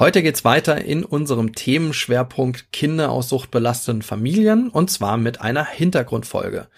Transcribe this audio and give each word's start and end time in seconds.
Heute 0.00 0.22
geht's 0.22 0.46
weiter 0.46 0.82
in 0.82 1.04
unserem 1.04 1.54
Themenschwerpunkt 1.54 2.72
Kinder 2.72 3.10
aus 3.10 3.28
suchtbelasteten 3.28 4.00
Familien 4.00 4.70
und 4.70 4.90
zwar 4.90 5.18
mit 5.18 5.42
einer 5.42 5.66
Hintergrundfolge. 5.66 6.68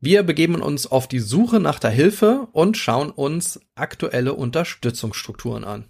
Wir 0.00 0.24
begeben 0.24 0.60
uns 0.60 0.88
auf 0.88 1.06
die 1.06 1.20
Suche 1.20 1.60
nach 1.60 1.78
der 1.78 1.90
Hilfe 1.90 2.48
und 2.50 2.76
schauen 2.76 3.10
uns 3.10 3.60
aktuelle 3.76 4.34
Unterstützungsstrukturen 4.34 5.62
an. 5.62 5.84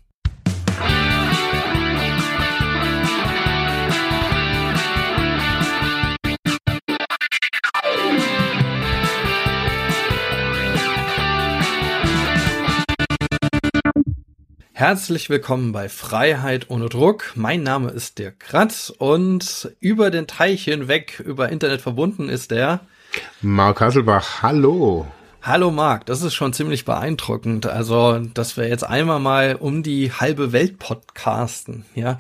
Herzlich 14.77 15.30
willkommen 15.30 15.70
bei 15.70 15.88
Freiheit 15.88 16.68
ohne 16.68 16.88
Druck. 16.88 17.30
Mein 17.36 17.62
Name 17.62 17.91
ist 17.91 18.18
Dirk 18.18 18.41
Kratz 18.41 18.92
und 18.98 19.70
über 19.78 20.10
den 20.10 20.27
Teich 20.27 20.64
hinweg, 20.64 21.23
über 21.24 21.50
Internet 21.50 21.80
verbunden 21.80 22.28
ist 22.28 22.50
der 22.50 22.80
Mark 23.41 23.80
Hasselbach. 23.80 24.42
Hallo. 24.42 25.06
Hallo 25.42 25.70
Marc, 25.70 26.06
das 26.06 26.23
ist 26.23 26.34
schon 26.34 26.52
ziemlich 26.52 26.84
beeindruckend. 26.84 27.66
Also, 27.66 28.19
dass 28.19 28.56
wir 28.56 28.66
jetzt 28.66 28.83
einmal 28.83 29.20
mal 29.20 29.55
um 29.55 29.84
die 29.84 30.10
halbe 30.10 30.50
Welt 30.50 30.80
podcasten, 30.80 31.84
ja. 31.95 32.16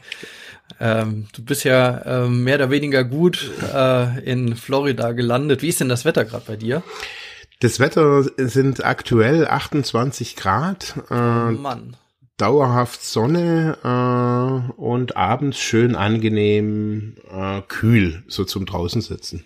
Ähm, 0.78 1.26
du 1.34 1.44
bist 1.44 1.64
ja 1.64 2.24
äh, 2.24 2.28
mehr 2.28 2.54
oder 2.54 2.70
weniger 2.70 3.02
gut 3.02 3.50
äh, 3.74 4.20
in 4.20 4.54
Florida 4.54 5.10
gelandet. 5.10 5.60
Wie 5.62 5.70
ist 5.70 5.80
denn 5.80 5.88
das 5.88 6.04
Wetter 6.04 6.24
gerade 6.24 6.44
bei 6.46 6.54
dir? 6.54 6.84
Das 7.58 7.80
Wetter 7.80 8.22
sind 8.36 8.84
aktuell 8.84 9.48
28 9.48 10.36
Grad. 10.36 10.94
Äh, 11.10 11.14
oh 11.14 11.50
Mann 11.50 11.96
dauerhaft 12.36 13.04
Sonne 13.04 13.78
äh, 13.84 14.72
und 14.80 15.16
abends 15.16 15.58
schön 15.58 15.94
angenehm 15.94 17.16
äh, 17.30 17.62
kühl, 17.68 18.24
so 18.28 18.44
zum 18.44 18.66
draußen 18.66 19.00
sitzen. 19.00 19.44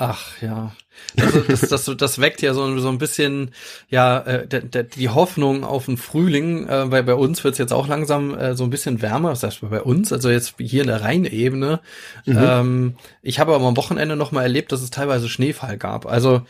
Ach 0.00 0.40
ja, 0.40 0.72
also 1.20 1.40
das, 1.40 1.62
das, 1.62 1.90
das 1.96 2.20
weckt 2.20 2.40
ja 2.40 2.54
so, 2.54 2.78
so 2.78 2.88
ein 2.88 2.98
bisschen 2.98 3.50
ja 3.88 4.20
äh, 4.20 4.46
der, 4.46 4.60
der, 4.60 4.84
die 4.84 5.08
Hoffnung 5.08 5.64
auf 5.64 5.86
den 5.86 5.96
Frühling, 5.96 6.68
äh, 6.68 6.88
weil 6.92 7.02
bei 7.02 7.14
uns 7.14 7.42
wird's 7.42 7.58
jetzt 7.58 7.72
auch 7.72 7.88
langsam 7.88 8.32
äh, 8.32 8.54
so 8.54 8.62
ein 8.62 8.70
bisschen 8.70 9.02
wärmer, 9.02 9.30
das 9.30 9.42
heißt 9.42 9.68
bei 9.68 9.82
uns, 9.82 10.12
also 10.12 10.30
jetzt 10.30 10.54
hier 10.58 10.82
in 10.82 10.86
der 10.86 11.02
Rheinebene. 11.02 11.80
Mhm. 12.26 12.38
Ähm, 12.38 12.96
ich 13.22 13.40
habe 13.40 13.52
aber 13.56 13.66
am 13.66 13.76
Wochenende 13.76 14.14
noch 14.14 14.30
mal 14.30 14.42
erlebt, 14.42 14.70
dass 14.70 14.82
es 14.82 14.90
teilweise 14.90 15.28
Schneefall 15.28 15.76
gab. 15.78 16.06
Also 16.06 16.42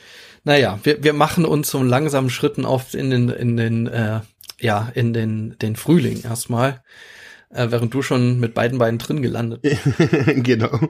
naja, 0.44 0.78
wir, 0.82 1.02
wir 1.02 1.14
machen 1.14 1.46
uns 1.46 1.70
so 1.70 1.82
langsamen 1.82 2.28
Schritten 2.28 2.66
auf 2.66 2.92
in 2.92 3.08
den 3.08 3.30
in 3.30 3.56
den 3.56 3.86
äh, 3.86 4.20
ja, 4.60 4.90
in 4.94 5.12
den, 5.12 5.56
den 5.58 5.76
Frühling 5.76 6.22
erstmal, 6.22 6.82
äh, 7.50 7.70
während 7.70 7.94
du 7.94 8.02
schon 8.02 8.40
mit 8.40 8.54
beiden 8.54 8.78
Beinen 8.78 8.98
drin 8.98 9.22
gelandet 9.22 9.62
bist. 9.62 9.80
genau. 10.44 10.80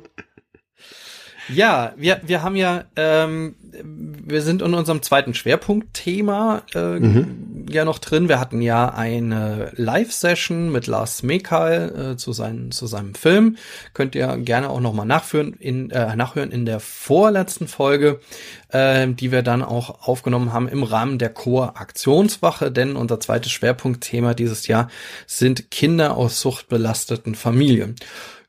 Ja, 1.49 1.93
wir, 1.97 2.21
wir 2.25 2.43
haben 2.43 2.57
ja, 2.57 2.85
ähm, 2.97 3.55
wir 3.83 4.43
sind 4.43 4.63
in 4.63 4.75
unserem 4.75 5.03
zweiten 5.03 5.35
Schwerpunktthema 5.35 6.63
äh, 6.75 6.99
mhm. 6.99 7.67
ja 7.71 7.85
noch 7.85 7.99
drin. 7.99 8.29
Wir 8.29 8.39
hatten 8.41 8.61
ja 8.61 8.91
eine 8.91 9.73
Live-Session 9.77 10.71
mit 10.71 10.87
Lars 10.87 11.23
Mekal 11.23 12.13
äh, 12.13 12.17
zu, 12.17 12.33
seinen, 12.33 12.71
zu 12.71 12.87
seinem 12.87 13.15
Film. 13.15 13.57
Könnt 13.95 14.15
ihr 14.15 14.37
gerne 14.39 14.69
auch 14.69 14.81
nochmal 14.81 15.07
nachführen 15.07 15.55
in, 15.55 15.91
äh, 15.91 16.17
nachhören 16.17 16.51
in 16.51 16.67
der 16.67 16.81
vorletzten 16.81 17.69
Folge, 17.69 18.21
äh, 18.69 19.09
die 19.09 19.33
wir 19.33 19.43
dann 19.43 19.63
auch 19.63 20.07
aufgenommen 20.07 20.53
haben 20.53 20.69
im 20.69 20.83
Rahmen 20.83 21.19
der 21.19 21.31
Chor-Aktionswache, 21.31 22.71
denn 22.71 22.97
unser 22.97 23.21
zweites 23.21 23.53
Schwerpunktthema 23.53 24.35
dieses 24.35 24.67
Jahr 24.67 24.89
sind 25.27 25.71
Kinder 25.71 26.17
aus 26.17 26.41
suchtbelasteten 26.41 27.35
Familien. 27.35 27.97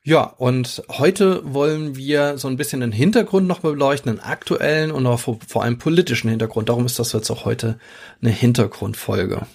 Ja, 0.02 0.22
und 0.22 0.82
heute 0.88 1.42
wollen 1.52 1.94
wir 1.94 2.38
so 2.38 2.48
ein 2.48 2.56
bisschen 2.56 2.80
den 2.80 2.92
Hintergrund 2.92 3.46
noch 3.46 3.60
beleuchten, 3.60 4.10
einen 4.10 4.20
aktuellen 4.20 4.92
und 4.92 5.06
auch 5.06 5.20
vor 5.20 5.62
allem 5.62 5.78
politischen 5.78 6.30
Hintergrund. 6.30 6.70
Darum 6.70 6.86
ist 6.86 6.98
das 6.98 7.12
jetzt 7.12 7.30
auch 7.30 7.44
heute 7.44 7.78
eine 8.22 8.30
Hintergrundfolge. 8.30 9.46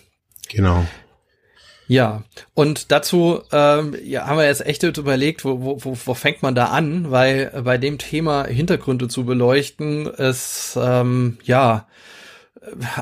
Genau. 0.49 0.85
Ja, 1.87 2.23
und 2.53 2.91
dazu 2.91 3.41
ähm, 3.51 3.95
ja, 4.03 4.25
haben 4.25 4.37
wir 4.37 4.45
jetzt 4.45 4.65
echt 4.65 4.83
überlegt, 4.83 5.45
wo, 5.45 5.61
wo, 5.61 5.83
wo, 5.83 5.97
wo 6.03 6.13
fängt 6.13 6.41
man 6.41 6.55
da 6.55 6.65
an, 6.65 7.11
weil 7.11 7.51
bei 7.63 7.77
dem 7.77 7.97
Thema 7.97 8.45
Hintergründe 8.45 9.07
zu 9.07 9.25
beleuchten 9.25 10.07
ist 10.07 10.77
ähm, 10.81 11.37
ja 11.43 11.87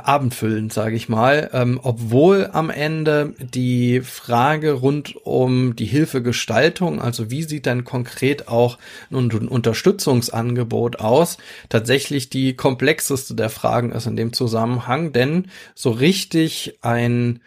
abendfüllend, 0.03 0.73
sage 0.73 0.95
ich 0.95 1.09
mal, 1.09 1.49
ähm, 1.53 1.79
obwohl 1.81 2.49
am 2.51 2.69
Ende 2.69 3.33
die 3.39 4.01
Frage 4.01 4.73
rund 4.73 5.15
um 5.25 5.75
die 5.75 5.85
Hilfegestaltung, 5.85 7.01
also 7.01 7.31
wie 7.31 7.43
sieht 7.43 7.65
dann 7.65 7.83
konkret 7.83 8.47
auch 8.47 8.77
ein 9.11 9.31
Unterstützungsangebot 9.47 10.99
aus, 10.99 11.37
tatsächlich 11.69 12.29
die 12.29 12.55
komplexeste 12.55 13.35
der 13.35 13.49
Fragen 13.49 13.91
ist 13.91 14.07
in 14.07 14.15
dem 14.15 14.33
Zusammenhang, 14.33 15.13
denn 15.13 15.47
so 15.75 15.91
richtig 15.91 16.77
ein 16.81 17.39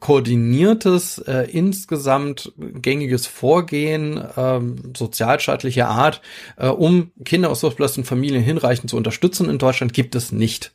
koordiniertes, 0.00 1.18
äh, 1.18 1.48
insgesamt 1.50 2.52
gängiges 2.58 3.26
Vorgehen 3.26 4.22
ähm, 4.36 4.92
sozialstaatlicher 4.96 5.88
Art, 5.88 6.20
äh, 6.56 6.68
um 6.68 7.10
Kinder 7.24 7.50
aus 7.50 7.60
suchtbelasteten 7.60 8.04
Familien 8.04 8.42
hinreichend 8.42 8.90
zu 8.90 8.96
unterstützen 8.96 9.48
in 9.48 9.58
Deutschland, 9.58 9.94
gibt 9.94 10.14
es 10.14 10.30
nicht. 10.30 10.72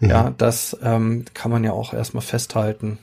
Mhm. 0.00 0.10
Ja, 0.10 0.34
das 0.36 0.76
ähm, 0.82 1.24
kann 1.34 1.50
man 1.50 1.64
ja 1.64 1.72
auch 1.72 1.92
erstmal 1.92 2.22
festhalten. 2.22 2.98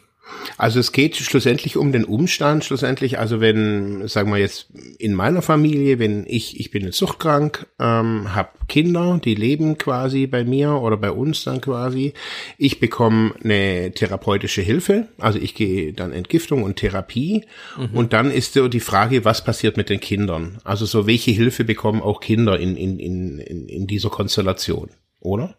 Also 0.57 0.79
es 0.79 0.91
geht 0.91 1.15
schlussendlich 1.17 1.77
um 1.77 1.91
den 1.91 2.05
Umstand, 2.05 2.63
schlussendlich, 2.63 3.19
also 3.19 3.41
wenn, 3.41 4.07
sagen 4.07 4.31
wir 4.31 4.37
jetzt 4.37 4.67
in 4.97 5.13
meiner 5.13 5.41
Familie, 5.41 5.99
wenn 5.99 6.25
ich, 6.27 6.59
ich 6.59 6.71
bin 6.71 6.83
jetzt 6.83 6.97
suchtkrank, 6.97 7.67
ähm, 7.79 8.33
habe 8.33 8.49
Kinder, 8.67 9.19
die 9.23 9.35
leben 9.35 9.77
quasi 9.77 10.27
bei 10.27 10.43
mir 10.43 10.73
oder 10.73 10.95
bei 10.97 11.11
uns 11.11 11.43
dann 11.43 11.59
quasi, 11.59 12.13
ich 12.57 12.79
bekomme 12.79 13.33
eine 13.43 13.91
therapeutische 13.93 14.61
Hilfe, 14.61 15.07
also 15.17 15.39
ich 15.39 15.55
gehe 15.55 15.93
dann 15.93 16.13
Entgiftung 16.13 16.63
und 16.63 16.77
Therapie 16.77 17.43
mhm. 17.77 17.97
und 17.97 18.13
dann 18.13 18.31
ist 18.31 18.53
so 18.53 18.67
die 18.67 18.79
Frage, 18.79 19.25
was 19.25 19.43
passiert 19.43 19.75
mit 19.75 19.89
den 19.89 19.99
Kindern? 19.99 20.59
Also 20.63 20.85
so, 20.85 21.05
welche 21.07 21.31
Hilfe 21.31 21.65
bekommen 21.65 22.01
auch 22.01 22.21
Kinder 22.21 22.59
in, 22.59 22.77
in, 22.77 22.99
in, 22.99 23.39
in 23.39 23.87
dieser 23.87 24.09
Konstellation, 24.09 24.89
oder? 25.19 25.55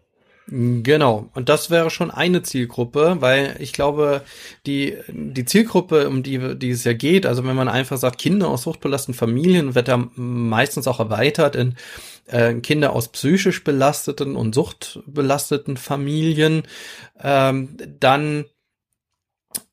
Genau, 0.46 1.30
und 1.32 1.48
das 1.48 1.70
wäre 1.70 1.88
schon 1.88 2.10
eine 2.10 2.42
Zielgruppe, 2.42 3.16
weil 3.20 3.56
ich 3.60 3.72
glaube, 3.72 4.20
die, 4.66 4.98
die 5.08 5.46
Zielgruppe, 5.46 6.06
um 6.06 6.22
die, 6.22 6.58
die 6.58 6.70
es 6.70 6.84
ja 6.84 6.92
geht, 6.92 7.24
also 7.24 7.46
wenn 7.46 7.56
man 7.56 7.68
einfach 7.68 7.96
sagt, 7.96 8.18
Kinder 8.18 8.48
aus 8.48 8.64
suchtbelasteten 8.64 9.14
Familien, 9.14 9.74
wird 9.74 9.88
da 9.88 10.06
meistens 10.16 10.86
auch 10.86 11.00
erweitert 11.00 11.56
in 11.56 11.76
äh, 12.26 12.52
Kinder 12.56 12.92
aus 12.92 13.08
psychisch 13.08 13.64
belasteten 13.64 14.36
und 14.36 14.54
suchtbelasteten 14.54 15.78
Familien, 15.78 16.64
ähm, 17.22 17.78
dann 17.98 18.44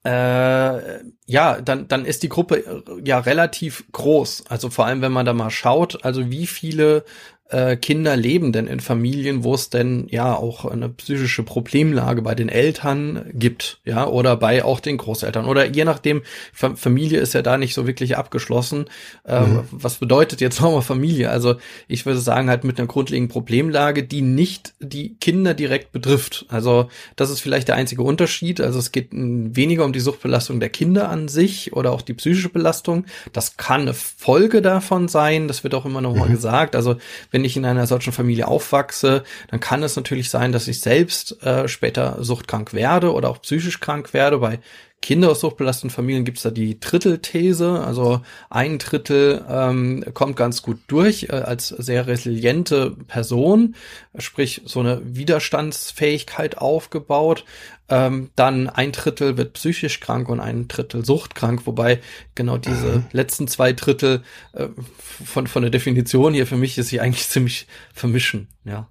äh, 0.04 1.00
ja, 1.26 1.62
dann, 1.62 1.88
dann 1.88 2.06
ist 2.06 2.24
die 2.24 2.30
Gruppe 2.30 2.58
äh, 2.66 2.82
ja 3.06 3.20
relativ 3.20 3.86
groß. 3.92 4.46
Also 4.50 4.70
vor 4.70 4.86
allem, 4.86 5.02
wenn 5.02 5.12
man 5.12 5.26
da 5.26 5.34
mal 5.34 5.50
schaut, 5.50 6.04
also 6.04 6.32
wie 6.32 6.48
viele 6.48 7.04
äh, 7.52 7.76
Kinder 7.76 8.16
leben 8.16 8.52
denn 8.52 8.68
in 8.68 8.80
Familien, 8.80 9.44
wo 9.44 9.54
es 9.54 9.70
denn 9.70 10.08
ja 10.10 10.36
auch 10.36 10.66
eine 10.66 10.90
psychische 10.90 11.44
Problemlage 11.44 12.22
bei 12.22 12.36
den 12.36 12.50
Eltern 12.50 13.26
gibt, 13.34 13.80
ja, 13.86 14.08
oder 14.08 14.38
bei 14.38 14.64
auch 14.64 14.80
den 14.80 14.98
Großeltern 14.98 15.46
oder 15.46 15.66
je 15.66 15.86
nachdem, 15.86 16.22
Familie 16.54 17.20
ist 17.20 17.34
ja 17.34 17.42
da 17.42 17.58
nicht 17.58 17.74
so 17.74 17.88
wirklich 17.88 18.18
abgeschlossen. 18.18 18.86
Ähm, 19.26 19.54
mhm. 19.54 19.64
Was 19.72 19.96
bedeutet 19.96 20.42
jetzt 20.42 20.62
nochmal 20.62 20.82
Familie? 20.82 21.30
Also 21.30 21.56
ich 21.88 22.06
würde 22.06 22.20
sagen 22.20 22.50
halt 22.50 22.64
mit 22.64 22.80
einer 22.80 22.88
grundlegenden 22.88 23.32
Problemlage, 23.32 24.04
die 24.04 24.22
nicht 24.22 24.74
die 24.80 25.16
Kinder 25.16 25.54
direkt 25.54 25.92
betrifft. 25.92 26.46
Also 26.50 26.90
das 27.16 27.30
ist 27.30 27.42
vielleicht 27.42 27.68
der 27.68 27.76
einzige 27.76 28.04
Unterschied. 28.04 28.62
Also 28.62 28.80
es 28.80 28.92
geht 28.92 29.10
weniger 29.12 29.86
um 29.86 29.94
die 29.94 30.00
Suchtbelastung 30.00 30.60
der 30.60 30.70
Kinder 30.70 31.10
an 31.10 31.28
sich 31.28 31.74
oder 31.74 31.92
auch 31.92 32.02
die 32.02 32.14
psychische 32.14 32.50
Belastung. 32.50 33.06
Das 33.34 33.58
kann 33.58 33.82
eine 33.82 33.94
Folge 33.94 34.62
davon 34.62 35.08
sein. 35.08 35.48
Das 35.48 35.64
wird 35.64 35.74
auch 35.76 35.86
immer 35.86 36.02
noch 36.02 36.16
mal 36.16 36.30
mhm. 36.30 36.34
gesagt. 36.34 36.76
Also 36.76 36.96
wenn 37.32 37.41
wenn 37.42 37.46
ich 37.46 37.58
in 37.58 37.66
einer 37.66 37.88
solchen 37.88 38.14
Familie 38.14 38.48
aufwachse, 38.48 39.24
dann 39.48 39.60
kann 39.60 39.82
es 39.82 39.96
natürlich 39.96 40.30
sein, 40.30 40.52
dass 40.52 40.68
ich 40.68 40.80
selbst 40.80 41.42
äh, 41.42 41.68
später 41.68 42.24
suchtkrank 42.24 42.72
werde 42.76 43.14
oder 43.14 43.30
auch 43.32 43.42
psychisch 43.42 43.80
krank 43.80 44.14
werde. 44.14 44.38
Bei 44.38 44.60
Kinder 45.02 45.32
aus 45.32 45.40
suchtbelasteten 45.40 45.90
Familien 45.90 46.26
gibt 46.26 46.38
es 46.38 46.44
da 46.44 46.52
die 46.52 46.80
Drittelthese, 46.80 47.84
also 47.84 48.22
ein 48.52 48.78
Drittel 48.78 49.44
ähm, 49.50 50.06
kommt 50.14 50.36
ganz 50.36 50.62
gut 50.62 50.78
durch 50.88 51.24
äh, 51.24 51.32
als 51.32 51.70
sehr 51.70 52.06
resiliente 52.06 52.92
Person, 53.08 53.76
sprich 54.20 54.62
so 54.66 54.80
eine 54.80 55.02
Widerstandsfähigkeit 55.04 56.60
aufgebaut. 56.60 57.46
Ähm, 57.90 58.30
dann 58.36 58.70
ein 58.70 58.92
Drittel 58.92 59.38
wird 59.38 59.54
psychisch 59.54 60.00
krank 60.00 60.30
und 60.30 60.40
ein 60.40 60.68
Drittel 60.68 61.04
suchtkrank, 61.04 61.66
wobei 61.66 62.00
genau 62.36 62.58
diese 62.58 62.98
mhm. 63.00 63.06
letzten 63.12 63.48
zwei 63.48 63.74
Drittel 63.74 64.22
äh, 64.54 64.68
von, 65.26 65.48
von 65.48 65.64
der 65.64 65.72
Definition 65.72 66.36
hier 66.36 66.46
für 66.46 66.58
mich 66.58 66.78
ist 66.78 66.90
sie 66.90 67.02
eigentlich 67.02 67.28
ziemlich 67.28 67.66
vermischen, 67.92 68.50
ja. 68.66 68.88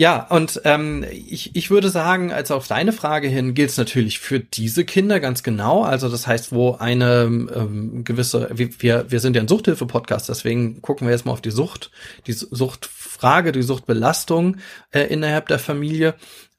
Ja, 0.00 0.28
und 0.30 0.60
ähm, 0.64 1.04
ich, 1.10 1.56
ich 1.56 1.70
würde 1.72 1.88
sagen, 1.90 2.32
als 2.32 2.52
auf 2.52 2.68
deine 2.68 2.92
Frage 2.92 3.26
hin 3.26 3.54
gilt 3.54 3.70
es 3.70 3.76
natürlich 3.78 4.20
für 4.20 4.38
diese 4.38 4.84
Kinder 4.84 5.18
ganz 5.18 5.42
genau. 5.42 5.82
Also 5.82 6.08
das 6.08 6.28
heißt, 6.28 6.52
wo 6.52 6.76
eine 6.76 7.22
ähm, 7.24 8.04
gewisse, 8.04 8.48
wir, 8.52 9.10
wir 9.10 9.18
sind 9.18 9.34
ja 9.34 9.42
ein 9.42 9.48
Suchthilfe-Podcast, 9.48 10.28
deswegen 10.28 10.82
gucken 10.82 11.08
wir 11.08 11.12
jetzt 11.12 11.26
mal 11.26 11.32
auf 11.32 11.40
die 11.40 11.50
Sucht, 11.50 11.90
die 12.28 12.32
Suchtfrage, 12.32 13.50
die 13.50 13.62
Suchtbelastung 13.62 14.58
äh, 14.92 15.00
innerhalb 15.00 15.48
der 15.48 15.58
Familie. 15.58 16.14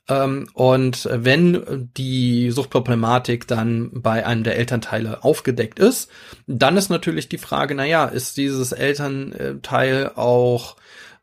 Ähm, 0.09 0.50
und 0.53 1.07
wenn 1.09 1.89
die 1.95 2.51
Suchtproblematik 2.51 3.47
dann 3.47 4.01
bei 4.01 4.25
einem 4.25 4.44
der 4.44 4.57
Elternteile 4.57 5.24
aufgedeckt 5.24 5.80
ist, 5.80 6.12
dann 6.45 6.75
ist 6.75 6.89
natürlich 6.89 7.30
die 7.30 7.38
Frage, 7.38 7.74
na 7.74 7.85
ja, 7.85 8.03
ist 8.03 8.35
dieses 8.35 8.74
Elternteil 8.74 10.12
auch 10.15 10.75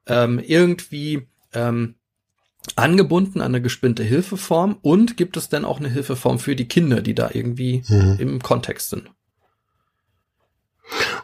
ähm, 0.07 0.39
irgendwie 0.39 1.27
ähm, 1.53 1.97
angebunden 2.77 3.41
an 3.41 3.55
eine 3.55 3.63
gespinnte 3.63 4.03
Hilfeform 4.03 4.79
und 4.83 5.17
gibt 5.17 5.37
es 5.37 5.49
denn 5.49 5.65
auch 5.65 5.79
eine 5.79 5.89
Hilfeform 5.89 6.39
für 6.39 6.57
die 6.57 6.69
Kinder, 6.69 7.01
die 7.01 7.15
da 7.15 7.31
irgendwie 7.33 7.83
mhm. 7.89 8.17
im 8.19 8.43
Kontext 8.43 8.91
sind? 8.91 9.11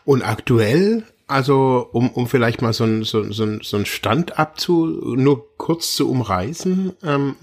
Und 0.05 0.23
aktuell, 0.23 1.05
also 1.27 1.89
um, 1.93 2.11
um 2.11 2.27
vielleicht 2.27 2.63
mal 2.63 2.73
so 2.73 2.85
ein, 2.85 3.05
so, 3.05 3.31
so, 3.33 3.61
so 3.63 3.77
ein 3.77 3.87
Stand 3.87 4.39
abzu, 4.39 4.87
nur 5.17 5.57
kurz 5.57 5.95
zu 5.95 6.11
umreißen, 6.11 6.93
ähm, 7.03 7.37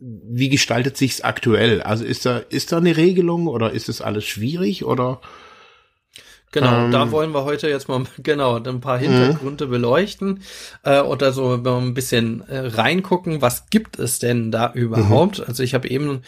wie 0.00 0.48
gestaltet 0.48 0.96
sich's 0.96 1.22
aktuell? 1.22 1.82
Also 1.82 2.04
ist 2.04 2.26
da, 2.26 2.38
ist 2.38 2.72
da 2.72 2.78
eine 2.78 2.96
Regelung 2.96 3.48
oder 3.48 3.72
ist 3.72 3.88
das 3.88 4.00
alles 4.00 4.24
schwierig 4.24 4.84
oder? 4.84 5.20
Genau, 6.52 6.84
ähm, 6.84 6.90
da 6.90 7.10
wollen 7.10 7.32
wir 7.32 7.44
heute 7.44 7.68
jetzt 7.68 7.88
mal 7.88 8.04
genau 8.22 8.56
ein 8.56 8.80
paar 8.80 8.98
Hintergründe 8.98 9.66
mhm. 9.66 9.70
beleuchten 9.70 10.42
äh, 10.84 11.00
oder 11.00 11.32
so 11.32 11.54
ein 11.54 11.94
bisschen 11.94 12.42
äh, 12.48 12.58
reingucken, 12.58 13.42
was 13.42 13.68
gibt 13.70 13.98
es 13.98 14.18
denn 14.18 14.50
da 14.50 14.72
überhaupt? 14.72 15.40
Mhm. 15.40 15.44
Also 15.48 15.62
ich 15.62 15.74
habe 15.74 15.88
eben 15.88 16.22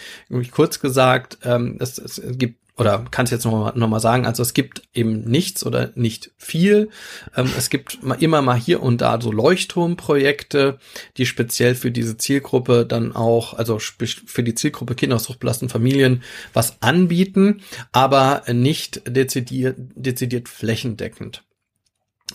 kurz 0.50 0.80
gesagt, 0.80 1.38
ähm, 1.44 1.76
es, 1.80 1.98
es 1.98 2.20
gibt 2.24 2.58
oder 2.78 3.04
kann 3.10 3.24
es 3.24 3.30
jetzt 3.30 3.44
noch 3.44 3.52
mal, 3.52 3.72
noch 3.74 3.88
mal 3.88 4.00
sagen, 4.00 4.24
also 4.24 4.42
es 4.42 4.54
gibt 4.54 4.82
eben 4.94 5.22
nichts 5.22 5.66
oder 5.66 5.90
nicht 5.96 6.30
viel. 6.36 6.90
Ähm, 7.36 7.50
es 7.58 7.70
gibt 7.70 7.98
immer 8.20 8.40
mal 8.40 8.58
hier 8.58 8.82
und 8.82 9.00
da 9.00 9.20
so 9.20 9.32
Leuchtturmprojekte, 9.32 10.78
die 11.16 11.26
speziell 11.26 11.74
für 11.74 11.90
diese 11.90 12.16
Zielgruppe 12.16 12.86
dann 12.86 13.14
auch, 13.14 13.54
also 13.54 13.78
für 13.78 14.42
die 14.42 14.54
Zielgruppe 14.54 14.94
Kinder 14.94 15.16
aus 15.16 15.24
suchtbelasteten 15.24 15.68
Familien 15.68 16.22
was 16.52 16.80
anbieten, 16.80 17.62
aber 17.92 18.44
nicht 18.52 19.02
dezidiert, 19.06 19.76
dezidiert 19.78 20.48
flächendeckend. 20.48 21.42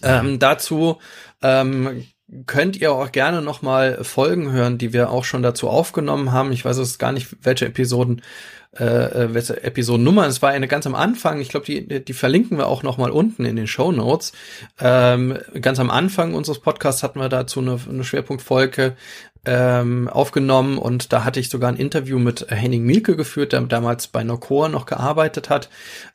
Ähm, 0.02 0.40
dazu 0.40 0.98
ähm, 1.42 2.06
könnt 2.46 2.78
ihr 2.78 2.92
auch 2.94 3.12
gerne 3.12 3.42
noch 3.42 3.62
mal 3.62 4.04
Folgen 4.04 4.52
hören, 4.52 4.78
die 4.78 4.94
wir 4.94 5.10
auch 5.10 5.24
schon 5.24 5.44
dazu 5.44 5.70
aufgenommen 5.70 6.32
haben. 6.32 6.52
Ich 6.52 6.66
weiß 6.66 6.78
es 6.78 6.98
gar 6.98 7.12
nicht, 7.12 7.36
welche 7.42 7.66
Episoden 7.66 8.22
äh, 8.80 8.86
äh, 9.26 9.34
welche 9.36 9.62
Episodennummer. 9.62 10.26
Es 10.26 10.42
war 10.42 10.50
eine 10.50 10.68
ganz 10.68 10.88
am 10.88 10.96
Anfang, 10.96 11.40
ich 11.40 11.50
glaube, 11.50 11.68
die, 11.68 12.04
die 12.04 12.14
verlinken 12.14 12.58
wir 12.58 12.66
auch 12.66 12.82
noch 12.82 12.98
mal 12.98 13.12
unten 13.12 13.46
in 13.46 13.56
den 13.56 13.68
Show 13.68 13.92
Notes. 13.92 14.32
Ähm, 14.80 15.38
ganz 15.62 15.80
am 15.80 15.92
Anfang 15.92 16.34
unseres 16.34 16.58
Podcasts 16.58 17.04
hatten 17.04 17.20
wir 17.20 17.30
dazu 17.30 17.60
eine, 17.60 17.80
eine 17.88 18.04
Schwerpunktfolge 18.04 18.96
ähm, 19.46 20.08
aufgenommen 20.08 20.78
und 20.78 21.12
da 21.12 21.24
hatte 21.24 21.40
ich 21.40 21.50
sogar 21.50 21.70
ein 21.70 21.78
Interview 21.78 22.18
mit 22.18 22.48
Henning 22.50 22.84
Mielke 22.84 23.16
geführt, 23.16 23.52
der 23.52 23.62
damals 23.62 24.08
bei 24.08 24.24
Nocor 24.24 24.70
noch 24.70 24.86
gearbeitet 24.86 25.50
hat 25.50 25.70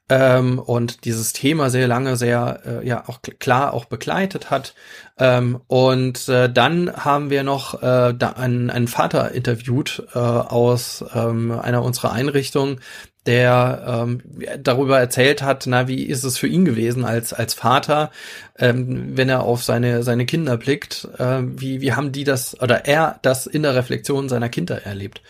ähm, 0.09 0.59
und 0.59 1.05
dieses 1.05 1.33
Thema 1.33 1.69
sehr 1.69 1.87
lange, 1.87 2.17
sehr 2.17 2.61
äh, 2.65 2.87
ja 2.87 3.05
auch 3.07 3.21
klar 3.39 3.75
auch 3.75 3.85
begleitet 3.85 4.51
hat. 4.51 4.75
Ähm, 5.19 5.61
und 5.67 6.29
äh, 6.29 6.51
dann 6.51 6.91
haben 6.93 7.29
wir 7.29 7.43
noch 7.43 7.83
äh, 7.83 8.15
da 8.15 8.31
einen, 8.37 8.71
einen 8.71 8.89
Vater 8.89 9.33
interviewt 9.33 10.07
äh, 10.15 10.19
aus 10.19 11.05
ähm, 11.15 11.51
einer 11.51 11.83
unserer 11.83 12.13
Einrichtungen, 12.13 12.81
der 13.29 13.85
ähm, 13.87 14.23
darüber 14.59 14.99
erzählt 14.99 15.43
hat, 15.43 15.67
na, 15.67 15.87
wie 15.87 16.03
ist 16.03 16.25
es 16.25 16.39
für 16.39 16.47
ihn 16.47 16.65
gewesen 16.65 17.05
als 17.05 17.35
als 17.35 17.53
Vater, 17.53 18.11
ähm, 18.59 19.17
wenn 19.17 19.29
er 19.29 19.43
auf 19.43 19.63
seine 19.63 20.03
seine 20.03 20.25
Kinder 20.25 20.57
blickt, 20.57 21.07
äh, 21.19 21.43
wie 21.43 21.83
wie 21.83 21.93
haben 21.93 22.11
die 22.11 22.25
das 22.25 22.59
oder 22.61 22.87
er 22.87 23.19
das 23.21 23.47
in 23.47 23.63
der 23.63 23.75
Reflexion 23.75 24.31
seiner 24.31 24.49
Kinder 24.49 24.83
erlebt. 24.83 25.23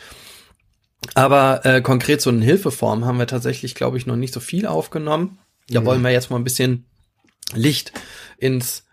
Aber 1.15 1.67
äh, 1.67 1.81
konkret 1.81 2.21
so 2.21 2.31
eine 2.31 2.45
Hilfeform 2.45 3.05
haben 3.05 3.19
wir 3.19 3.27
tatsächlich, 3.27 3.75
glaube 3.75 3.99
ich, 3.99 4.07
noch 4.07 4.17
nicht 4.17 4.33
so 4.33 4.41
viel 4.41 4.67
aufgenommen. 4.67 5.39
Da 5.69 5.81
mhm. 5.81 5.87
wollen 5.87 6.03
wir 6.03 6.11
jetzt 6.11 6.31
mal 6.31 6.37
ein 6.37 6.45
bisschen 6.45 6.87
Licht 7.53 7.93
ins 8.37 8.85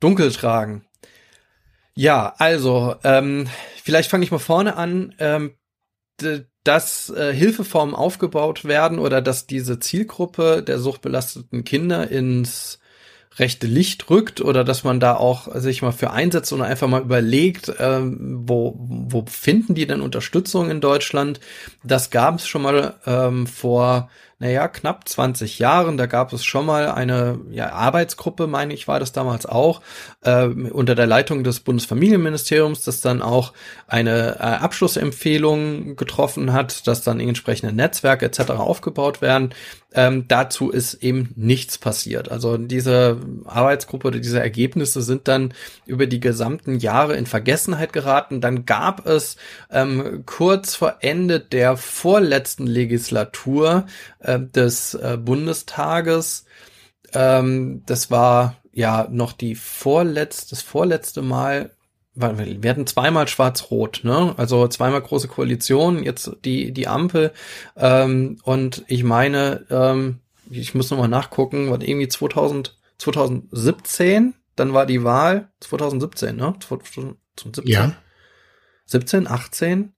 Dunkel 0.00 0.32
tragen. 0.32 0.86
Ja, 1.94 2.34
also 2.38 2.96
ähm, 3.04 3.46
vielleicht 3.82 4.10
fange 4.10 4.24
ich 4.24 4.30
mal 4.30 4.38
vorne 4.38 4.76
an. 4.76 5.14
Ähm, 5.18 5.54
dass 6.64 7.10
äh, 7.10 7.32
Hilfeformen 7.32 7.94
aufgebaut 7.94 8.64
werden 8.64 8.98
oder 8.98 9.22
dass 9.22 9.46
diese 9.46 9.78
Zielgruppe 9.78 10.62
der 10.62 10.78
suchtbelasteten 10.78 11.64
Kinder 11.64 12.10
ins 12.10 12.78
rechte 13.38 13.66
Licht 13.66 14.08
rückt 14.10 14.40
oder 14.40 14.64
dass 14.64 14.84
man 14.84 15.00
da 15.00 15.16
auch 15.16 15.48
sich 15.56 15.82
mal 15.82 15.92
für 15.92 16.10
einsetzt 16.10 16.52
und 16.52 16.62
einfach 16.62 16.88
mal 16.88 17.02
überlegt, 17.02 17.72
ähm, 17.78 18.42
wo, 18.46 18.76
wo 18.78 19.24
finden 19.26 19.74
die 19.74 19.86
denn 19.86 20.00
Unterstützung 20.00 20.70
in 20.70 20.80
Deutschland? 20.80 21.40
Das 21.82 22.10
gab 22.10 22.38
es 22.38 22.46
schon 22.46 22.62
mal 22.62 22.94
ähm, 23.06 23.46
vor 23.46 24.08
naja, 24.44 24.68
knapp 24.68 25.08
20 25.08 25.58
Jahren. 25.58 25.96
Da 25.96 26.04
gab 26.04 26.34
es 26.34 26.44
schon 26.44 26.66
mal 26.66 26.90
eine 26.90 27.40
ja, 27.50 27.72
Arbeitsgruppe, 27.72 28.46
meine 28.46 28.74
ich, 28.74 28.86
war 28.86 29.00
das 29.00 29.12
damals 29.12 29.46
auch, 29.46 29.80
äh, 30.20 30.44
unter 30.44 30.94
der 30.94 31.06
Leitung 31.06 31.44
des 31.44 31.60
Bundesfamilienministeriums, 31.60 32.82
das 32.82 33.00
dann 33.00 33.22
auch 33.22 33.54
eine 33.86 34.36
äh, 34.36 34.42
Abschlussempfehlung 34.42 35.96
getroffen 35.96 36.52
hat, 36.52 36.86
dass 36.86 37.02
dann 37.02 37.20
entsprechende 37.20 37.74
Netzwerke 37.74 38.26
etc. 38.26 38.50
aufgebaut 38.50 39.22
werden. 39.22 39.54
Ähm, 39.94 40.26
dazu 40.28 40.70
ist 40.70 40.94
eben 40.94 41.32
nichts 41.36 41.78
passiert. 41.78 42.30
Also 42.30 42.56
diese 42.56 43.20
Arbeitsgruppe 43.44 44.08
oder 44.08 44.18
diese 44.18 44.40
Ergebnisse 44.40 45.02
sind 45.02 45.28
dann 45.28 45.54
über 45.86 46.06
die 46.06 46.20
gesamten 46.20 46.78
Jahre 46.78 47.16
in 47.16 47.26
Vergessenheit 47.26 47.92
geraten. 47.92 48.40
Dann 48.40 48.66
gab 48.66 49.06
es 49.06 49.36
ähm, 49.70 50.24
kurz 50.26 50.74
vor 50.74 50.96
Ende 51.00 51.40
der 51.40 51.76
vorletzten 51.76 52.66
Legislatur 52.66 53.86
äh, 54.18 54.40
des 54.40 54.94
äh, 54.94 55.16
Bundestages, 55.16 56.44
ähm, 57.14 57.82
das 57.86 58.10
war 58.10 58.56
ja 58.72 59.06
noch 59.10 59.32
die 59.32 59.54
vorletzte, 59.54 60.50
das 60.50 60.62
vorletzte 60.62 61.22
Mal, 61.22 61.70
wir 62.14 62.70
hatten 62.70 62.86
zweimal 62.86 63.26
Schwarz-Rot, 63.26 64.00
ne? 64.04 64.34
Also 64.36 64.68
zweimal 64.68 65.02
große 65.02 65.28
Koalition, 65.28 66.04
jetzt 66.04 66.30
die, 66.44 66.72
die 66.72 66.86
Ampel. 66.86 67.32
Ähm, 67.76 68.38
und 68.44 68.84
ich 68.86 69.02
meine, 69.02 69.66
ähm, 69.70 70.20
ich 70.48 70.74
muss 70.74 70.90
nochmal 70.90 71.08
nachgucken, 71.08 71.70
war 71.70 71.82
irgendwie 71.82 72.08
2000, 72.08 72.78
2017, 72.98 74.34
dann 74.54 74.72
war 74.72 74.86
die 74.86 75.02
Wahl 75.02 75.50
2017, 75.60 76.36
ne? 76.36 76.54
2017. 76.60 77.66
Ja. 77.66 77.92
17, 78.86 79.26
18? 79.26 79.92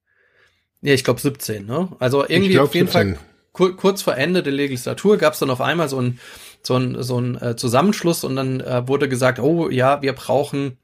Ja, 0.81 0.95
ich 0.95 1.05
glaube 1.05 1.21
17, 1.21 1.67
ne? 1.67 1.93
Also 1.99 2.27
irgendwie 2.27 2.53
glaub, 2.53 2.69
auf 2.69 2.75
jeden 2.75 2.87
17. 2.87 3.15
Fall 3.15 3.25
kur 3.53 3.75
kurz 3.77 4.03
vor 4.03 4.17
Ende 4.17 4.43
der 4.43 4.53
Legislatur 4.53 5.17
gab 5.17 5.33
es 5.33 5.39
dann 5.39 5.51
auf 5.51 5.63
einmal 5.63 5.89
so 5.89 5.99
ein 6.01 6.21
so 6.63 6.77
ein, 6.77 7.03
so 7.03 7.19
ein 7.19 7.41
äh, 7.41 7.57
Zusammenschluss 7.57 8.25
und 8.25 8.37
dann 8.37 8.61
äh, 8.61 8.87
wurde 8.87 9.09
gesagt, 9.09 9.39
oh 9.39 9.71
ja, 9.71 10.03
wir 10.03 10.13
brauchen 10.13 10.79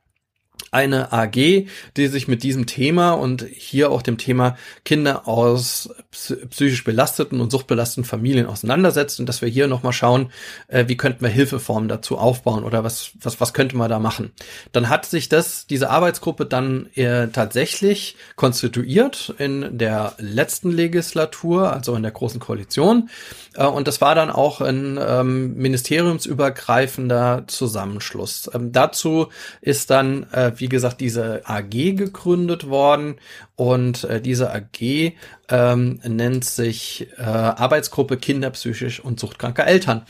eine 0.72 1.12
AG, 1.12 1.66
die 1.96 2.06
sich 2.06 2.28
mit 2.28 2.42
diesem 2.42 2.64
Thema 2.64 3.12
und 3.12 3.44
hier 3.52 3.90
auch 3.90 4.00
dem 4.00 4.16
Thema 4.16 4.56
Kinder 4.84 5.28
aus 5.28 5.90
psychisch 6.10 6.82
belasteten 6.82 7.42
und 7.42 7.52
suchtbelasteten 7.52 8.04
Familien 8.04 8.46
auseinandersetzt 8.46 9.20
und 9.20 9.28
dass 9.28 9.42
wir 9.42 9.50
hier 9.50 9.66
nochmal 9.66 9.92
schauen, 9.92 10.32
äh, 10.68 10.84
wie 10.88 10.96
könnten 10.96 11.20
wir 11.20 11.28
Hilfeformen 11.28 11.90
dazu 11.90 12.16
aufbauen 12.16 12.64
oder 12.64 12.84
was, 12.84 13.10
was, 13.20 13.38
was 13.38 13.52
könnte 13.52 13.76
man 13.76 13.90
da 13.90 13.98
machen. 13.98 14.32
Dann 14.72 14.88
hat 14.88 15.04
sich 15.04 15.28
das, 15.28 15.66
diese 15.66 15.90
Arbeitsgruppe 15.90 16.46
dann 16.46 16.86
äh, 16.94 17.28
tatsächlich 17.28 18.16
konstituiert 18.36 19.34
in 19.36 19.76
der 19.76 20.14
letzten 20.18 20.70
Legislatur, 20.70 21.70
also 21.70 21.94
in 21.94 22.02
der 22.02 22.12
Großen 22.12 22.40
Koalition. 22.40 23.10
Äh, 23.54 23.66
und 23.66 23.88
das 23.88 24.00
war 24.00 24.14
dann 24.14 24.30
auch 24.30 24.62
ein 24.62 24.98
ähm, 24.98 25.54
ministeriumsübergreifender 25.54 27.44
Zusammenschluss. 27.46 28.50
Ähm, 28.54 28.72
dazu 28.72 29.28
ist 29.60 29.90
dann 29.90 30.26
äh, 30.32 30.41
wie 30.56 30.68
gesagt, 30.68 31.00
diese 31.00 31.42
AG 31.44 31.70
gegründet 31.70 32.68
worden 32.68 33.16
und 33.56 34.04
äh, 34.04 34.20
diese 34.20 34.52
AG 34.52 35.12
ähm, 35.48 36.00
nennt 36.04 36.44
sich 36.44 37.08
äh, 37.18 37.22
Arbeitsgruppe 37.22 38.16
Kinder 38.16 38.50
psychisch 38.50 39.00
und 39.00 39.20
suchtkranker 39.20 39.66
Eltern. 39.66 40.06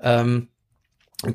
Ähm, 0.00 0.48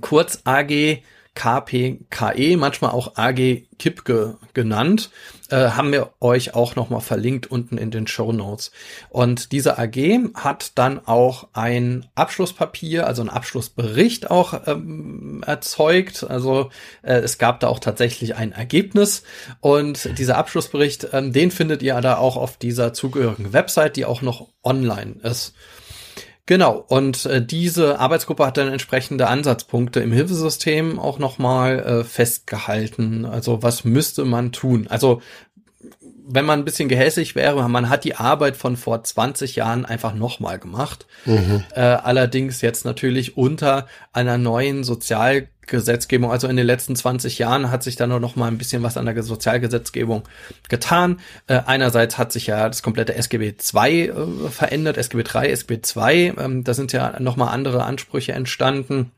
kurz 0.01 0.41
AG 0.43 1.01
KPKE, 1.37 2.57
manchmal 2.57 2.91
auch 2.91 3.15
AG 3.15 3.67
Kipke 3.77 4.39
genannt, 4.55 5.11
äh, 5.51 5.69
haben 5.69 5.91
wir 5.91 6.09
euch 6.19 6.55
auch 6.55 6.75
nochmal 6.75 7.01
verlinkt 7.01 7.45
unten 7.45 7.77
in 7.77 7.91
den 7.91 8.07
Show 8.07 8.31
Notes. 8.31 8.71
Und 9.09 9.51
diese 9.51 9.77
AG 9.77 10.31
hat 10.33 10.71
dann 10.79 10.99
auch 11.05 11.49
ein 11.53 12.07
Abschlusspapier, 12.15 13.05
also 13.05 13.21
ein 13.21 13.29
Abschlussbericht 13.29 14.31
auch 14.31 14.61
ähm, 14.65 15.43
erzeugt. 15.45 16.25
Also 16.27 16.71
äh, 17.03 17.19
es 17.19 17.37
gab 17.37 17.59
da 17.59 17.67
auch 17.67 17.79
tatsächlich 17.79 18.33
ein 18.33 18.51
Ergebnis. 18.51 19.21
Und 19.59 20.17
dieser 20.17 20.39
Abschlussbericht, 20.39 21.09
ähm, 21.13 21.33
den 21.33 21.51
findet 21.51 21.83
ihr 21.83 22.01
da 22.01 22.17
auch 22.17 22.35
auf 22.35 22.57
dieser 22.57 22.93
zugehörigen 22.93 23.53
Website, 23.53 23.95
die 23.95 24.05
auch 24.05 24.23
noch 24.23 24.47
online 24.63 25.17
ist. 25.21 25.53
Genau, 26.47 26.81
und 26.87 27.25
äh, 27.25 27.45
diese 27.45 27.99
Arbeitsgruppe 27.99 28.45
hat 28.45 28.55
dann 28.55 28.69
entsprechende 28.69 29.27
Ansatzpunkte 29.27 29.99
im 29.99 30.13
Hilfesystem 30.13 30.97
auch 30.97 31.19
nochmal 31.19 31.79
äh, 31.79 32.03
festgehalten. 32.05 33.25
Also 33.25 33.63
was 33.63 33.83
müsste 33.83 34.23
man 34.23 34.53
tun? 34.53 34.87
Also 34.87 35.21
wenn 36.29 36.45
man 36.45 36.59
ein 36.59 36.65
bisschen 36.65 36.89
gehässig 36.89 37.35
wäre, 37.35 37.67
man 37.69 37.89
hat 37.89 38.03
die 38.03 38.15
Arbeit 38.15 38.57
von 38.57 38.75
vor 38.75 39.03
20 39.03 39.55
Jahren 39.55 39.85
einfach 39.85 40.13
nochmal 40.13 40.59
gemacht. 40.59 41.07
Mhm. 41.25 41.63
Äh, 41.73 41.81
allerdings 41.81 42.61
jetzt 42.61 42.85
natürlich 42.85 43.37
unter 43.37 43.87
einer 44.11 44.37
neuen 44.37 44.83
Sozial 44.83 45.47
Gesetzgebung, 45.67 46.31
also 46.31 46.47
in 46.47 46.55
den 46.55 46.65
letzten 46.65 46.95
20 46.95 47.37
Jahren 47.37 47.69
hat 47.69 47.83
sich 47.83 47.97
da 47.97 48.07
noch 48.07 48.35
mal 48.35 48.47
ein 48.47 48.57
bisschen 48.57 48.83
was 48.83 48.97
an 48.97 49.05
der 49.05 49.21
Sozialgesetzgebung 49.21 50.23
getan. 50.69 51.19
Äh, 51.47 51.61
einerseits 51.65 52.17
hat 52.17 52.31
sich 52.31 52.47
ja 52.47 52.67
das 52.67 52.81
komplette 52.81 53.15
SGB 53.15 53.53
II 53.73 54.07
äh, 54.07 54.49
verändert, 54.49 54.97
SGB 54.97 55.23
III, 55.33 55.51
SGB 55.51 55.81
II, 55.95 56.33
ähm, 56.37 56.63
da 56.63 56.73
sind 56.73 56.93
ja 56.93 57.19
noch 57.19 57.35
mal 57.35 57.51
andere 57.51 57.83
Ansprüche 57.83 58.31
entstanden. 58.31 59.11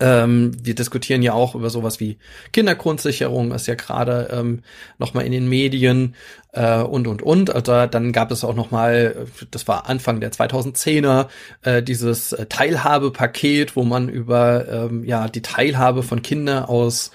Ähm, 0.00 0.52
wir 0.62 0.74
diskutieren 0.74 1.22
ja 1.22 1.32
auch 1.32 1.54
über 1.54 1.70
sowas 1.70 2.00
wie 2.00 2.18
Kindergrundsicherung, 2.52 3.52
ist 3.52 3.66
ja 3.66 3.74
gerade 3.74 4.28
ähm, 4.32 4.62
nochmal 4.98 5.24
in 5.24 5.32
den 5.32 5.48
Medien 5.48 6.14
äh, 6.52 6.80
und 6.82 7.06
und 7.06 7.22
und. 7.22 7.54
Also 7.54 7.86
dann 7.86 8.12
gab 8.12 8.30
es 8.30 8.44
auch 8.44 8.54
nochmal, 8.54 9.26
das 9.50 9.68
war 9.68 9.88
Anfang 9.88 10.20
der 10.20 10.32
2010er, 10.32 11.28
äh, 11.62 11.82
dieses 11.82 12.36
Teilhabepaket, 12.48 13.76
wo 13.76 13.84
man 13.84 14.08
über 14.08 14.68
ähm, 14.68 15.04
ja 15.04 15.28
die 15.28 15.42
Teilhabe 15.42 16.02
von 16.02 16.22
Kindern 16.22 16.64
aus 16.64 17.10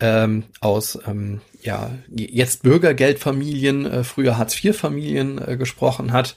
ähm, 0.00 0.44
aus 0.60 0.98
ähm, 1.06 1.40
ja 1.62 1.90
jetzt 2.08 2.62
Bürgergeldfamilien, 2.62 3.86
äh, 3.86 4.04
früher 4.04 4.38
Hartz-IV-Familien 4.38 5.46
äh, 5.46 5.56
gesprochen 5.56 6.12
hat 6.12 6.34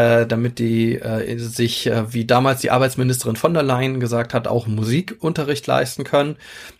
äh, 0.00 0.26
damit 0.26 0.58
die 0.58 0.96
äh, 0.96 1.38
sich, 1.38 1.86
äh, 1.86 2.12
wie 2.12 2.24
damals 2.24 2.60
die 2.60 2.70
Arbeitsministerin 2.70 3.36
von 3.36 3.54
der 3.54 3.62
Leyen 3.62 4.00
gesagt 4.00 4.34
hat, 4.34 4.48
auch 4.48 4.66
Musikunterricht 4.66 5.66
leisten 5.66 6.04
können. 6.04 6.36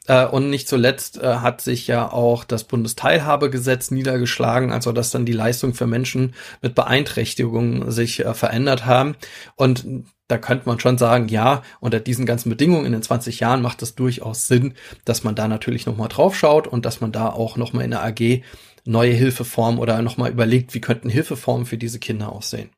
Äh, 0.06 0.26
und 0.26 0.50
nicht 0.50 0.68
zuletzt 0.68 1.18
äh, 1.18 1.36
hat 1.36 1.60
sich 1.60 1.86
ja 1.86 2.10
auch 2.10 2.44
das 2.44 2.64
Bundesteilhabegesetz 2.64 3.90
niedergeschlagen, 3.90 4.72
also 4.72 4.92
dass 4.92 5.10
dann 5.10 5.26
die 5.26 5.32
Leistung 5.32 5.74
für 5.74 5.86
Menschen 5.86 6.34
mit 6.62 6.74
Beeinträchtigungen 6.74 7.90
sich 7.90 8.24
äh, 8.24 8.34
verändert 8.34 8.86
haben. 8.86 9.16
Und 9.56 9.84
da 10.28 10.38
könnte 10.38 10.68
man 10.68 10.80
schon 10.80 10.96
sagen, 10.96 11.28
ja, 11.28 11.62
unter 11.80 12.00
diesen 12.00 12.24
ganzen 12.24 12.50
Bedingungen 12.50 12.86
in 12.86 12.92
den 12.92 13.02
20 13.02 13.40
Jahren 13.40 13.62
macht 13.62 13.82
es 13.82 13.96
durchaus 13.96 14.46
Sinn, 14.46 14.74
dass 15.04 15.24
man 15.24 15.34
da 15.34 15.48
natürlich 15.48 15.86
nochmal 15.86 16.08
drauf 16.08 16.36
schaut 16.36 16.68
und 16.68 16.86
dass 16.86 17.00
man 17.00 17.12
da 17.12 17.28
auch 17.28 17.56
nochmal 17.56 17.84
in 17.84 17.90
der 17.90 18.04
AG 18.04 18.42
neue 18.84 19.12
Hilfeformen 19.12 19.80
oder 19.80 20.00
nochmal 20.02 20.30
überlegt, 20.30 20.72
wie 20.72 20.80
könnten 20.80 21.10
Hilfeformen 21.10 21.66
für 21.66 21.76
diese 21.76 21.98
Kinder 21.98 22.32
aussehen. 22.32 22.70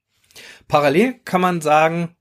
Parallel 0.73 1.17
kann 1.26 1.43
man 1.43 1.61
sagen, 1.61 2.17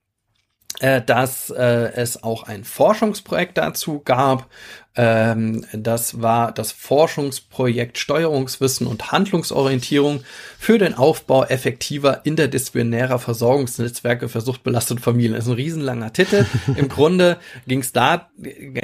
äh, 0.82 1.02
dass 1.02 1.52
äh, 1.52 1.94
es 1.96 2.22
auch 2.22 2.44
ein 2.44 2.66
Forschungsprojekt 2.66 3.58
dazu 3.58 4.02
gab. 4.04 4.50
Ähm, 4.94 5.66
das 5.72 6.22
war 6.22 6.52
das 6.52 6.74
Forschungsprojekt 6.74 7.98
Steuerungswissen 7.98 8.88
und 8.88 9.14
Handlungsorientierung 9.14 10.26
für 10.60 10.78
den 10.78 10.96
Aufbau 10.96 11.46
effektiver 11.46 12.26
interdisziplinärer 12.26 13.20
Versorgungsnetzwerke 13.20 14.28
für 14.28 14.42
suchtbelastete 14.42 15.02
Familien. 15.02 15.36
Das 15.36 15.46
ist 15.46 15.52
ein 15.52 15.56
riesenlanger 15.56 16.12
Titel. 16.12 16.46
Im 16.76 16.90
Grunde 16.90 17.38
ging 17.68 17.80
es 17.80 17.94
da 17.94 18.30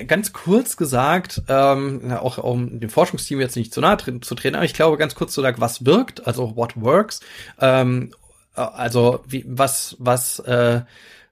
ganz 0.07 0.31
kurz 0.31 0.77
gesagt, 0.77 1.41
ähm, 1.49 2.13
auch 2.13 2.37
um 2.37 2.79
dem 2.79 2.89
Forschungsteam 2.89 3.41
jetzt 3.41 3.57
nicht 3.57 3.73
zu 3.73 3.81
nahe 3.81 3.97
zu 4.21 4.33
treten, 4.33 4.55
aber 4.55 4.63
ich 4.63 4.73
glaube 4.73 4.95
ganz 4.95 5.13
kurz 5.13 5.33
zu 5.33 5.41
sagen, 5.41 5.59
was 5.59 5.85
wirkt, 5.85 6.25
also 6.25 6.55
what 6.55 6.79
works. 6.79 7.19
Ähm, 7.59 8.11
äh, 8.13 8.26
also 8.57 9.23
wie, 9.27 9.45
was, 9.47 9.95
was, 9.99 10.39
äh, 10.39 10.81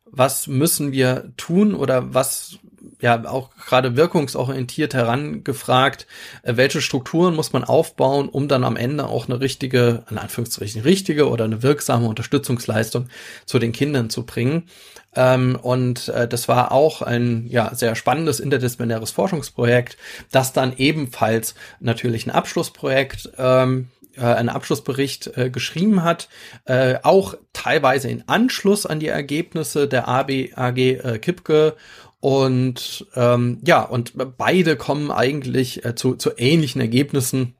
was 0.05 0.47
müssen 0.47 0.91
wir 0.91 1.31
tun 1.37 1.75
oder 1.75 2.13
was, 2.13 2.59
ja, 3.01 3.25
auch 3.25 3.49
gerade 3.55 3.95
wirkungsorientiert 3.95 4.93
herangefragt, 4.93 6.07
äh, 6.43 6.55
welche 6.55 6.81
Strukturen 6.81 7.35
muss 7.35 7.53
man 7.53 7.63
aufbauen, 7.63 8.29
um 8.29 8.47
dann 8.47 8.63
am 8.63 8.77
Ende 8.77 9.07
auch 9.07 9.27
eine 9.27 9.39
richtige, 9.39 10.03
in 10.09 10.17
Anführungszeichen 10.17 10.81
richtige 10.81 11.29
oder 11.29 11.45
eine 11.45 11.63
wirksame 11.63 12.07
Unterstützungsleistung 12.07 13.07
zu 13.45 13.59
den 13.59 13.71
Kindern 13.71 14.09
zu 14.09 14.25
bringen. 14.25 14.69
Ähm, 15.15 15.57
und 15.61 16.09
äh, 16.09 16.27
das 16.27 16.47
war 16.47 16.71
auch 16.71 17.01
ein 17.01 17.47
ja 17.47 17.73
sehr 17.73 17.95
spannendes 17.95 18.39
interdisziplinäres 18.39 19.11
Forschungsprojekt, 19.11 19.97
das 20.31 20.53
dann 20.53 20.73
ebenfalls 20.77 21.55
natürlich 21.79 22.27
ein 22.27 22.31
Abschlussprojekt 22.31 23.31
ähm, 23.37 23.89
äh, 24.17 24.21
einen 24.21 24.49
Abschlussbericht 24.49 25.37
äh, 25.37 25.49
geschrieben 25.49 26.03
hat, 26.03 26.29
äh, 26.65 26.97
auch 27.03 27.35
teilweise 27.53 28.09
in 28.09 28.23
Anschluss 28.27 28.85
an 28.85 28.99
die 28.99 29.07
Ergebnisse 29.07 29.87
der 29.87 30.07
AB, 30.07 30.49
AG 30.55 30.77
äh, 30.77 31.19
Kipke. 31.19 31.75
Und 32.19 33.05
ähm, 33.15 33.59
ja, 33.63 33.81
und 33.83 34.13
beide 34.37 34.77
kommen 34.77 35.11
eigentlich 35.11 35.85
äh, 35.85 35.95
zu, 35.95 36.15
zu 36.15 36.31
ähnlichen 36.37 36.81
Ergebnissen. 36.81 37.55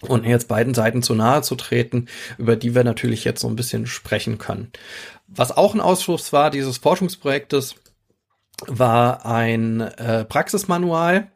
Und 0.00 0.24
jetzt 0.24 0.48
beiden 0.48 0.74
Seiten 0.74 1.02
zu 1.02 1.14
nahe 1.14 1.42
zu 1.42 1.54
treten, 1.54 2.08
über 2.36 2.56
die 2.56 2.74
wir 2.74 2.82
natürlich 2.82 3.22
jetzt 3.22 3.40
so 3.40 3.46
ein 3.46 3.54
bisschen 3.54 3.86
sprechen 3.86 4.38
können. 4.38 4.72
Was 5.28 5.56
auch 5.56 5.74
ein 5.74 5.80
Ausschluss 5.80 6.32
war 6.32 6.50
dieses 6.50 6.78
Forschungsprojektes, 6.78 7.76
war 8.66 9.24
ein 9.24 9.80
äh, 9.80 10.24
Praxismanual, 10.24 11.30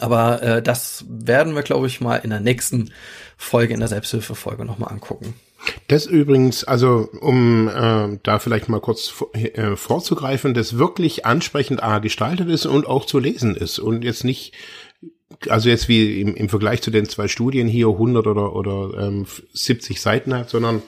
aber 0.00 0.42
äh, 0.42 0.62
das 0.62 1.04
werden 1.08 1.54
wir, 1.54 1.62
glaube 1.62 1.86
ich, 1.86 2.00
mal 2.00 2.16
in 2.16 2.30
der 2.30 2.40
nächsten 2.40 2.92
Folge, 3.42 3.74
in 3.74 3.80
der 3.80 3.88
Selbsthilfefolge 3.88 4.64
nochmal 4.64 4.92
angucken. 4.92 5.34
Das 5.88 6.06
übrigens, 6.06 6.64
also 6.64 7.08
um 7.20 7.68
äh, 7.68 8.18
da 8.22 8.38
vielleicht 8.38 8.68
mal 8.68 8.80
kurz 8.80 9.12
äh, 9.34 9.76
vorzugreifen, 9.76 10.54
das 10.54 10.78
wirklich 10.78 11.24
ansprechend 11.26 11.82
A 11.82 11.98
gestaltet 11.98 12.48
ist 12.48 12.66
und 12.66 12.86
auch 12.86 13.04
zu 13.04 13.18
lesen 13.18 13.54
ist 13.54 13.78
und 13.78 14.02
jetzt 14.02 14.24
nicht, 14.24 14.54
also 15.48 15.68
jetzt 15.68 15.88
wie 15.88 16.20
im, 16.20 16.34
im 16.34 16.48
Vergleich 16.48 16.82
zu 16.82 16.90
den 16.90 17.08
zwei 17.08 17.28
Studien 17.28 17.68
hier 17.68 17.88
100 17.88 18.26
oder, 18.26 18.54
oder 18.54 19.06
ähm, 19.06 19.26
70 19.52 20.00
Seiten 20.00 20.34
hat, 20.34 20.50
sondern 20.50 20.82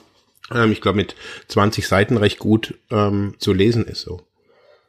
ähm, 0.53 0.71
ich 0.71 0.81
glaube 0.81 0.97
mit 0.97 1.15
20 1.47 1.87
Seiten 1.87 2.17
recht 2.17 2.39
gut 2.39 2.75
ähm, 2.91 3.35
zu 3.37 3.53
lesen 3.53 3.85
ist 3.85 4.01
so. 4.01 4.21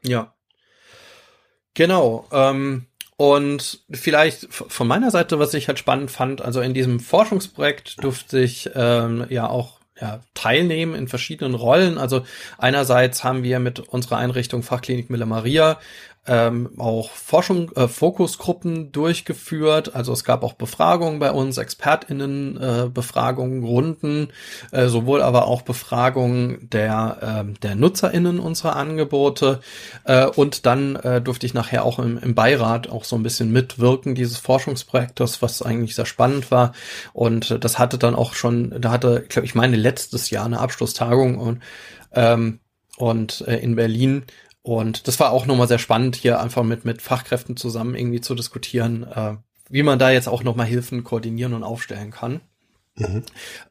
Ja. 0.02 0.34
Genau. 1.74 2.26
Ähm, 2.32 2.86
und 3.16 3.80
vielleicht 3.90 4.48
von 4.50 4.86
meiner 4.86 5.10
Seite, 5.10 5.38
was 5.38 5.54
ich 5.54 5.68
halt 5.68 5.78
spannend 5.78 6.10
fand, 6.10 6.42
also 6.42 6.60
in 6.60 6.74
diesem 6.74 7.00
Forschungsprojekt 7.00 8.02
durfte 8.04 8.40
ich 8.40 8.70
ähm, 8.74 9.26
ja 9.30 9.48
auch 9.48 9.80
ja, 9.98 10.20
teilnehmen 10.34 10.94
in 10.94 11.08
verschiedenen 11.08 11.54
Rollen. 11.54 11.96
Also 11.96 12.26
einerseits 12.58 13.24
haben 13.24 13.42
wir 13.42 13.58
mit 13.58 13.80
unserer 13.80 14.18
Einrichtung 14.18 14.62
Fachklinik 14.62 15.08
Miller 15.08 15.24
Maria 15.24 15.78
ähm, 16.26 16.70
auch 16.78 17.10
Forschung, 17.10 17.70
äh, 17.76 17.88
Fokusgruppen 17.88 18.92
durchgeführt. 18.92 19.94
Also 19.94 20.12
es 20.12 20.24
gab 20.24 20.42
auch 20.42 20.54
Befragungen 20.54 21.18
bei 21.18 21.30
uns, 21.30 21.58
ExpertInnen, 21.58 22.60
äh, 22.60 22.88
Befragungen, 22.92 23.64
Runden, 23.64 24.28
äh, 24.72 24.88
sowohl 24.88 25.22
aber 25.22 25.46
auch 25.46 25.62
Befragungen 25.62 26.68
der, 26.70 27.44
äh, 27.46 27.52
der 27.62 27.74
NutzerInnen 27.74 28.40
unserer 28.40 28.76
Angebote. 28.76 29.60
Äh, 30.04 30.26
und 30.26 30.66
dann 30.66 30.96
äh, 30.96 31.20
durfte 31.20 31.46
ich 31.46 31.54
nachher 31.54 31.84
auch 31.84 31.98
im, 31.98 32.18
im 32.18 32.34
Beirat 32.34 32.88
auch 32.88 33.04
so 33.04 33.16
ein 33.16 33.22
bisschen 33.22 33.52
mitwirken 33.52 34.14
dieses 34.14 34.38
Forschungsprojektes, 34.38 35.42
was 35.42 35.62
eigentlich 35.62 35.94
sehr 35.94 36.06
spannend 36.06 36.50
war. 36.50 36.72
Und 37.12 37.64
das 37.64 37.78
hatte 37.78 37.98
dann 37.98 38.14
auch 38.14 38.34
schon, 38.34 38.74
da 38.80 38.90
hatte, 38.90 39.24
glaube 39.28 39.46
ich, 39.46 39.54
meine 39.54 39.76
letztes 39.76 40.30
Jahr 40.30 40.44
eine 40.44 40.60
Abschlusstagung 40.60 41.38
und 41.38 41.62
ähm, 42.12 42.60
und 42.96 43.44
äh, 43.46 43.58
in 43.58 43.76
Berlin 43.76 44.24
und 44.66 45.06
das 45.06 45.20
war 45.20 45.30
auch 45.30 45.46
nochmal 45.46 45.68
sehr 45.68 45.78
spannend, 45.78 46.16
hier 46.16 46.40
einfach 46.40 46.64
mit, 46.64 46.84
mit 46.84 47.00
Fachkräften 47.00 47.56
zusammen 47.56 47.94
irgendwie 47.94 48.20
zu 48.20 48.34
diskutieren, 48.34 49.04
äh, 49.04 49.36
wie 49.68 49.84
man 49.84 50.00
da 50.00 50.10
jetzt 50.10 50.26
auch 50.26 50.42
nochmal 50.42 50.66
Hilfen 50.66 51.04
koordinieren 51.04 51.54
und 51.54 51.62
aufstellen 51.62 52.10
kann. 52.10 52.40
Mhm. 52.98 53.22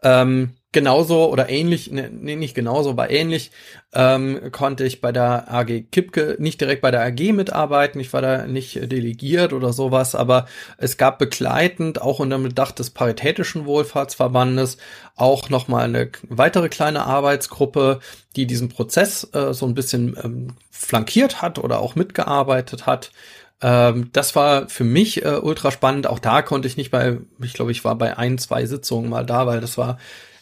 Ähm, 0.04 0.56
genauso 0.72 1.32
oder 1.32 1.50
ähnlich, 1.50 1.90
ne, 1.90 2.10
nee, 2.12 2.36
nicht 2.36 2.54
genauso, 2.54 2.92
aber 2.92 3.10
ähnlich 3.10 3.52
ähm, 3.94 4.52
konnte 4.52 4.86
ich 4.86 5.00
bei 5.00 5.12
der 5.12 5.52
AG 5.52 5.90
Kipke 5.90 6.36
nicht 6.38 6.60
direkt 6.60 6.82
bei 6.82 6.92
der 6.92 7.02
AG 7.02 7.32
mitarbeiten. 7.32 8.00
Ich 8.02 8.12
war 8.12 8.22
da 8.22 8.46
nicht 8.46 8.76
delegiert 8.92 9.54
oder 9.54 9.74
sowas, 9.74 10.16
aber 10.16 10.48
es 10.78 10.98
gab 10.98 11.18
begleitend 11.18 12.02
auch 12.02 12.20
unter 12.20 12.38
dem 12.38 12.44
Bedacht 12.44 12.78
des 12.78 12.90
Paritätischen 12.90 13.66
Wohlfahrtsverbandes 13.66 14.78
auch 15.16 15.50
nochmal 15.50 15.86
eine 15.86 16.12
weitere 16.24 16.68
kleine 16.70 17.06
Arbeitsgruppe, 17.06 18.02
die 18.36 18.46
diesen 18.46 18.70
Prozess 18.70 19.28
äh, 19.34 19.54
so 19.54 19.66
ein 19.66 19.76
bisschen 19.76 20.18
ähm, 20.22 20.58
flankiert 20.70 21.42
hat 21.42 21.58
oder 21.58 21.80
auch 21.80 21.96
mitgearbeitet 21.96 22.86
hat. 22.86 23.12
Ähm, 23.62 24.10
das 24.14 24.36
war 24.36 24.70
für 24.70 24.84
mich 24.84 25.24
äh, 25.26 25.40
ultra 25.42 25.72
spannend. 25.72 26.08
Auch 26.08 26.20
da 26.20 26.42
konnte 26.42 26.68
ich 26.68 26.78
nicht 26.78 26.92
bei, 26.92 27.20
ich 27.42 27.54
glaube, 27.54 27.72
ich 27.72 27.84
war 27.84 27.96
bei 27.96 28.18
ein, 28.18 28.38
zwei 28.38 28.66
Sitzungen 28.66 29.10
mal 29.10 29.26
da, 29.26 29.48
weil 29.48 29.62
das 29.62 29.78
war 29.78 29.98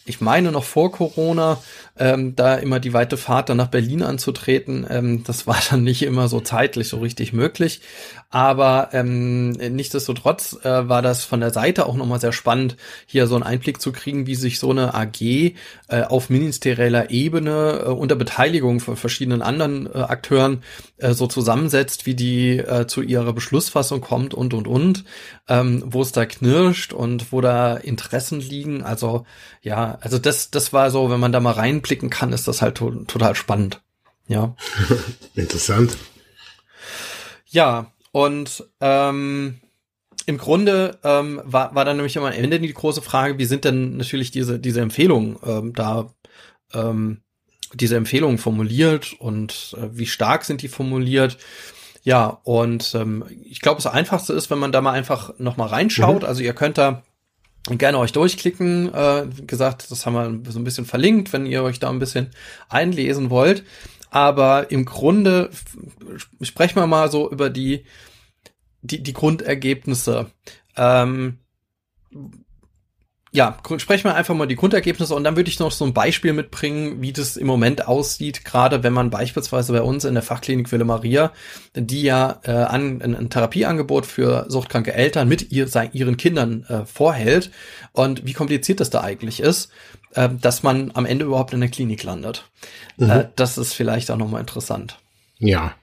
ich 0.05 0.21
meine 0.21 0.51
noch 0.51 0.63
vor 0.63 0.91
Corona, 0.91 1.61
ähm, 1.97 2.35
da 2.35 2.55
immer 2.55 2.79
die 2.79 2.93
weite 2.93 3.17
Fahrt 3.17 3.49
dann 3.49 3.57
nach 3.57 3.67
Berlin 3.67 4.01
anzutreten, 4.01 4.85
ähm, 4.89 5.23
das 5.23 5.45
war 5.47 5.59
dann 5.69 5.83
nicht 5.83 6.03
immer 6.03 6.27
so 6.27 6.39
zeitlich 6.39 6.87
so 6.87 6.97
richtig 6.99 7.33
möglich. 7.33 7.81
Aber 8.29 8.89
ähm, 8.93 9.51
nichtsdestotrotz 9.51 10.57
äh, 10.63 10.89
war 10.89 11.03
das 11.03 11.23
von 11.23 11.39
der 11.39 11.51
Seite 11.51 11.85
auch 11.85 11.95
nochmal 11.95 12.19
sehr 12.19 12.31
spannend, 12.31 12.77
hier 13.05 13.27
so 13.27 13.35
einen 13.35 13.43
Einblick 13.43 13.79
zu 13.79 13.91
kriegen, 13.91 14.25
wie 14.25 14.33
sich 14.33 14.57
so 14.57 14.71
eine 14.71 14.95
AG 14.95 15.21
äh, 15.21 15.53
auf 16.07 16.31
ministerieller 16.31 17.11
Ebene 17.11 17.83
äh, 17.85 17.89
unter 17.89 18.15
Beteiligung 18.15 18.79
von 18.79 18.97
verschiedenen 18.97 19.43
anderen 19.43 19.85
äh, 19.85 19.99
Akteuren 19.99 20.63
äh, 20.97 21.13
so 21.13 21.27
zusammensetzt, 21.27 22.07
wie 22.07 22.15
die 22.15 22.57
äh, 22.57 22.87
zu 22.87 23.03
ihrer 23.03 23.33
Beschlussfassung 23.33 24.01
kommt 24.01 24.33
und 24.33 24.55
und 24.55 24.67
und, 24.67 25.03
ähm, 25.47 25.83
wo 25.85 26.01
es 26.01 26.11
da 26.11 26.25
knirscht 26.25 26.91
und 26.91 27.31
wo 27.31 27.39
da 27.39 27.75
Interessen 27.75 28.39
liegen. 28.39 28.81
Also 28.81 29.25
ja, 29.61 29.99
also 30.01 30.17
das, 30.17 30.49
das 30.49 30.73
war 30.73 30.89
so, 30.89 31.11
wenn 31.11 31.19
man 31.19 31.31
da 31.31 31.39
mal 31.39 31.51
reinblicken 31.83 32.09
kann, 32.09 32.33
ist 32.33 32.47
das 32.47 32.61
halt 32.61 32.75
to 32.75 32.91
total 33.05 33.35
spannend. 33.35 33.81
Ja. 34.27 34.55
Interessant. 35.35 35.97
Ja, 37.47 37.91
und 38.11 38.63
ähm, 38.79 39.59
im 40.25 40.37
Grunde 40.37 40.97
ähm, 41.03 41.41
war, 41.43 41.75
war 41.75 41.85
dann 41.85 41.97
nämlich 41.97 42.15
immer 42.15 42.27
am 42.27 42.33
Ende 42.33 42.59
die 42.59 42.73
große 42.73 43.01
Frage, 43.01 43.37
wie 43.37 43.45
sind 43.45 43.65
denn 43.65 43.97
natürlich 43.97 44.31
diese, 44.31 44.59
diese 44.59 44.81
Empfehlungen 44.81 45.37
ähm, 45.45 45.73
da, 45.73 46.09
ähm, 46.73 47.21
diese 47.73 47.97
Empfehlungen 47.97 48.37
formuliert 48.37 49.13
und 49.19 49.75
äh, 49.77 49.89
wie 49.91 50.05
stark 50.05 50.45
sind 50.45 50.61
die 50.61 50.67
formuliert? 50.67 51.37
Ja, 52.03 52.39
und 52.43 52.95
ähm, 52.95 53.23
ich 53.43 53.61
glaube, 53.61 53.81
das 53.81 53.91
Einfachste 53.91 54.33
ist, 54.33 54.49
wenn 54.49 54.59
man 54.59 54.71
da 54.71 54.81
mal 54.81 54.91
einfach 54.91 55.37
noch 55.37 55.57
mal 55.57 55.67
reinschaut. 55.67 56.23
Mhm. 56.23 56.27
Also 56.27 56.43
ihr 56.43 56.53
könnt 56.53 56.77
da 56.77 57.03
gerne 57.69 57.97
euch 57.99 58.11
durchklicken. 58.11 58.93
Äh, 58.93 59.25
wie 59.37 59.47
gesagt, 59.47 59.89
das 59.89 60.05
haben 60.05 60.43
wir 60.43 60.51
so 60.51 60.59
ein 60.59 60.63
bisschen 60.63 60.85
verlinkt, 60.85 61.33
wenn 61.33 61.45
ihr 61.45 61.63
euch 61.63 61.79
da 61.79 61.89
ein 61.89 61.99
bisschen 61.99 62.31
einlesen 62.69 63.29
wollt. 63.29 63.63
Aber 64.09 64.69
im 64.69 64.85
Grunde 64.85 65.49
sprechen 66.41 66.75
wir 66.75 66.87
mal 66.87 67.09
so 67.09 67.31
über 67.31 67.49
die, 67.49 67.85
die, 68.81 69.01
die 69.01 69.13
Grundergebnisse. 69.13 70.29
Ähm, 70.75 71.39
ja, 73.35 73.57
sprechen 73.77 74.03
wir 74.03 74.13
einfach 74.13 74.35
mal 74.35 74.45
die 74.45 74.55
Grundergebnisse 74.55 75.15
und 75.15 75.23
dann 75.23 75.35
würde 75.35 75.49
ich 75.49 75.59
noch 75.59 75.71
so 75.71 75.83
ein 75.85 75.93
Beispiel 75.93 76.33
mitbringen, 76.33 77.01
wie 77.01 77.11
das 77.11 77.35
im 77.35 77.47
Moment 77.47 77.87
aussieht, 77.87 78.45
gerade 78.45 78.83
wenn 78.83 78.93
man 78.93 79.09
beispielsweise 79.09 79.73
bei 79.73 79.81
uns 79.81 80.05
in 80.05 80.13
der 80.13 80.21
Fachklinik 80.21 80.71
Wille 80.71 80.85
Maria, 80.85 81.31
die 81.75 82.03
ja 82.03 82.39
äh, 82.43 82.51
an, 82.51 83.01
ein, 83.01 83.15
ein 83.15 83.29
Therapieangebot 83.31 84.05
für 84.05 84.45
suchtkranke 84.49 84.93
Eltern 84.93 85.27
mit 85.27 85.51
ihr, 85.51 85.67
ihren 85.93 86.15
Kindern 86.17 86.63
äh, 86.69 86.85
vorhält 86.85 87.49
und 87.91 88.23
wie 88.23 88.33
kompliziert 88.33 88.79
das 88.79 88.91
da 88.91 89.01
eigentlich 89.01 89.39
ist, 89.39 89.71
äh, 90.13 90.29
dass 90.29 90.61
man 90.61 90.91
am 90.93 91.07
Ende 91.07 91.25
überhaupt 91.25 91.55
in 91.55 91.59
der 91.59 91.69
Klinik 91.69 92.03
landet. 92.03 92.45
Mhm. 92.97 93.09
Äh, 93.09 93.29
das 93.35 93.57
ist 93.57 93.73
vielleicht 93.73 94.11
auch 94.11 94.17
nochmal 94.17 94.41
interessant. 94.41 94.99
Ja, 95.39 95.73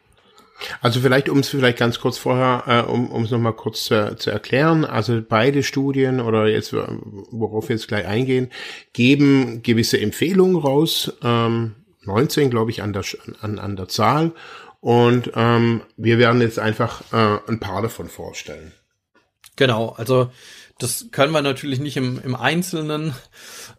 also 0.80 1.00
vielleicht, 1.00 1.28
um 1.28 1.38
es 1.38 1.48
vielleicht 1.48 1.78
ganz 1.78 2.00
kurz 2.00 2.18
vorher, 2.18 2.64
äh, 2.66 2.90
um 2.90 3.24
es 3.24 3.30
nochmal 3.30 3.54
kurz 3.54 3.84
zu, 3.84 4.16
zu 4.16 4.30
erklären, 4.30 4.84
also 4.84 5.20
beide 5.26 5.62
Studien 5.62 6.20
oder 6.20 6.46
jetzt, 6.46 6.72
worauf 6.72 7.68
wir 7.68 7.76
jetzt 7.76 7.88
gleich 7.88 8.06
eingehen, 8.06 8.50
geben 8.92 9.62
gewisse 9.62 10.00
Empfehlungen 10.00 10.56
raus, 10.56 11.12
ähm, 11.22 11.76
19 12.02 12.50
glaube 12.50 12.70
ich 12.70 12.82
an 12.82 12.92
der, 12.92 13.04
an, 13.40 13.58
an 13.58 13.76
der 13.76 13.88
Zahl 13.88 14.32
und 14.80 15.32
ähm, 15.34 15.82
wir 15.96 16.18
werden 16.18 16.40
jetzt 16.40 16.58
einfach 16.58 17.02
äh, 17.12 17.38
ein 17.48 17.60
paar 17.60 17.82
davon 17.82 18.08
vorstellen. 18.08 18.72
Genau, 19.56 19.90
also 19.90 20.30
das 20.78 21.08
können 21.10 21.32
wir 21.32 21.42
natürlich 21.42 21.80
nicht 21.80 21.98
im, 21.98 22.20
im 22.24 22.34
Einzelnen 22.34 23.14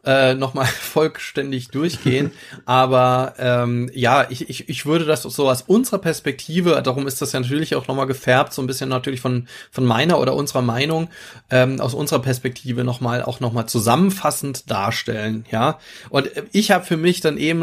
äh, 0.04 0.34
nochmal 0.34 0.66
vollständig 0.80 1.70
durchgehen. 1.70 2.32
Aber 2.66 3.36
ähm, 3.38 3.90
ja, 3.94 4.28
ich, 4.30 4.50
ich, 4.50 4.70
ich 4.70 4.86
würde 4.86 5.06
das 5.06 5.24
so 5.24 5.50
aus 5.50 5.62
unserer 5.64 6.00
Perspektive, 6.00 6.82
darum 6.84 7.08
ist 7.08 7.22
das 7.22 7.32
ja 7.32 7.40
natürlich 7.40 7.76
auch 7.76 7.88
nochmal 7.88 8.08
gefärbt, 8.08 8.54
so 8.54 8.62
ein 8.62 8.68
bisschen 8.68 8.90
natürlich 8.90 9.22
von, 9.22 9.48
von 9.72 9.86
meiner 9.86 10.20
oder 10.20 10.36
unserer 10.36 10.62
Meinung, 10.62 11.10
ähm, 11.50 11.80
aus 11.80 11.94
unserer 11.94 12.20
Perspektive 12.20 12.84
nochmal 12.84 13.24
auch 13.24 13.40
nochmal 13.40 13.68
zusammenfassend 13.68 14.70
darstellen. 14.70 15.46
Ja. 15.52 15.80
Und 16.10 16.32
ich 16.52 16.72
habe 16.72 16.86
für 16.86 16.98
mich 16.98 17.22
dann 17.22 17.38
eben 17.38 17.62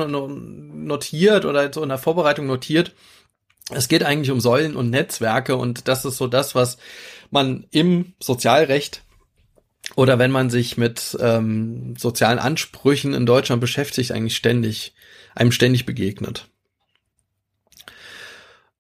notiert 0.86 1.44
oder 1.44 1.72
so 1.72 1.82
in 1.82 1.88
der 1.88 1.98
Vorbereitung 1.98 2.46
notiert, 2.46 2.92
es 3.70 3.88
geht 3.88 4.02
eigentlich 4.02 4.30
um 4.30 4.40
Säulen 4.40 4.76
und 4.76 4.88
Netzwerke 4.88 5.56
und 5.56 5.88
das 5.88 6.06
ist 6.06 6.16
so 6.16 6.26
das, 6.26 6.54
was 6.54 6.78
man 7.30 7.66
im 7.70 8.14
Sozialrecht 8.18 9.02
oder 9.96 10.18
wenn 10.18 10.30
man 10.30 10.50
sich 10.50 10.76
mit 10.76 11.16
ähm, 11.20 11.94
sozialen 11.96 12.38
Ansprüchen 12.38 13.14
in 13.14 13.26
Deutschland 13.26 13.60
beschäftigt, 13.60 14.12
eigentlich 14.12 14.36
ständig, 14.36 14.94
einem 15.34 15.52
ständig 15.52 15.86
begegnet. 15.86 16.48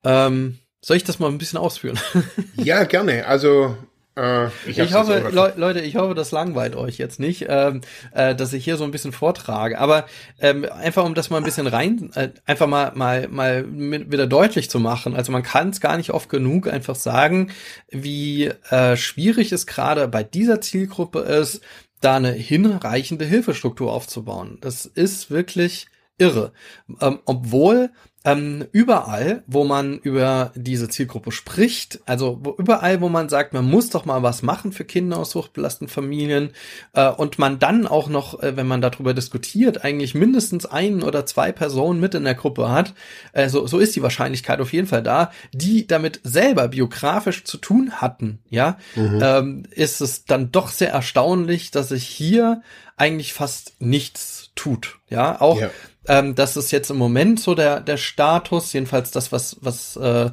Ähm, 0.04 0.58
soll 0.80 0.96
ich 0.96 1.04
das 1.04 1.18
mal 1.18 1.28
ein 1.28 1.38
bisschen 1.38 1.58
ausführen? 1.58 1.98
ja, 2.54 2.84
gerne. 2.84 3.26
Also 3.26 3.76
äh, 4.18 4.48
ich, 4.66 4.78
ich 4.78 4.94
hoffe, 4.94 5.30
Le 5.32 5.54
Leute, 5.56 5.80
ich 5.80 5.96
hoffe, 5.96 6.14
das 6.14 6.32
langweilt 6.32 6.74
euch 6.74 6.98
jetzt 6.98 7.20
nicht, 7.20 7.46
ähm, 7.48 7.82
äh, 8.12 8.34
dass 8.34 8.52
ich 8.52 8.64
hier 8.64 8.76
so 8.76 8.84
ein 8.84 8.90
bisschen 8.90 9.12
vortrage. 9.12 9.78
Aber 9.78 10.06
ähm, 10.40 10.64
einfach 10.64 11.04
um 11.04 11.14
das 11.14 11.30
mal 11.30 11.38
ein 11.38 11.44
bisschen 11.44 11.66
rein, 11.66 12.10
äh, 12.14 12.30
einfach 12.44 12.66
mal 12.66 12.92
mal 12.94 13.28
mal 13.28 13.64
wieder 13.68 14.26
deutlich 14.26 14.68
zu 14.70 14.80
machen. 14.80 15.14
Also 15.14 15.30
man 15.30 15.42
kann 15.42 15.70
es 15.70 15.80
gar 15.80 15.96
nicht 15.96 16.10
oft 16.10 16.28
genug 16.28 16.68
einfach 16.68 16.96
sagen, 16.96 17.52
wie 17.90 18.46
äh, 18.70 18.96
schwierig 18.96 19.52
es 19.52 19.66
gerade 19.66 20.08
bei 20.08 20.24
dieser 20.24 20.60
Zielgruppe 20.60 21.20
ist, 21.20 21.60
da 22.00 22.16
eine 22.16 22.32
hinreichende 22.32 23.24
Hilfestruktur 23.24 23.92
aufzubauen. 23.92 24.58
Das 24.60 24.86
ist 24.86 25.30
wirklich 25.30 25.86
irre. 26.18 26.52
Ähm, 27.00 27.20
obwohl 27.24 27.90
ähm, 28.24 28.66
überall, 28.72 29.44
wo 29.46 29.64
man 29.64 29.98
über 29.98 30.52
diese 30.56 30.88
Zielgruppe 30.88 31.30
spricht, 31.30 32.00
also 32.04 32.40
wo, 32.42 32.54
überall, 32.58 33.00
wo 33.00 33.08
man 33.08 33.28
sagt, 33.28 33.52
man 33.52 33.64
muss 33.64 33.90
doch 33.90 34.06
mal 34.06 34.24
was 34.24 34.42
machen 34.42 34.72
für 34.72 34.84
Kinder 34.84 35.18
aus 35.18 35.30
suchtbelasteten 35.30 35.86
Familien 35.88 36.50
äh, 36.94 37.08
und 37.08 37.38
man 37.38 37.60
dann 37.60 37.86
auch 37.86 38.08
noch, 38.08 38.42
äh, 38.42 38.56
wenn 38.56 38.66
man 38.66 38.80
darüber 38.80 39.14
diskutiert, 39.14 39.84
eigentlich 39.84 40.16
mindestens 40.16 40.66
ein 40.66 41.04
oder 41.04 41.26
zwei 41.26 41.52
Personen 41.52 42.00
mit 42.00 42.14
in 42.14 42.24
der 42.24 42.34
Gruppe 42.34 42.70
hat, 42.70 42.92
äh, 43.32 43.48
so, 43.48 43.68
so 43.68 43.78
ist 43.78 43.94
die 43.94 44.02
Wahrscheinlichkeit 44.02 44.60
auf 44.60 44.72
jeden 44.72 44.88
Fall 44.88 45.04
da, 45.04 45.30
die 45.52 45.86
damit 45.86 46.20
selber 46.24 46.68
biografisch 46.68 47.44
zu 47.44 47.56
tun 47.56 47.92
hatten, 47.92 48.40
ja, 48.50 48.78
mhm. 48.96 49.20
ähm, 49.22 49.62
ist 49.70 50.00
es 50.00 50.24
dann 50.24 50.50
doch 50.50 50.70
sehr 50.70 50.90
erstaunlich, 50.90 51.70
dass 51.70 51.90
sich 51.90 52.06
hier 52.06 52.62
eigentlich 52.96 53.32
fast 53.32 53.76
nichts 53.78 54.50
tut, 54.56 54.98
ja, 55.08 55.40
auch 55.40 55.60
ja. 55.60 55.70
Ähm, 56.08 56.34
das 56.34 56.56
ist 56.56 56.70
jetzt 56.70 56.90
im 56.90 56.96
Moment 56.96 57.38
so 57.38 57.54
der, 57.54 57.80
der 57.80 57.98
Status, 58.08 58.72
jedenfalls 58.72 59.10
das, 59.10 59.32
was, 59.32 59.56
was 59.60 59.96
äh, 59.96 60.30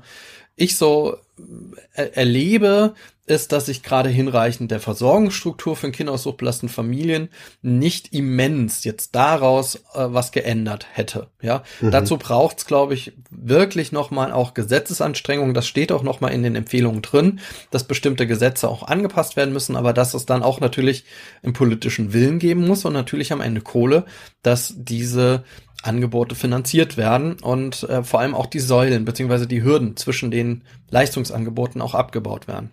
ich 0.55 0.77
so 0.77 1.17
äh, 1.93 2.09
erlebe, 2.13 2.95
ist, 3.27 3.51
dass 3.51 3.65
sich 3.65 3.81
gerade 3.81 4.09
hinreichend 4.09 4.69
der 4.69 4.79
Versorgungsstruktur 4.79 5.75
von 5.75 5.91
Kinder 5.91 6.13
aus 6.13 6.23
suchtbelasteten 6.23 6.69
Familien 6.69 7.29
nicht 7.63 8.13
immens 8.13 8.83
jetzt 8.83 9.15
daraus 9.15 9.75
äh, 9.75 9.79
was 9.95 10.31
geändert 10.31 10.85
hätte. 10.93 11.27
Ja, 11.41 11.63
mhm. 11.81 11.89
dazu 11.89 12.17
braucht's, 12.17 12.67
glaube 12.67 12.93
ich, 12.93 13.13
wirklich 13.31 13.91
nochmal 13.91 14.31
auch 14.31 14.53
Gesetzesanstrengungen. 14.53 15.55
Das 15.55 15.65
steht 15.65 15.91
auch 15.91 16.03
nochmal 16.03 16.33
in 16.33 16.43
den 16.43 16.55
Empfehlungen 16.55 17.01
drin, 17.01 17.39
dass 17.71 17.85
bestimmte 17.85 18.27
Gesetze 18.27 18.69
auch 18.69 18.83
angepasst 18.83 19.35
werden 19.35 19.53
müssen, 19.53 19.75
aber 19.75 19.91
dass 19.91 20.13
es 20.13 20.27
dann 20.27 20.43
auch 20.43 20.59
natürlich 20.59 21.05
im 21.41 21.53
politischen 21.53 22.13
Willen 22.13 22.37
geben 22.37 22.67
muss 22.67 22.85
und 22.85 22.93
natürlich 22.93 23.33
am 23.33 23.41
Ende 23.41 23.61
Kohle, 23.61 24.05
dass 24.43 24.75
diese 24.77 25.43
Angebote 25.85 26.35
finanziert 26.35 26.97
werden 26.97 27.37
und 27.41 27.83
äh, 27.83 28.03
vor 28.03 28.19
allem 28.19 28.35
auch 28.35 28.47
die 28.47 28.59
Säulen 28.59 29.05
beziehungsweise 29.05 29.47
die 29.47 29.63
Hürden 29.63 29.97
zwischen 29.97 30.31
den 30.31 30.63
Leistungsangeboten 30.89 31.81
auch 31.81 31.93
abgebaut 31.93 32.47
werden. 32.47 32.71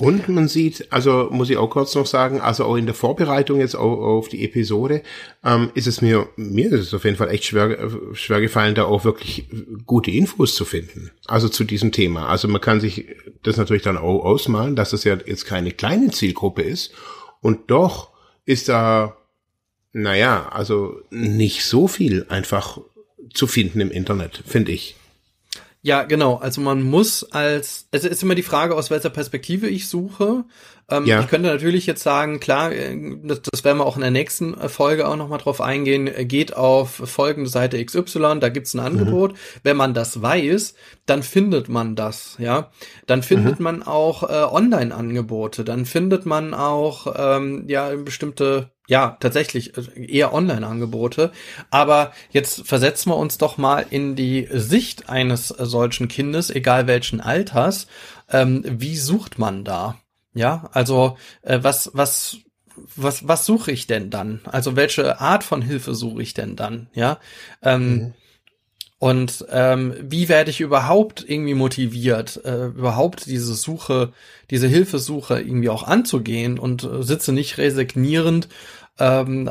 Und 0.00 0.28
man 0.28 0.48
sieht, 0.48 0.92
also 0.92 1.28
muss 1.30 1.50
ich 1.50 1.56
auch 1.56 1.70
kurz 1.70 1.94
noch 1.94 2.06
sagen, 2.06 2.40
also 2.40 2.64
auch 2.64 2.74
in 2.74 2.86
der 2.86 2.96
Vorbereitung 2.96 3.60
jetzt 3.60 3.76
auf, 3.76 4.00
auf 4.00 4.28
die 4.28 4.44
Episode, 4.44 5.02
ähm, 5.44 5.70
ist 5.74 5.86
es 5.86 6.02
mir, 6.02 6.26
mir 6.34 6.72
ist 6.72 6.80
es 6.80 6.94
auf 6.94 7.04
jeden 7.04 7.16
Fall 7.16 7.30
echt 7.30 7.44
schwer, 7.44 7.90
schwer 8.12 8.40
gefallen, 8.40 8.74
da 8.74 8.86
auch 8.86 9.04
wirklich 9.04 9.46
gute 9.86 10.10
Infos 10.10 10.56
zu 10.56 10.64
finden. 10.64 11.12
Also 11.26 11.48
zu 11.48 11.62
diesem 11.62 11.92
Thema. 11.92 12.28
Also 12.28 12.48
man 12.48 12.60
kann 12.60 12.80
sich 12.80 13.06
das 13.44 13.56
natürlich 13.56 13.84
dann 13.84 13.96
auch 13.96 14.24
ausmalen, 14.24 14.74
dass 14.74 14.90
das 14.90 15.04
ja 15.04 15.16
jetzt 15.26 15.46
keine 15.46 15.70
kleine 15.70 16.10
Zielgruppe 16.10 16.62
ist. 16.62 16.92
Und 17.40 17.70
doch 17.70 18.10
ist 18.46 18.68
da 18.68 19.16
naja, 19.94 20.48
also 20.50 21.00
nicht 21.10 21.64
so 21.64 21.86
viel 21.88 22.26
einfach 22.28 22.78
zu 23.32 23.46
finden 23.46 23.80
im 23.80 23.90
Internet, 23.90 24.42
finde 24.44 24.72
ich. 24.72 24.96
Ja, 25.82 26.02
genau. 26.02 26.36
Also 26.36 26.62
man 26.62 26.82
muss 26.82 27.24
als, 27.30 27.88
also 27.92 28.08
ist 28.08 28.22
immer 28.22 28.34
die 28.34 28.42
Frage, 28.42 28.74
aus 28.74 28.90
welcher 28.90 29.10
Perspektive 29.10 29.68
ich 29.68 29.86
suche. 29.86 30.44
Ähm, 30.90 31.04
ja. 31.04 31.20
Ich 31.20 31.28
könnte 31.28 31.48
natürlich 31.48 31.86
jetzt 31.86 32.02
sagen, 32.02 32.40
klar, 32.40 32.72
äh, 32.72 32.96
das, 33.22 33.42
das 33.42 33.64
werden 33.64 33.78
wir 33.78 33.86
auch 33.86 33.96
in 33.96 34.00
der 34.00 34.10
nächsten 34.10 34.56
Folge 34.70 35.06
auch 35.06 35.16
nochmal 35.16 35.38
drauf 35.38 35.60
eingehen, 35.60 36.06
äh, 36.06 36.24
geht 36.24 36.56
auf 36.56 36.90
folgende 36.90 37.50
Seite 37.50 37.84
XY, 37.84 38.40
da 38.40 38.48
gibt's 38.48 38.74
ein 38.74 38.80
mhm. 38.80 38.98
Angebot. 38.98 39.32
Mhm. 39.32 39.36
Wenn 39.62 39.76
man 39.76 39.94
das 39.94 40.20
weiß, 40.22 40.74
dann 41.06 41.22
findet 41.22 41.68
man 41.68 41.96
das, 41.96 42.36
ja. 42.38 42.70
Dann 43.06 43.22
findet 43.22 43.60
mhm. 43.60 43.64
man 43.64 43.82
auch 43.82 44.22
äh, 44.22 44.26
Online-Angebote, 44.26 45.64
dann 45.64 45.84
findet 45.84 46.26
man 46.26 46.54
auch 46.54 47.14
ähm, 47.16 47.64
ja 47.68 47.94
bestimmte 47.94 48.70
ja, 48.86 49.16
tatsächlich 49.20 49.72
eher 49.96 50.34
Online-Angebote. 50.34 51.32
Aber 51.70 52.12
jetzt 52.30 52.66
versetzen 52.66 53.10
wir 53.10 53.16
uns 53.16 53.38
doch 53.38 53.56
mal 53.56 53.86
in 53.88 54.14
die 54.14 54.48
Sicht 54.50 55.08
eines 55.08 55.48
solchen 55.48 56.08
Kindes, 56.08 56.50
egal 56.50 56.86
welchen 56.86 57.20
Alters. 57.20 57.86
Ähm, 58.30 58.62
wie 58.66 58.96
sucht 58.96 59.38
man 59.38 59.64
da? 59.64 59.98
Ja, 60.34 60.68
also 60.72 61.16
äh, 61.42 61.60
was, 61.62 61.90
was, 61.94 62.38
was, 62.96 63.26
was 63.26 63.46
suche 63.46 63.72
ich 63.72 63.86
denn 63.86 64.10
dann? 64.10 64.40
Also 64.44 64.76
welche 64.76 65.20
Art 65.20 65.44
von 65.44 65.62
Hilfe 65.62 65.94
suche 65.94 66.22
ich 66.22 66.34
denn 66.34 66.56
dann? 66.56 66.88
Ja. 66.92 67.20
Ähm, 67.62 67.94
mhm. 67.94 68.14
Und 69.04 69.44
ähm, 69.50 69.94
wie 70.00 70.30
werde 70.30 70.48
ich 70.48 70.62
überhaupt 70.62 71.22
irgendwie 71.28 71.52
motiviert, 71.52 72.40
äh, 72.46 72.68
überhaupt 72.68 73.26
diese 73.26 73.52
Suche, 73.52 74.14
diese 74.48 74.66
Hilfesuche 74.66 75.42
irgendwie 75.42 75.68
auch 75.68 75.82
anzugehen 75.82 76.58
und 76.58 76.84
äh, 76.84 77.02
sitze 77.02 77.34
nicht 77.34 77.58
resignierend 77.58 78.48
ähm, 78.98 79.50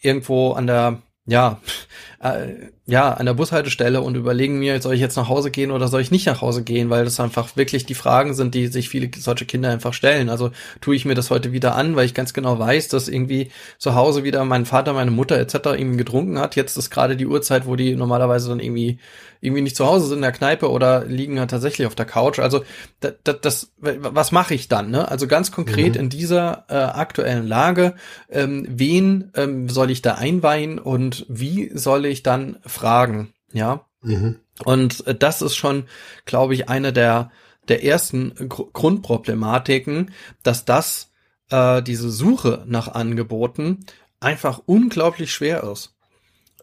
irgendwo 0.00 0.52
an 0.52 0.66
der 0.66 1.02
ja, 1.26 1.60
äh, 2.22 2.70
ja, 2.88 3.12
an 3.12 3.26
der 3.26 3.34
Bushaltestelle 3.34 4.00
und 4.00 4.16
überlegen 4.16 4.60
mir, 4.60 4.80
soll 4.80 4.94
ich 4.94 5.00
jetzt 5.00 5.16
nach 5.16 5.28
Hause 5.28 5.50
gehen 5.50 5.72
oder 5.72 5.88
soll 5.88 6.00
ich 6.00 6.12
nicht 6.12 6.26
nach 6.26 6.40
Hause 6.40 6.62
gehen, 6.62 6.88
weil 6.88 7.04
das 7.04 7.18
einfach 7.18 7.56
wirklich 7.56 7.84
die 7.84 7.94
Fragen 7.94 8.32
sind, 8.32 8.54
die 8.54 8.68
sich 8.68 8.88
viele 8.88 9.10
solche 9.18 9.44
Kinder 9.44 9.70
einfach 9.70 9.92
stellen. 9.92 10.28
Also 10.28 10.52
tue 10.80 10.94
ich 10.94 11.04
mir 11.04 11.16
das 11.16 11.30
heute 11.30 11.50
wieder 11.50 11.74
an, 11.74 11.96
weil 11.96 12.06
ich 12.06 12.14
ganz 12.14 12.32
genau 12.32 12.60
weiß, 12.60 12.86
dass 12.86 13.08
irgendwie 13.08 13.50
zu 13.78 13.96
Hause 13.96 14.22
wieder 14.22 14.44
mein 14.44 14.66
Vater, 14.66 14.92
meine 14.92 15.10
Mutter 15.10 15.36
etc. 15.36 15.54
irgendwie 15.76 15.96
getrunken 15.96 16.38
hat. 16.38 16.54
Jetzt 16.54 16.76
ist 16.76 16.90
gerade 16.90 17.16
die 17.16 17.26
Uhrzeit, 17.26 17.66
wo 17.66 17.74
die 17.74 17.96
normalerweise 17.96 18.50
dann 18.50 18.60
irgendwie 18.60 19.00
irgendwie 19.40 19.62
nicht 19.62 19.76
zu 19.76 19.86
Hause 19.86 20.06
sind 20.06 20.18
in 20.18 20.22
der 20.22 20.32
Kneipe 20.32 20.70
oder 20.70 21.04
liegen 21.04 21.38
halt 21.38 21.50
tatsächlich 21.50 21.86
auf 21.86 21.94
der 21.94 22.06
Couch. 22.06 22.38
Also 22.38 22.64
das, 23.00 23.14
das, 23.22 23.40
das 23.40 23.72
was 23.78 24.32
mache 24.32 24.54
ich 24.54 24.68
dann? 24.68 24.90
Ne? 24.90 25.08
Also 25.08 25.26
ganz 25.26 25.52
konkret 25.52 25.94
mhm. 25.94 26.00
in 26.00 26.08
dieser 26.08 26.64
äh, 26.68 26.74
aktuellen 26.74 27.46
Lage, 27.46 27.94
ähm, 28.30 28.66
wen 28.68 29.30
ähm, 29.34 29.68
soll 29.68 29.90
ich 29.90 30.02
da 30.02 30.14
einweihen 30.14 30.78
und 30.78 31.26
wie 31.28 31.70
soll 31.74 32.06
ich 32.06 32.22
dann 32.22 32.56
fragen? 32.76 33.32
Ja. 33.52 33.86
Mhm. 34.02 34.36
Und 34.64 35.06
äh, 35.06 35.14
das 35.14 35.42
ist 35.42 35.56
schon, 35.56 35.84
glaube 36.24 36.54
ich, 36.54 36.68
eine 36.68 36.92
der 36.92 37.30
der 37.68 37.84
ersten 37.84 38.48
Gr 38.48 38.66
Grundproblematiken, 38.72 40.12
dass 40.42 40.64
das 40.64 41.10
äh, 41.50 41.82
diese 41.82 42.10
Suche 42.10 42.64
nach 42.66 42.88
Angeboten 42.88 43.84
einfach 44.20 44.62
unglaublich 44.66 45.32
schwer 45.32 45.64
ist. 45.64 45.94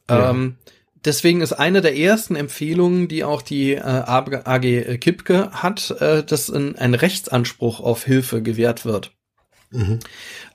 Ja. 0.09 0.29
Ähm, 0.29 0.57
deswegen 1.05 1.41
ist 1.41 1.53
eine 1.53 1.81
der 1.81 1.97
ersten 1.97 2.35
Empfehlungen, 2.35 3.07
die 3.07 3.23
auch 3.23 3.41
die 3.41 3.73
äh, 3.73 3.81
AG 3.81 4.97
Kipke 4.99 5.51
hat, 5.51 5.91
äh, 5.99 6.23
dass 6.23 6.49
ein, 6.49 6.77
ein 6.77 6.93
Rechtsanspruch 6.93 7.79
auf 7.79 8.03
Hilfe 8.03 8.41
gewährt 8.41 8.85
wird. 8.85 9.11
Mhm. 9.71 9.99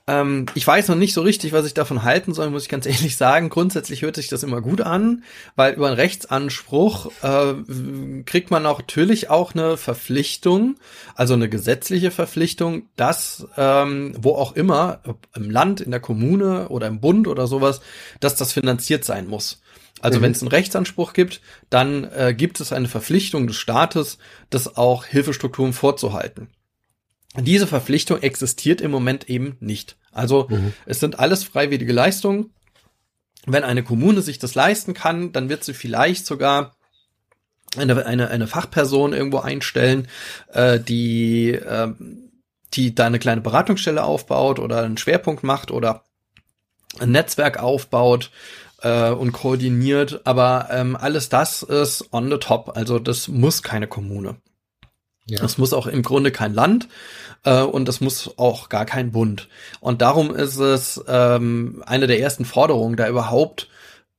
Ähm, 0.09 0.47
ich 0.55 0.65
weiß 0.65 0.87
noch 0.87 0.95
nicht 0.95 1.13
so 1.13 1.21
richtig, 1.21 1.53
was 1.53 1.67
ich 1.67 1.75
davon 1.75 2.03
halten 2.03 2.33
soll, 2.33 2.49
muss 2.49 2.63
ich 2.63 2.69
ganz 2.69 2.85
ehrlich 2.87 3.15
sagen. 3.15 3.49
Grundsätzlich 3.49 4.01
hört 4.01 4.15
sich 4.15 4.27
das 4.27 4.41
immer 4.41 4.61
gut 4.61 4.81
an, 4.81 5.23
weil 5.55 5.75
über 5.75 5.87
einen 5.87 5.95
Rechtsanspruch 5.95 7.11
äh, 7.21 8.23
kriegt 8.25 8.49
man 8.49 8.65
auch 8.65 8.79
natürlich 8.79 9.29
auch 9.29 9.53
eine 9.53 9.77
Verpflichtung, 9.77 10.77
also 11.13 11.35
eine 11.35 11.47
gesetzliche 11.47 12.09
Verpflichtung, 12.09 12.89
dass 12.95 13.47
ähm, 13.55 14.15
wo 14.19 14.33
auch 14.33 14.55
immer, 14.55 15.01
im 15.35 15.51
Land, 15.51 15.79
in 15.79 15.91
der 15.91 15.99
Kommune 15.99 16.69
oder 16.69 16.87
im 16.87 16.99
Bund 16.99 17.27
oder 17.27 17.45
sowas, 17.45 17.81
dass 18.19 18.35
das 18.35 18.51
finanziert 18.51 19.05
sein 19.05 19.27
muss. 19.27 19.61
Also 20.01 20.19
mhm. 20.19 20.23
wenn 20.23 20.31
es 20.31 20.41
einen 20.41 20.49
Rechtsanspruch 20.49 21.13
gibt, 21.13 21.41
dann 21.69 22.05
äh, 22.05 22.33
gibt 22.35 22.59
es 22.61 22.73
eine 22.73 22.87
Verpflichtung 22.87 23.45
des 23.45 23.57
Staates, 23.57 24.17
das 24.49 24.75
auch 24.75 25.05
Hilfestrukturen 25.05 25.73
vorzuhalten. 25.73 26.47
Diese 27.37 27.67
Verpflichtung 27.67 28.21
existiert 28.21 28.81
im 28.81 28.91
Moment 28.91 29.29
eben 29.29 29.57
nicht. 29.59 29.97
Also 30.11 30.47
mhm. 30.49 30.73
es 30.85 30.99
sind 30.99 31.19
alles 31.19 31.43
freiwillige 31.43 31.93
Leistungen. 31.93 32.51
Wenn 33.45 33.63
eine 33.63 33.83
Kommune 33.83 34.21
sich 34.21 34.39
das 34.39 34.55
leisten 34.55 34.93
kann, 34.93 35.31
dann 35.31 35.49
wird 35.49 35.63
sie 35.63 35.73
vielleicht 35.73 36.25
sogar 36.25 36.75
eine, 37.77 38.05
eine, 38.05 38.29
eine 38.29 38.47
Fachperson 38.47 39.13
irgendwo 39.13 39.39
einstellen, 39.39 40.07
äh, 40.51 40.79
die, 40.79 41.51
äh, 41.51 41.93
die 42.73 42.95
da 42.95 43.05
eine 43.05 43.19
kleine 43.19 43.41
Beratungsstelle 43.41 44.03
aufbaut 44.03 44.59
oder 44.59 44.83
einen 44.83 44.97
Schwerpunkt 44.97 45.43
macht 45.43 45.71
oder 45.71 46.03
ein 46.99 47.11
Netzwerk 47.11 47.59
aufbaut 47.61 48.31
äh, 48.81 49.11
und 49.11 49.31
koordiniert, 49.31 50.21
aber 50.25 50.67
ähm, 50.71 50.95
alles 50.95 51.29
das 51.29 51.63
ist 51.63 52.11
on 52.11 52.29
the 52.29 52.37
top, 52.37 52.75
also 52.75 52.99
das 52.99 53.27
muss 53.27 53.61
keine 53.61 53.87
Kommune. 53.87 54.37
Ja. 55.29 55.39
Das 55.39 55.57
muss 55.57 55.73
auch 55.73 55.87
im 55.87 56.01
Grunde 56.01 56.31
kein 56.31 56.53
Land 56.53 56.87
äh, 57.43 57.61
und 57.61 57.87
das 57.87 58.01
muss 58.01 58.37
auch 58.37 58.69
gar 58.69 58.85
kein 58.85 59.11
Bund. 59.11 59.47
Und 59.79 60.01
darum 60.01 60.33
ist 60.35 60.57
es 60.57 61.03
ähm, 61.07 61.83
eine 61.85 62.07
der 62.07 62.19
ersten 62.19 62.45
Forderungen, 62.45 62.95
da 62.95 63.07
überhaupt 63.07 63.69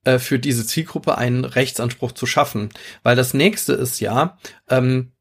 äh, 0.04 0.18
für 0.18 0.38
diese 0.38 0.66
Zielgruppe 0.66 1.18
einen 1.18 1.44
Rechtsanspruch 1.44 2.12
zu 2.12 2.26
schaffen. 2.26 2.70
Weil 3.02 3.16
das 3.16 3.34
nächste 3.34 3.74
ist 3.74 4.00
ja, 4.00 4.38
ähm, 4.68 5.12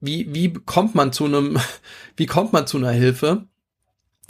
wie, 0.00 0.34
wie 0.34 0.52
kommt 0.52 0.94
man 0.94 1.12
zu 1.12 1.26
einem, 1.26 1.58
wie 2.16 2.26
kommt 2.26 2.52
man 2.52 2.66
zu 2.66 2.78
einer 2.78 2.90
Hilfe? 2.90 3.46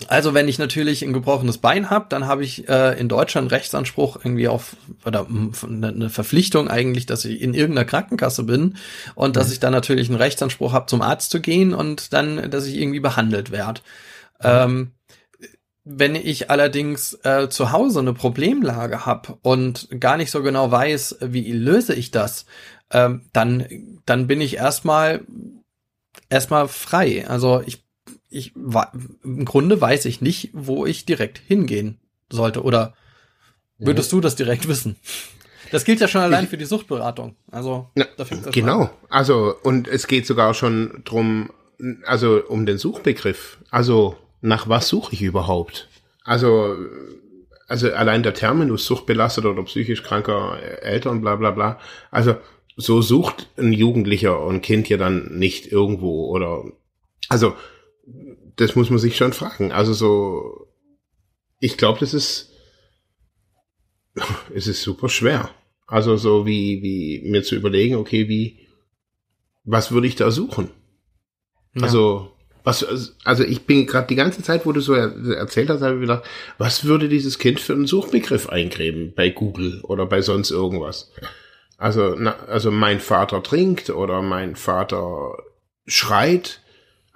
Also 0.09 0.35
wenn 0.35 0.49
ich 0.49 0.59
natürlich 0.59 1.03
ein 1.03 1.13
gebrochenes 1.13 1.59
Bein 1.59 1.91
habe, 1.91 2.07
dann 2.09 2.27
habe 2.27 2.45
ich 2.45 2.69
äh, 2.69 2.99
in 2.99 3.09
Deutschland 3.09 3.51
Rechtsanspruch 3.53 4.17
irgendwie 4.23 4.49
auf 4.49 4.77
oder 5.05 5.27
eine 5.29 6.11
Verpflichtung 6.11 6.69
eigentlich, 6.69 7.07
dass 7.07 7.25
ich 7.25 7.41
in 7.41 7.55
irgendeiner 7.55 7.87
Krankenkasse 7.87 8.45
bin 8.45 8.77
und 9.15 9.37
dass 9.37 9.49
mhm. 9.49 9.53
ich 9.53 9.61
dann 9.61 9.73
natürlich 9.73 10.09
einen 10.09 10.19
Rechtsanspruch 10.19 10.73
habe, 10.73 10.87
zum 10.87 11.03
Arzt 11.03 11.31
zu 11.31 11.41
gehen 11.41 11.75
und 11.75 12.13
dann, 12.13 12.51
dass 12.51 12.67
ich 12.67 12.77
irgendwie 12.77 13.01
behandelt 13.01 13.51
werde. 13.51 13.81
Ähm, 14.43 14.93
wenn 15.85 16.15
ich 16.15 16.51
allerdings 16.51 17.15
äh, 17.25 17.49
zu 17.49 17.73
Hause 17.73 18.01
eine 18.01 18.13
Problemlage 18.13 19.07
habe 19.07 19.39
und 19.43 19.89
gar 19.99 20.17
nicht 20.17 20.31
so 20.31 20.43
genau 20.43 20.71
weiß, 20.71 21.19
wie 21.21 21.53
löse 21.53 21.95
ich 21.95 22.11
das, 22.11 22.47
ähm, 22.93 23.23
dann 23.33 23.67
dann 24.07 24.27
bin 24.27 24.41
ich 24.41 24.57
erstmal 24.57 25.23
erstmal 26.29 26.69
frei. 26.69 27.27
Also 27.29 27.63
ich 27.65 27.85
ich 28.31 28.55
im 28.55 29.45
Grunde 29.45 29.81
weiß 29.81 30.05
ich 30.07 30.21
nicht, 30.21 30.51
wo 30.53 30.87
ich 30.87 31.05
direkt 31.05 31.39
hingehen 31.39 31.99
sollte. 32.31 32.63
Oder 32.63 32.95
würdest 33.79 34.13
ja. 34.13 34.17
du 34.17 34.21
das 34.21 34.37
direkt 34.37 34.69
wissen? 34.69 34.97
Das 35.73 35.85
gilt 35.85 36.01
ja 36.01 36.09
schon 36.09 36.23
allein 36.23 36.49
für 36.49 36.57
die 36.57 36.65
Suchtberatung. 36.65 37.37
Also 37.51 37.91
na, 37.95 38.07
genau. 38.51 38.79
Mal. 38.79 38.91
Also 39.09 39.55
und 39.63 39.89
es 39.89 40.07
geht 40.07 40.27
sogar 40.27 40.55
schon 40.55 41.03
drum, 41.05 41.51
also 42.05 42.43
um 42.49 42.67
den 42.67 42.79
Suchbegriff. 42.79 43.59
Also 43.71 44.17
nach 44.41 44.69
was 44.69 44.89
suche 44.89 45.15
ich 45.15 45.23
überhaupt? 45.23 45.89
Also 46.25 46.77
also 47.69 47.93
allein 47.93 48.25
der 48.25 48.35
Terminus 48.35 48.85
suchtbelastet 48.85 49.45
oder 49.45 49.63
psychisch 49.63 50.03
kranker 50.03 50.59
Eltern, 50.83 51.21
bla 51.21 51.37
bla 51.37 51.53
bla. 51.53 51.79
Also 52.11 52.37
so 52.77 53.01
sucht 53.01 53.49
ein 53.57 53.73
Jugendlicher 53.73 54.41
und 54.41 54.63
Kind 54.63 54.89
ja 54.89 54.97
dann 54.97 55.39
nicht 55.39 55.71
irgendwo 55.71 56.29
oder 56.31 56.65
also 57.29 57.55
das 58.57 58.77
muss 58.77 58.91
man 58.91 58.99
sich 58.99 59.17
schon 59.17 59.33
fragen. 59.33 59.73
Also 59.73 59.93
so, 59.93 60.67
ich 61.59 61.77
glaube, 61.77 62.01
das 62.01 62.15
ist, 62.15 62.51
es 64.55 64.67
ist 64.67 64.83
super 64.83 65.09
schwer. 65.09 65.51
Also 65.87 66.17
so 66.17 66.47
wie, 66.47 66.83
wie 66.83 67.29
mir 67.31 67.43
zu 67.43 67.57
überlegen, 67.57 67.97
okay, 67.97 68.29
wie, 68.29 68.69
was 69.65 69.91
würde 69.93 70.07
ich 70.07 70.17
da 70.17 70.31
suchen? 70.31 70.71
Ja. 71.75 71.83
Also, 71.83 72.33
was, 72.63 73.17
also 73.25 73.43
ich 73.43 73.67
bin 73.67 73.87
gerade 73.87 74.07
die 74.07 74.17
ganze 74.17 74.43
Zeit, 74.43 74.67
wo 74.67 74.73
du 74.73 74.81
so 74.81 74.95
erzählt 74.95 75.71
hast, 75.71 75.83
habe 75.83 75.95
ich 75.95 76.01
gedacht, 76.03 76.25
was 76.59 76.85
würde 76.85 77.09
dieses 77.09 77.39
Kind 77.39 77.59
für 77.59 77.73
einen 77.73 77.87
Suchbegriff 77.87 78.49
eingeben 78.49 79.13
bei 79.17 79.31
Google 79.31 79.81
oder 79.83 80.07
bei 80.07 80.21
sonst 80.21 80.51
irgendwas? 80.51 81.11
Also, 81.79 82.15
na, 82.19 82.37
also 82.47 82.71
mein 82.71 83.01
Vater 83.01 83.43
trinkt 83.43 83.91
oder 83.91 84.21
mein 84.21 84.55
Vater 84.57 85.39
schreit 85.87 86.61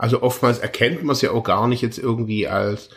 also 0.05 0.21
oftmals 0.21 0.59
erkennt 0.59 1.03
man 1.03 1.15
es 1.15 1.23
ja 1.23 1.31
auch 1.31 1.45
gar 1.45 1.67
nicht 1.67 1.81
jetzt 1.81 1.97
irgendwie 1.97 2.47
als, 2.47 2.91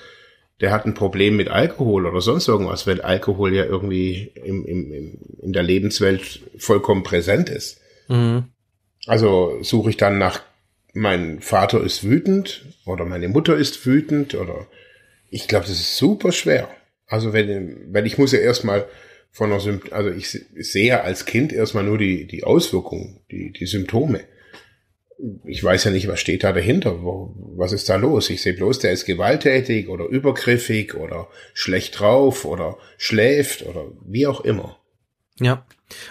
der 0.60 0.72
hat 0.72 0.86
ein 0.86 0.94
Problem 0.94 1.38
mit 1.38 1.48
Alkohol 1.48 2.06
oder 2.06 2.20
sonst 2.20 2.50
irgendwas, 2.50 2.86
weil 2.86 3.00
Alkohol 3.00 3.56
ja 3.56 3.64
irgendwie 3.64 4.34
im, 4.44 4.66
im, 4.66 4.92
im, 4.92 5.18
in 5.42 5.54
der 5.54 5.64
Lebenswelt 5.64 6.42
vollkommen 6.58 7.04
präsent 7.04 7.48
ist. 7.48 7.80
Mhm. 8.10 8.50
Also 9.06 9.58
suche 9.62 9.90
ich 9.92 9.96
dann 9.96 10.18
nach, 10.18 10.42
mein 10.92 11.40
Vater 11.40 11.82
ist 11.82 12.04
wütend 12.04 12.66
oder 12.86 13.06
meine 13.06 13.30
Mutter 13.30 13.56
ist 13.56 13.86
wütend 13.86 14.36
oder 14.36 14.68
ich 15.30 15.48
glaube, 15.48 15.66
das 15.66 15.80
ist 15.80 15.96
super 15.96 16.34
schwer. 16.34 16.68
Also 17.06 17.32
wenn, 17.32 17.94
wenn 17.94 18.06
ich 18.06 18.18
muss 18.18 18.34
ja 18.34 18.40
erstmal 18.40 18.86
von 19.32 19.50
einer 19.50 19.62
Sympt 19.62 19.94
also 19.94 20.10
ich 20.10 20.28
sehe 20.30 21.02
als 21.02 21.24
Kind 21.26 21.54
erstmal 21.54 21.86
nur 21.86 21.98
die, 21.98 22.28
die 22.28 22.44
Auswirkungen, 22.44 23.22
die, 23.32 23.54
die 23.54 23.66
Symptome. 23.66 24.26
Ich 25.46 25.64
weiß 25.64 25.86
ja 25.86 25.92
nicht, 25.92 26.08
was 26.08 26.20
steht 26.20 26.44
da 26.44 26.52
dahinter, 26.52 26.98
was 27.02 27.72
ist 27.72 27.90
da 27.90 27.96
los? 27.96 28.30
Ich 28.30 28.42
sehe 28.42 28.54
bloß, 28.54 28.80
der 28.80 28.92
ist 28.92 29.06
gewalttätig 29.06 29.90
oder 29.90 30.06
übergriffig 30.06 30.94
oder 30.94 31.28
schlecht 31.54 32.00
drauf 32.00 32.46
oder 32.46 32.78
schläft 32.98 33.66
oder 33.66 33.86
wie 34.06 34.28
auch 34.28 34.42
immer. 34.42 34.78
Ja. 35.40 35.66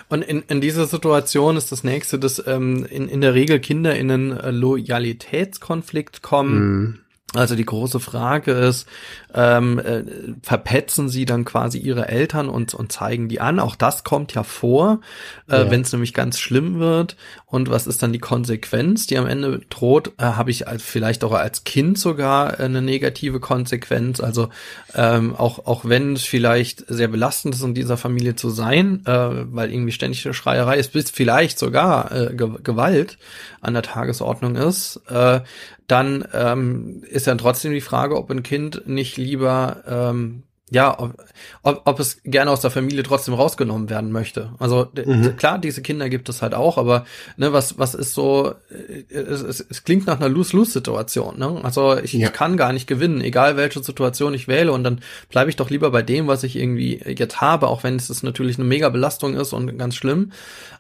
Und 0.09 0.23
in, 0.23 0.43
in 0.49 0.61
dieser 0.61 0.87
Situation 0.87 1.57
ist 1.57 1.71
das 1.71 1.85
nächste, 1.85 2.19
dass 2.19 2.45
ähm, 2.47 2.87
in, 2.89 3.09
in 3.09 3.21
der 3.21 3.35
Regel 3.35 3.61
Kinder 3.61 3.95
in 3.95 4.11
einen 4.11 4.33
äh, 4.33 4.51
Loyalitätskonflikt 4.51 6.23
kommen. 6.23 6.59
Mhm. 6.59 6.99
Also 7.37 7.55
die 7.55 7.65
große 7.65 8.01
Frage 8.01 8.53
ist, 8.53 8.87
ähm, 9.35 9.79
äh, 9.79 10.03
verpetzen 10.43 11.09
sie 11.09 11.25
dann 11.25 11.45
quasi 11.45 11.79
ihre 11.79 12.09
Eltern 12.09 12.49
und, 12.49 12.75
und 12.75 12.91
zeigen 12.91 13.29
die 13.29 13.41
an. 13.41 13.61
Auch 13.61 13.77
das 13.77 14.05
kommt 14.05 14.35
ja 14.35 14.43
vor, 14.43 15.01
äh, 15.49 15.57
ja. 15.57 15.71
wenn 15.71 15.83
es 15.83 15.93
nämlich 15.93 16.15
ganz 16.15 16.39
schlimm 16.39 16.79
wird. 16.79 17.17
Und 17.47 17.71
was 17.71 17.87
ist 17.87 18.03
dann 18.03 18.13
die 18.13 18.19
Konsequenz, 18.19 19.07
die 19.07 19.19
am 19.19 19.27
Ende 19.27 19.61
droht? 19.71 20.13
Äh, 20.19 20.25
Habe 20.25 20.51
ich 20.51 20.67
als, 20.67 20.83
vielleicht 20.83 21.23
auch 21.25 21.33
als 21.33 21.65
Kind 21.65 21.99
sogar 21.99 22.59
eine 22.59 22.83
negative 22.83 23.41
Konsequenz. 23.41 24.21
Also 24.21 24.49
ähm, 24.95 25.37
auch, 25.37 25.67
auch 25.67 25.85
wenn 25.85 26.15
es 26.15 26.23
vielleicht 26.23 26.85
sehr 26.89 27.09
belastend 27.09 27.55
ist, 27.55 27.63
in 27.63 27.75
dieser 27.75 27.97
Familie 27.97 28.37
zu 28.37 28.51
sein, 28.51 29.03
äh, 29.07 29.13
weil 29.13 29.71
irgendwie 29.71 29.93
ständig 29.93 30.25
eine 30.25 30.35
Schreierei 30.35 30.79
ist, 30.79 30.93
bis 30.93 31.11
vielleicht 31.11 31.59
sogar 31.59 32.13
äh, 32.13 32.35
Gewalt 32.35 33.19
an 33.61 33.75
der 33.75 33.83
Tagesordnung 33.83 34.57
ist, 34.57 35.01
äh, 35.09 35.41
dann 35.87 36.27
ähm, 36.33 37.03
ist 37.09 37.27
dann 37.27 37.39
trotzdem 37.39 37.73
die 37.73 37.81
Frage, 37.81 38.17
ob 38.17 38.31
ein 38.31 38.43
Kind 38.43 38.87
nicht 38.87 39.17
lieber 39.17 39.83
ähm, 39.87 40.43
ja, 40.71 40.99
ob, 40.99 41.15
ob, 41.63 41.83
ob 41.85 42.01
es 42.01 42.23
gerne 42.25 42.51
aus 42.51 42.61
der 42.61 42.73
Familie 42.73 43.05
trotzdem 43.05 43.35
rausgenommen 43.35 43.89
werden 43.89 44.11
möchte. 44.11 44.51
Also 44.59 44.89
mhm. 44.97 45.37
klar, 45.37 45.61
diese 45.61 45.81
Kinder 45.81 46.09
gibt 46.09 46.29
es 46.29 46.43
halt 46.43 46.55
auch, 46.55 46.77
aber 46.77 47.05
ne, 47.37 47.53
was 47.53 47.79
was 47.79 47.95
ist 47.95 48.15
so? 48.15 48.53
Äh, 48.69 49.15
es, 49.15 49.43
es, 49.43 49.65
es 49.69 49.85
klingt 49.85 50.09
nach 50.09 50.19
einer 50.19 50.29
Lose-Lose-Situation. 50.29 51.39
Ne? 51.39 51.61
Also 51.63 51.97
ich, 51.97 52.15
ja. 52.15 52.27
ich 52.27 52.33
kann 52.33 52.57
gar 52.57 52.73
nicht 52.73 52.89
gewinnen, 52.89 53.21
egal 53.21 53.57
welche 53.57 53.81
Situation 53.81 54.35
ich 54.35 54.49
wähle, 54.49 54.73
und 54.73 54.83
dann 54.83 55.03
bleibe 55.31 55.51
ich 55.51 55.57
doch 55.57 55.71
lieber 55.71 55.93
bei 55.93 56.03
dem, 56.03 56.27
was 56.27 56.43
ich 56.43 56.57
irgendwie 56.57 57.01
jetzt 57.17 57.41
habe, 57.41 57.69
auch 57.69 57.85
wenn 57.85 57.95
es 57.95 58.23
natürlich 58.25 58.59
eine 58.59 58.67
mega 58.67 58.89
Belastung 58.89 59.37
ist 59.37 59.53
und 59.53 59.79
ganz 59.79 59.95
schlimm. 59.95 60.33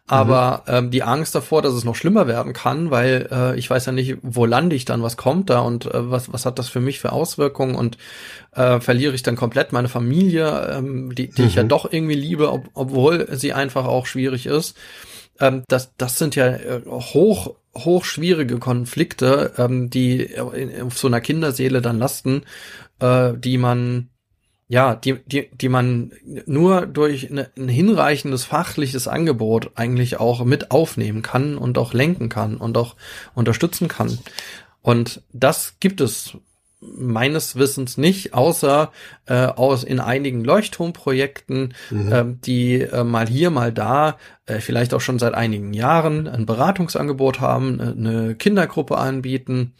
Aber 0.08 0.62
mhm. 0.66 0.74
ähm, 0.74 0.90
die 0.92 1.02
Angst 1.02 1.34
davor, 1.34 1.62
dass 1.62 1.74
es 1.74 1.84
noch 1.84 1.96
schlimmer 1.96 2.28
werden 2.28 2.52
kann, 2.52 2.92
weil 2.92 3.28
äh, 3.30 3.58
ich 3.58 3.68
weiß 3.68 3.86
ja 3.86 3.92
nicht, 3.92 4.18
wo 4.22 4.46
lande 4.46 4.76
ich 4.76 4.84
dann, 4.84 5.02
was 5.02 5.16
kommt 5.16 5.50
da 5.50 5.60
und 5.60 5.86
äh, 5.86 6.10
was, 6.10 6.32
was 6.32 6.46
hat 6.46 6.60
das 6.60 6.68
für 6.68 6.80
mich 6.80 7.00
für 7.00 7.10
Auswirkungen 7.10 7.74
und 7.74 7.98
äh, 8.52 8.78
verliere 8.78 9.14
ich 9.14 9.24
dann 9.24 9.34
komplett 9.34 9.72
meine 9.72 9.88
Familie, 9.88 10.76
ähm, 10.76 11.12
die, 11.12 11.28
die 11.30 11.42
mhm. 11.42 11.48
ich 11.48 11.54
ja 11.56 11.64
mhm. 11.64 11.68
doch 11.68 11.92
irgendwie 11.92 12.14
liebe, 12.14 12.52
ob, 12.52 12.68
obwohl 12.74 13.26
sie 13.36 13.52
einfach 13.52 13.86
auch 13.86 14.06
schwierig 14.06 14.46
ist. 14.46 14.76
Ähm, 15.40 15.64
das, 15.66 15.92
das 15.96 16.18
sind 16.18 16.36
ja 16.36 16.46
äh, 16.46 16.82
hoch, 16.86 17.56
hoch 17.76 18.04
schwierige 18.04 18.58
Konflikte, 18.58 19.54
ähm, 19.58 19.90
die 19.90 20.38
auf 20.38 20.96
so 20.96 21.08
einer 21.08 21.20
Kinderseele 21.20 21.82
dann 21.82 21.98
lasten, 21.98 22.42
äh, 23.00 23.32
die 23.36 23.58
man 23.58 24.10
ja, 24.68 24.96
die, 24.96 25.14
die, 25.26 25.48
die 25.52 25.68
man 25.68 26.12
nur 26.46 26.86
durch 26.86 27.30
eine, 27.30 27.50
ein 27.56 27.68
hinreichendes 27.68 28.44
fachliches 28.44 29.06
Angebot 29.06 29.70
eigentlich 29.76 30.18
auch 30.18 30.44
mit 30.44 30.70
aufnehmen 30.70 31.22
kann 31.22 31.56
und 31.56 31.78
auch 31.78 31.92
lenken 31.92 32.28
kann 32.28 32.56
und 32.56 32.76
auch 32.76 32.96
unterstützen 33.34 33.86
kann. 33.88 34.18
Und 34.82 35.22
das 35.32 35.74
gibt 35.78 36.00
es 36.00 36.36
meines 36.80 37.56
Wissens 37.56 37.96
nicht, 37.96 38.34
außer 38.34 38.92
äh, 39.26 39.46
aus 39.46 39.82
in 39.82 40.00
einigen 40.00 40.44
Leuchtturmprojekten, 40.44 41.74
mhm. 41.90 42.12
äh, 42.12 42.24
die 42.44 42.82
äh, 42.82 43.02
mal 43.02 43.26
hier, 43.26 43.50
mal 43.50 43.72
da, 43.72 44.18
äh, 44.46 44.58
vielleicht 44.58 44.94
auch 44.94 45.00
schon 45.00 45.18
seit 45.18 45.34
einigen 45.34 45.72
Jahren 45.74 46.28
ein 46.28 46.44
Beratungsangebot 46.44 47.40
haben, 47.40 47.80
äh, 47.80 47.82
eine 47.82 48.34
Kindergruppe 48.34 48.98
anbieten 48.98 49.74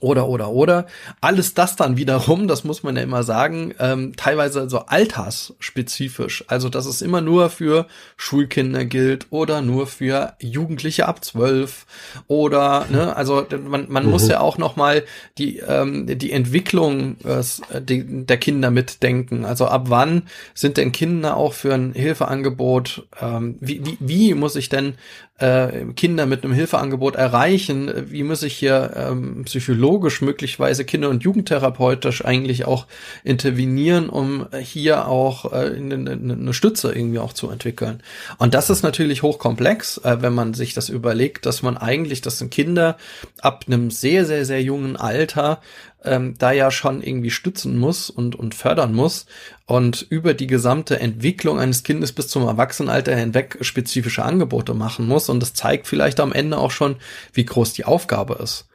oder, 0.00 0.28
oder, 0.28 0.50
oder. 0.50 0.86
Alles 1.20 1.54
das 1.54 1.76
dann 1.76 1.96
wiederum, 1.96 2.48
das 2.48 2.64
muss 2.64 2.82
man 2.82 2.96
ja 2.96 3.02
immer 3.02 3.22
sagen, 3.22 3.74
ähm, 3.78 4.14
teilweise 4.16 4.68
so 4.68 4.80
altersspezifisch. 4.80 6.44
Also, 6.48 6.68
dass 6.68 6.86
es 6.86 7.02
immer 7.02 7.20
nur 7.20 7.50
für 7.50 7.86
Schulkinder 8.16 8.84
gilt 8.84 9.26
oder 9.30 9.60
nur 9.60 9.86
für 9.86 10.34
Jugendliche 10.40 11.08
ab 11.08 11.24
zwölf 11.24 11.86
oder, 12.26 12.86
ne, 12.90 13.14
also 13.16 13.46
man, 13.66 13.86
man 13.88 14.04
mhm. 14.04 14.10
muss 14.10 14.28
ja 14.28 14.40
auch 14.40 14.58
noch 14.58 14.76
mal 14.76 15.04
die, 15.38 15.58
ähm, 15.58 16.06
die 16.18 16.32
Entwicklung 16.32 17.16
äh, 17.24 17.42
die, 17.80 18.26
der 18.26 18.36
Kinder 18.36 18.70
mitdenken. 18.70 19.44
Also, 19.44 19.66
ab 19.66 19.84
wann 19.88 20.22
sind 20.54 20.76
denn 20.76 20.92
Kinder 20.92 21.36
auch 21.36 21.52
für 21.52 21.74
ein 21.74 21.92
Hilfeangebot, 21.92 23.06
ähm, 23.20 23.56
wie, 23.60 23.84
wie, 23.84 23.96
wie 24.00 24.34
muss 24.34 24.56
ich 24.56 24.68
denn 24.68 24.94
äh, 25.42 25.86
Kinder 25.96 26.26
mit 26.26 26.44
einem 26.44 26.54
Hilfeangebot 26.54 27.16
erreichen? 27.16 27.90
Wie 28.06 28.22
muss 28.22 28.42
ich 28.42 28.54
hier 28.54 28.92
ähm, 28.96 29.42
psychologisch 29.44 30.22
möglicherweise 30.22 30.84
kinder- 30.84 31.08
und 31.08 31.24
jugendtherapeutisch 31.24 32.24
eigentlich 32.24 32.64
auch 32.64 32.86
intervenieren, 33.24 34.08
um 34.08 34.46
hier 34.60 35.08
auch 35.08 35.52
äh, 35.52 35.74
eine, 35.76 36.12
eine 36.12 36.54
Stütze 36.54 36.92
irgendwie 36.92 37.18
auch 37.18 37.32
zu 37.32 37.50
entwickeln? 37.50 38.02
Und 38.38 38.54
das 38.54 38.70
ist 38.70 38.82
natürlich 38.82 39.22
hochkomplex, 39.22 39.98
äh, 39.98 40.22
wenn 40.22 40.32
man 40.32 40.54
sich 40.54 40.74
das 40.74 40.88
überlegt, 40.88 41.44
dass 41.44 41.62
man 41.62 41.76
eigentlich, 41.76 42.20
das 42.20 42.38
sind 42.38 42.52
Kinder 42.52 42.96
ab 43.40 43.64
einem 43.66 43.90
sehr, 43.90 44.24
sehr, 44.24 44.44
sehr 44.44 44.62
jungen 44.62 44.96
Alter 44.96 45.60
ähm, 46.04 46.34
da 46.38 46.52
ja 46.52 46.70
schon 46.70 47.02
irgendwie 47.02 47.30
stützen 47.30 47.78
muss 47.78 48.10
und, 48.10 48.34
und 48.34 48.54
fördern 48.54 48.92
muss 48.92 49.26
und 49.66 50.06
über 50.08 50.34
die 50.34 50.46
gesamte 50.46 50.98
Entwicklung 51.00 51.58
eines 51.58 51.82
Kindes 51.84 52.12
bis 52.12 52.28
zum 52.28 52.42
Erwachsenenalter 52.44 53.14
hinweg 53.14 53.58
spezifische 53.60 54.24
Angebote 54.24 54.74
machen 54.74 55.06
muss. 55.06 55.28
Und 55.28 55.40
das 55.40 55.54
zeigt 55.54 55.86
vielleicht 55.86 56.20
am 56.20 56.32
Ende 56.32 56.58
auch 56.58 56.70
schon, 56.70 56.96
wie 57.32 57.44
groß 57.44 57.72
die 57.72 57.84
Aufgabe 57.84 58.38
ist, 58.42 58.68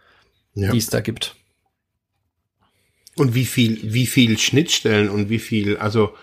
ja. 0.54 0.72
die 0.72 0.78
es 0.78 0.88
da 0.88 1.02
gibt. 1.02 1.36
Und 3.16 3.34
wie 3.34 3.46
viel, 3.46 3.80
wie 3.84 4.06
viel 4.06 4.38
Schnittstellen 4.38 5.10
und 5.10 5.30
wie 5.30 5.40
viel, 5.40 5.78
also 5.78 6.14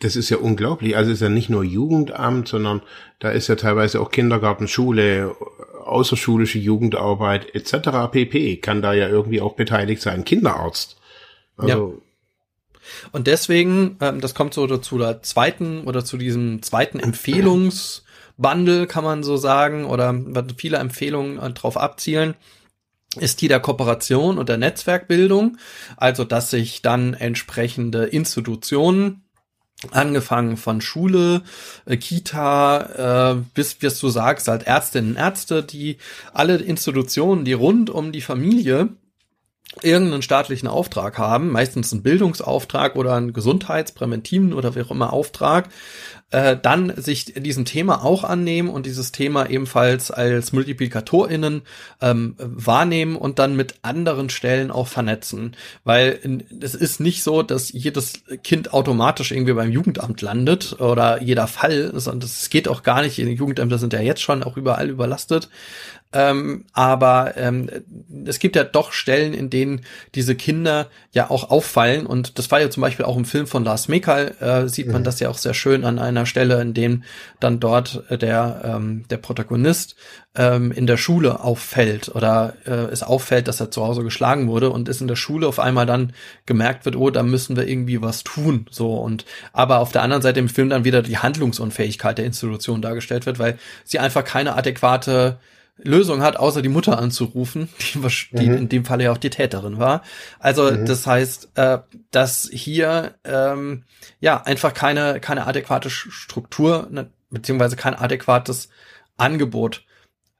das 0.00 0.16
ist 0.16 0.30
ja 0.30 0.38
unglaublich. 0.38 0.96
Also 0.96 1.10
es 1.10 1.18
ist 1.18 1.22
ja 1.22 1.28
nicht 1.28 1.50
nur 1.50 1.62
Jugendamt, 1.62 2.48
sondern 2.48 2.80
da 3.18 3.30
ist 3.30 3.48
ja 3.48 3.56
teilweise 3.56 4.00
auch 4.00 4.10
Kindergarten, 4.10 4.66
Schule, 4.66 5.36
außerschulische 5.90 6.58
Jugendarbeit 6.58 7.54
etc. 7.54 8.10
pp. 8.10 8.56
kann 8.58 8.82
da 8.82 8.92
ja 8.92 9.08
irgendwie 9.08 9.40
auch 9.40 9.54
beteiligt 9.54 10.02
sein. 10.02 10.24
Kinderarzt. 10.24 10.96
Also, 11.56 12.00
ja. 12.02 13.08
Und 13.12 13.26
deswegen, 13.26 13.96
ähm, 14.00 14.20
das 14.20 14.34
kommt 14.34 14.54
so 14.54 14.66
zu 14.78 14.98
der 14.98 15.22
zweiten 15.22 15.84
oder 15.84 16.04
zu 16.04 16.16
diesem 16.16 16.62
zweiten 16.62 16.98
Empfehlungsbundle, 16.98 18.86
kann 18.86 19.04
man 19.04 19.22
so 19.22 19.36
sagen, 19.36 19.84
oder 19.84 20.14
viele 20.56 20.78
Empfehlungen 20.78 21.38
äh, 21.38 21.50
drauf 21.50 21.76
abzielen 21.76 22.34
ist 23.16 23.40
die 23.40 23.48
der 23.48 23.60
Kooperation 23.60 24.38
und 24.38 24.48
der 24.48 24.56
Netzwerkbildung, 24.56 25.58
also 25.96 26.24
dass 26.24 26.50
sich 26.50 26.80
dann 26.80 27.14
entsprechende 27.14 28.04
Institutionen 28.04 29.24
angefangen 29.90 30.56
von 30.56 30.80
Schule, 30.80 31.42
äh, 31.86 31.96
Kita, 31.96 33.32
äh, 33.32 33.42
bis, 33.54 33.80
wie 33.80 33.88
du 33.88 34.08
sagst, 34.08 34.48
halt 34.48 34.64
Ärztinnen 34.64 35.12
und 35.12 35.16
Ärzte, 35.16 35.62
die 35.62 35.98
alle 36.32 36.56
Institutionen, 36.56 37.44
die 37.44 37.54
rund 37.54 37.90
um 37.90 38.12
die 38.12 38.20
Familie 38.20 38.90
irgendeinen 39.82 40.22
staatlichen 40.22 40.66
Auftrag 40.66 41.18
haben, 41.18 41.50
meistens 41.50 41.92
einen 41.92 42.02
Bildungsauftrag 42.02 42.96
oder 42.96 43.14
einen 43.14 43.32
Gesundheitspräventiven 43.32 44.52
oder 44.52 44.74
wie 44.74 44.82
auch 44.82 44.90
immer 44.90 45.12
Auftrag, 45.12 45.68
äh, 46.30 46.56
dann 46.60 46.92
sich 46.96 47.34
diesem 47.34 47.64
Thema 47.64 48.04
auch 48.04 48.24
annehmen 48.24 48.68
und 48.68 48.86
dieses 48.86 49.12
Thema 49.12 49.50
ebenfalls 49.50 50.10
als 50.10 50.52
MultiplikatorInnen 50.52 51.62
ähm, 52.00 52.34
wahrnehmen 52.38 53.16
und 53.16 53.38
dann 53.38 53.56
mit 53.56 53.74
anderen 53.82 54.30
Stellen 54.30 54.70
auch 54.70 54.86
vernetzen. 54.86 55.56
Weil 55.84 56.20
es 56.60 56.74
ist 56.74 57.00
nicht 57.00 57.22
so, 57.22 57.42
dass 57.42 57.72
jedes 57.72 58.22
Kind 58.44 58.72
automatisch 58.72 59.32
irgendwie 59.32 59.54
beim 59.54 59.70
Jugendamt 59.70 60.22
landet 60.22 60.80
oder 60.80 61.22
jeder 61.22 61.46
Fall, 61.46 61.90
sondern 61.94 62.28
es 62.28 62.48
geht 62.50 62.68
auch 62.68 62.82
gar 62.82 63.02
nicht. 63.02 63.16
Die 63.16 63.22
Jugendämter 63.22 63.78
sind 63.78 63.92
ja 63.92 64.00
jetzt 64.00 64.22
schon 64.22 64.42
auch 64.42 64.56
überall 64.56 64.88
überlastet. 64.88 65.48
Ähm, 66.12 66.64
aber 66.72 67.36
ähm, 67.36 67.70
es 68.26 68.40
gibt 68.40 68.56
ja 68.56 68.64
doch 68.64 68.92
Stellen, 68.92 69.32
in 69.32 69.48
denen 69.48 69.82
diese 70.16 70.34
Kinder 70.34 70.88
ja 71.12 71.30
auch 71.30 71.50
auffallen. 71.50 72.04
Und 72.04 72.38
das 72.38 72.50
war 72.50 72.60
ja 72.60 72.68
zum 72.68 72.80
Beispiel 72.80 73.04
auch 73.04 73.16
im 73.16 73.24
Film 73.24 73.46
von 73.46 73.62
Lars 73.62 73.86
Mekal, 73.86 74.34
äh, 74.40 74.68
sieht 74.68 74.88
man 74.88 75.02
mhm. 75.02 75.04
das 75.04 75.20
ja 75.20 75.28
auch 75.28 75.38
sehr 75.38 75.54
schön 75.54 75.84
an 75.84 76.00
einer 76.00 76.26
Stelle, 76.26 76.60
in 76.60 76.74
dem 76.74 77.04
dann 77.38 77.60
dort 77.60 78.02
äh, 78.08 78.18
der, 78.18 78.62
ähm, 78.64 79.04
der 79.08 79.18
Protagonist 79.18 79.94
ähm, 80.34 80.72
in 80.72 80.88
der 80.88 80.96
Schule 80.96 81.44
auffällt 81.44 82.08
oder 82.08 82.54
äh, 82.66 82.70
es 82.70 83.04
auffällt, 83.04 83.46
dass 83.46 83.60
er 83.60 83.70
zu 83.70 83.84
Hause 83.84 84.02
geschlagen 84.02 84.48
wurde 84.48 84.70
und 84.70 84.88
ist 84.88 85.00
in 85.00 85.08
der 85.08 85.16
Schule 85.16 85.46
auf 85.46 85.60
einmal 85.60 85.86
dann 85.86 86.12
gemerkt 86.44 86.84
wird, 86.84 86.96
oh, 86.96 87.10
da 87.10 87.22
müssen 87.22 87.56
wir 87.56 87.68
irgendwie 87.68 88.02
was 88.02 88.24
tun. 88.24 88.66
So 88.70 88.94
und 88.94 89.24
aber 89.52 89.78
auf 89.78 89.92
der 89.92 90.02
anderen 90.02 90.22
Seite 90.22 90.40
im 90.40 90.48
Film 90.48 90.70
dann 90.70 90.84
wieder 90.84 91.02
die 91.02 91.18
Handlungsunfähigkeit 91.18 92.18
der 92.18 92.26
Institution 92.26 92.82
dargestellt 92.82 93.26
wird, 93.26 93.38
weil 93.38 93.58
sie 93.84 94.00
einfach 94.00 94.24
keine 94.24 94.56
adäquate 94.56 95.38
Lösung 95.82 96.22
hat, 96.22 96.36
außer 96.36 96.62
die 96.62 96.68
Mutter 96.68 96.98
anzurufen, 96.98 97.68
die, 97.94 98.36
die 98.36 98.48
mhm. 98.48 98.56
in 98.56 98.68
dem 98.68 98.84
Falle 98.84 99.04
ja 99.04 99.12
auch 99.12 99.18
die 99.18 99.30
Täterin 99.30 99.78
war. 99.78 100.02
Also 100.38 100.70
mhm. 100.70 100.86
das 100.86 101.06
heißt, 101.06 101.50
äh, 101.56 101.78
dass 102.10 102.48
hier 102.52 103.14
ähm, 103.24 103.84
ja 104.20 104.42
einfach 104.42 104.74
keine 104.74 105.20
keine 105.20 105.46
adäquate 105.46 105.90
Struktur 105.90 106.88
ne, 106.90 107.10
beziehungsweise 107.30 107.76
kein 107.76 107.94
adäquates 107.94 108.68
Angebot 109.16 109.84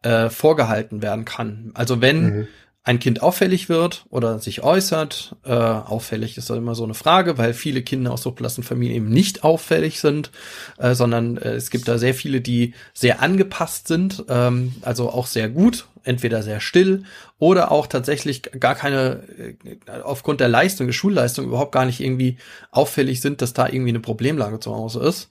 äh, 0.02 0.30
vorgehalten 0.30 1.02
werden 1.02 1.24
kann. 1.24 1.70
Also 1.74 2.00
wenn 2.00 2.22
mhm 2.22 2.48
ein 2.82 2.98
Kind 2.98 3.22
auffällig 3.22 3.68
wird 3.68 4.06
oder 4.08 4.38
sich 4.38 4.62
äußert. 4.62 5.36
Äh, 5.44 5.52
auffällig 5.52 6.38
ist 6.38 6.48
immer 6.50 6.74
so 6.74 6.84
eine 6.84 6.94
Frage, 6.94 7.36
weil 7.36 7.52
viele 7.52 7.82
Kinder 7.82 8.10
aus 8.10 8.22
Familien 8.64 8.96
eben 8.96 9.10
nicht 9.10 9.44
auffällig 9.44 10.00
sind, 10.00 10.30
äh, 10.78 10.94
sondern 10.94 11.36
äh, 11.36 11.52
es 11.52 11.70
gibt 11.70 11.88
da 11.88 11.98
sehr 11.98 12.14
viele, 12.14 12.40
die 12.40 12.74
sehr 12.94 13.20
angepasst 13.20 13.86
sind, 13.86 14.24
ähm, 14.28 14.74
also 14.80 15.10
auch 15.10 15.26
sehr 15.26 15.50
gut, 15.50 15.86
entweder 16.04 16.42
sehr 16.42 16.60
still 16.60 17.04
oder 17.38 17.70
auch 17.70 17.86
tatsächlich 17.86 18.42
gar 18.58 18.74
keine, 18.74 19.24
äh, 19.38 20.00
aufgrund 20.02 20.40
der 20.40 20.48
Leistung, 20.48 20.86
der 20.86 20.94
Schulleistung 20.94 21.46
überhaupt 21.46 21.72
gar 21.72 21.84
nicht 21.84 22.00
irgendwie 22.00 22.38
auffällig 22.70 23.20
sind, 23.20 23.42
dass 23.42 23.52
da 23.52 23.68
irgendwie 23.68 23.90
eine 23.90 24.00
Problemlage 24.00 24.58
zu 24.58 24.74
Hause 24.74 25.00
ist. 25.00 25.28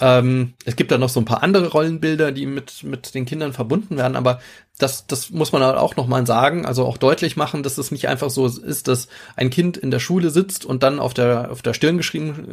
Ähm, 0.00 0.54
es 0.64 0.76
gibt 0.76 0.90
da 0.90 0.98
noch 0.98 1.08
so 1.08 1.20
ein 1.20 1.26
paar 1.26 1.42
andere 1.42 1.68
Rollenbilder, 1.68 2.32
die 2.32 2.46
mit, 2.46 2.82
mit 2.84 3.14
den 3.14 3.26
Kindern 3.26 3.52
verbunden 3.52 3.96
werden, 3.96 4.16
aber 4.16 4.40
das, 4.78 5.06
das 5.06 5.30
muss 5.30 5.52
man 5.52 5.62
halt 5.62 5.76
auch 5.76 5.96
nochmal 5.96 6.26
sagen, 6.26 6.64
also 6.64 6.86
auch 6.86 6.96
deutlich 6.96 7.36
machen, 7.36 7.62
dass 7.62 7.78
es 7.78 7.90
nicht 7.90 8.08
einfach 8.08 8.30
so 8.30 8.46
ist, 8.46 8.88
dass 8.88 9.08
ein 9.36 9.50
Kind 9.50 9.76
in 9.76 9.90
der 9.90 9.98
Schule 9.98 10.30
sitzt 10.30 10.64
und 10.64 10.82
dann 10.82 10.98
auf 10.98 11.12
der, 11.12 11.50
auf 11.50 11.62
der 11.62 11.74
Stirn 11.74 11.98
geschrieben 11.98 12.48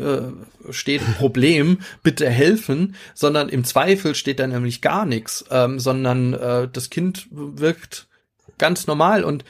äh, 0.67 0.73
steht, 0.73 1.01
Problem, 1.17 1.79
bitte 2.03 2.29
helfen, 2.29 2.95
sondern 3.13 3.49
im 3.49 3.63
Zweifel 3.63 4.13
steht 4.13 4.39
da 4.39 4.47
nämlich 4.47 4.81
gar 4.81 5.05
nichts, 5.05 5.45
ähm, 5.49 5.79
sondern 5.79 6.33
äh, 6.33 6.67
das 6.71 6.89
Kind 6.89 7.27
wirkt 7.31 8.07
ganz 8.57 8.87
normal. 8.87 9.23
Und 9.23 9.45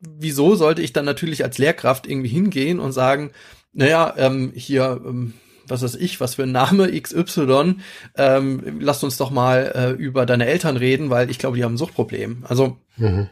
wieso 0.00 0.54
sollte 0.54 0.82
ich 0.82 0.92
dann 0.92 1.04
natürlich 1.04 1.44
als 1.44 1.58
Lehrkraft 1.58 2.06
irgendwie 2.06 2.28
hingehen 2.28 2.80
und 2.80 2.92
sagen, 2.92 3.30
naja, 3.72 4.14
ähm, 4.16 4.52
hier, 4.54 5.00
ähm, 5.04 5.34
was 5.70 5.82
weiß 5.82 5.96
ich, 5.96 6.20
was 6.20 6.36
für 6.36 6.44
ein 6.44 6.52
Name 6.52 6.90
XY, 7.00 7.76
ähm, 8.16 8.78
lass 8.80 9.02
uns 9.02 9.16
doch 9.16 9.30
mal 9.30 9.72
äh, 9.74 9.90
über 9.90 10.26
deine 10.26 10.46
Eltern 10.46 10.76
reden, 10.76 11.10
weil 11.10 11.30
ich 11.30 11.38
glaube, 11.38 11.56
die 11.56 11.64
haben 11.64 11.74
ein 11.74 11.78
Suchtproblem. 11.78 12.44
Also 12.48 12.78
mhm. 12.96 13.28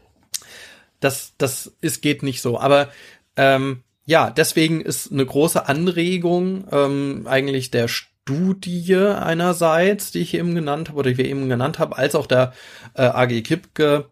das, 1.01 1.35
das 1.39 1.73
ist, 1.81 2.03
geht 2.03 2.23
nicht 2.23 2.41
so. 2.41 2.59
Aber 2.59 2.89
ähm, 3.37 3.83
ja, 4.05 4.31
deswegen 4.31 4.81
ist 4.81 5.13
eine 5.13 5.27
große 5.27 5.69
Anregung 5.69 6.65
ähm, 6.71 7.27
eigentlich 7.27 7.71
der 7.71 7.89
Studie 7.89 8.97
einerseits, 8.97 10.13
die 10.13 10.21
ich 10.21 10.35
eben 10.35 10.55
genannt 10.55 10.89
habe 10.89 10.99
oder 10.99 11.11
die 11.11 11.19
wir 11.19 11.27
eben 11.27 11.49
genannt 11.49 11.79
haben, 11.79 11.93
als 11.93 12.15
auch 12.15 12.27
der 12.27 12.53
äh, 12.95 13.03
AG 13.03 13.43
Kipke, 13.43 14.07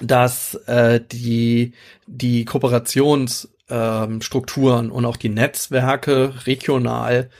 dass 0.00 0.54
äh, 0.66 1.00
die 1.00 1.72
die 2.06 2.44
Kooperations 2.44 3.53
ähm, 3.68 4.20
Strukturen 4.20 4.90
und 4.90 5.04
auch 5.04 5.16
die 5.16 5.28
Netzwerke 5.28 6.46
regional 6.46 7.30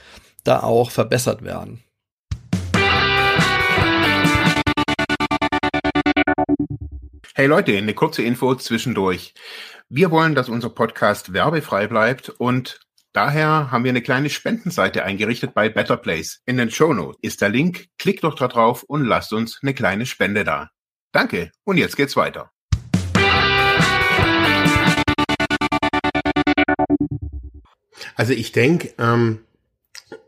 da 0.45 0.63
auch 0.63 0.91
verbessert 0.91 1.43
werden. 1.43 1.83
Hey 7.37 7.47
Leute, 7.47 7.77
eine 7.77 7.95
kurze 7.95 8.23
Info 8.23 8.55
zwischendurch. 8.55 9.35
Wir 9.89 10.11
wollen, 10.13 10.37
dass 10.37 10.49
unser 10.49 10.71
Podcast 10.71 11.33
werbefrei 11.33 11.89
bleibt 11.89 12.29
und 12.29 12.81
daher 13.13 13.73
haben 13.73 13.83
wir 13.83 13.91
eine 13.91 14.03
kleine 14.03 14.31
Spendenseite 14.31 15.05
eingerichtet 15.05 15.53
bei 15.53 15.69
Better 15.69 15.97
Place. 15.97 16.43
In 16.47 16.59
den 16.59 16.71
Show 16.71 16.95
Notes 16.95 17.19
ist 17.23 17.41
der 17.41 17.49
Link. 17.49 17.89
Klickt 17.99 18.23
doch 18.23 18.37
da 18.37 18.47
drauf 18.47 18.85
und 18.85 19.05
lasst 19.05 19.33
uns 19.33 19.59
eine 19.63 19.75
kleine 19.75 20.07
Spende 20.07 20.45
da. 20.45 20.71
Danke 21.13 21.51
und 21.65 21.77
jetzt 21.77 21.97
geht's 21.97 22.17
weiter. 22.17 22.54
Also 28.17 28.33
ich 28.33 28.53
denke, 28.53 28.93
ähm, 28.99 29.41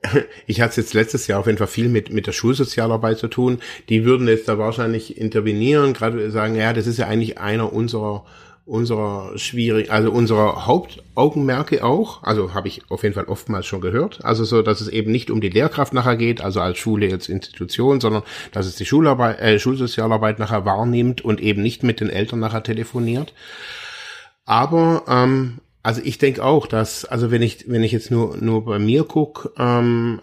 ich 0.46 0.60
hatte 0.60 0.80
jetzt 0.80 0.94
letztes 0.94 1.26
Jahr 1.26 1.40
auf 1.40 1.46
jeden 1.46 1.58
Fall 1.58 1.66
viel 1.66 1.88
mit, 1.88 2.10
mit 2.10 2.26
der 2.26 2.32
Schulsozialarbeit 2.32 3.18
zu 3.18 3.28
tun. 3.28 3.60
Die 3.88 4.04
würden 4.04 4.28
jetzt 4.28 4.48
da 4.48 4.58
wahrscheinlich 4.58 5.18
intervenieren, 5.18 5.92
gerade 5.92 6.30
sagen, 6.30 6.54
ja, 6.54 6.72
das 6.72 6.86
ist 6.86 6.98
ja 6.98 7.06
eigentlich 7.06 7.38
einer 7.38 7.72
unserer 7.72 8.24
unserer 8.66 9.38
schwierig, 9.38 9.92
also 9.92 10.10
unserer 10.10 10.66
Hauptaugenmerke 10.66 11.84
auch, 11.84 12.24
also 12.24 12.52
habe 12.52 12.66
ich 12.66 12.82
auf 12.90 13.04
jeden 13.04 13.14
Fall 13.14 13.26
oftmals 13.26 13.64
schon 13.64 13.80
gehört, 13.80 14.24
also 14.24 14.44
so, 14.44 14.60
dass 14.60 14.80
es 14.80 14.88
eben 14.88 15.12
nicht 15.12 15.30
um 15.30 15.40
die 15.40 15.48
Lehrkraft 15.48 15.94
nachher 15.94 16.16
geht, 16.16 16.40
also 16.40 16.60
als 16.60 16.76
Schule 16.76 17.06
jetzt 17.06 17.28
Institution, 17.28 18.00
sondern 18.00 18.24
dass 18.50 18.66
es 18.66 18.74
die 18.74 18.84
Schularbeit, 18.84 19.40
äh, 19.40 19.60
Schulsozialarbeit 19.60 20.40
nachher 20.40 20.64
wahrnimmt 20.64 21.24
und 21.24 21.40
eben 21.40 21.62
nicht 21.62 21.84
mit 21.84 22.00
den 22.00 22.10
Eltern 22.10 22.40
nachher 22.40 22.64
telefoniert. 22.64 23.32
Aber 24.46 25.04
ähm, 25.08 25.58
also 25.86 26.00
ich 26.02 26.18
denke 26.18 26.42
auch, 26.42 26.66
dass, 26.66 27.04
also 27.04 27.30
wenn 27.30 27.42
ich, 27.42 27.70
wenn 27.70 27.84
ich 27.84 27.92
jetzt 27.92 28.10
nur, 28.10 28.36
nur 28.38 28.64
bei 28.64 28.80
mir 28.80 29.04
guck, 29.04 29.52
ähm, 29.56 30.20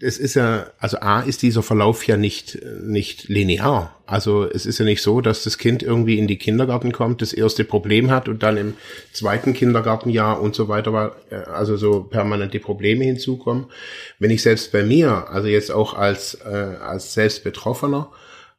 es 0.00 0.16
ist 0.16 0.36
ja, 0.36 0.68
also 0.78 0.96
A 1.00 1.20
ist 1.20 1.42
dieser 1.42 1.62
Verlauf 1.62 2.06
ja 2.06 2.16
nicht, 2.16 2.58
nicht 2.82 3.28
linear. 3.28 3.94
Also 4.06 4.48
es 4.48 4.64
ist 4.64 4.78
ja 4.78 4.86
nicht 4.86 5.02
so, 5.02 5.20
dass 5.20 5.44
das 5.44 5.58
Kind 5.58 5.82
irgendwie 5.82 6.18
in 6.18 6.26
die 6.26 6.38
Kindergarten 6.38 6.92
kommt, 6.92 7.20
das 7.20 7.34
erste 7.34 7.64
Problem 7.64 8.10
hat 8.10 8.26
und 8.26 8.42
dann 8.42 8.56
im 8.56 8.72
zweiten 9.12 9.52
Kindergartenjahr 9.52 10.40
und 10.40 10.54
so 10.54 10.68
weiter, 10.68 11.14
äh, 11.28 11.34
also 11.34 11.76
so 11.76 12.04
permanente 12.04 12.58
Probleme 12.58 13.04
hinzukommen. 13.04 13.66
Wenn 14.18 14.30
ich 14.30 14.40
selbst 14.40 14.72
bei 14.72 14.82
mir, 14.82 15.28
also 15.28 15.46
jetzt 15.46 15.72
auch 15.72 15.92
als, 15.92 16.38
äh, 16.42 16.48
als 16.48 17.12
selbst 17.12 17.44
Betroffener, 17.44 18.10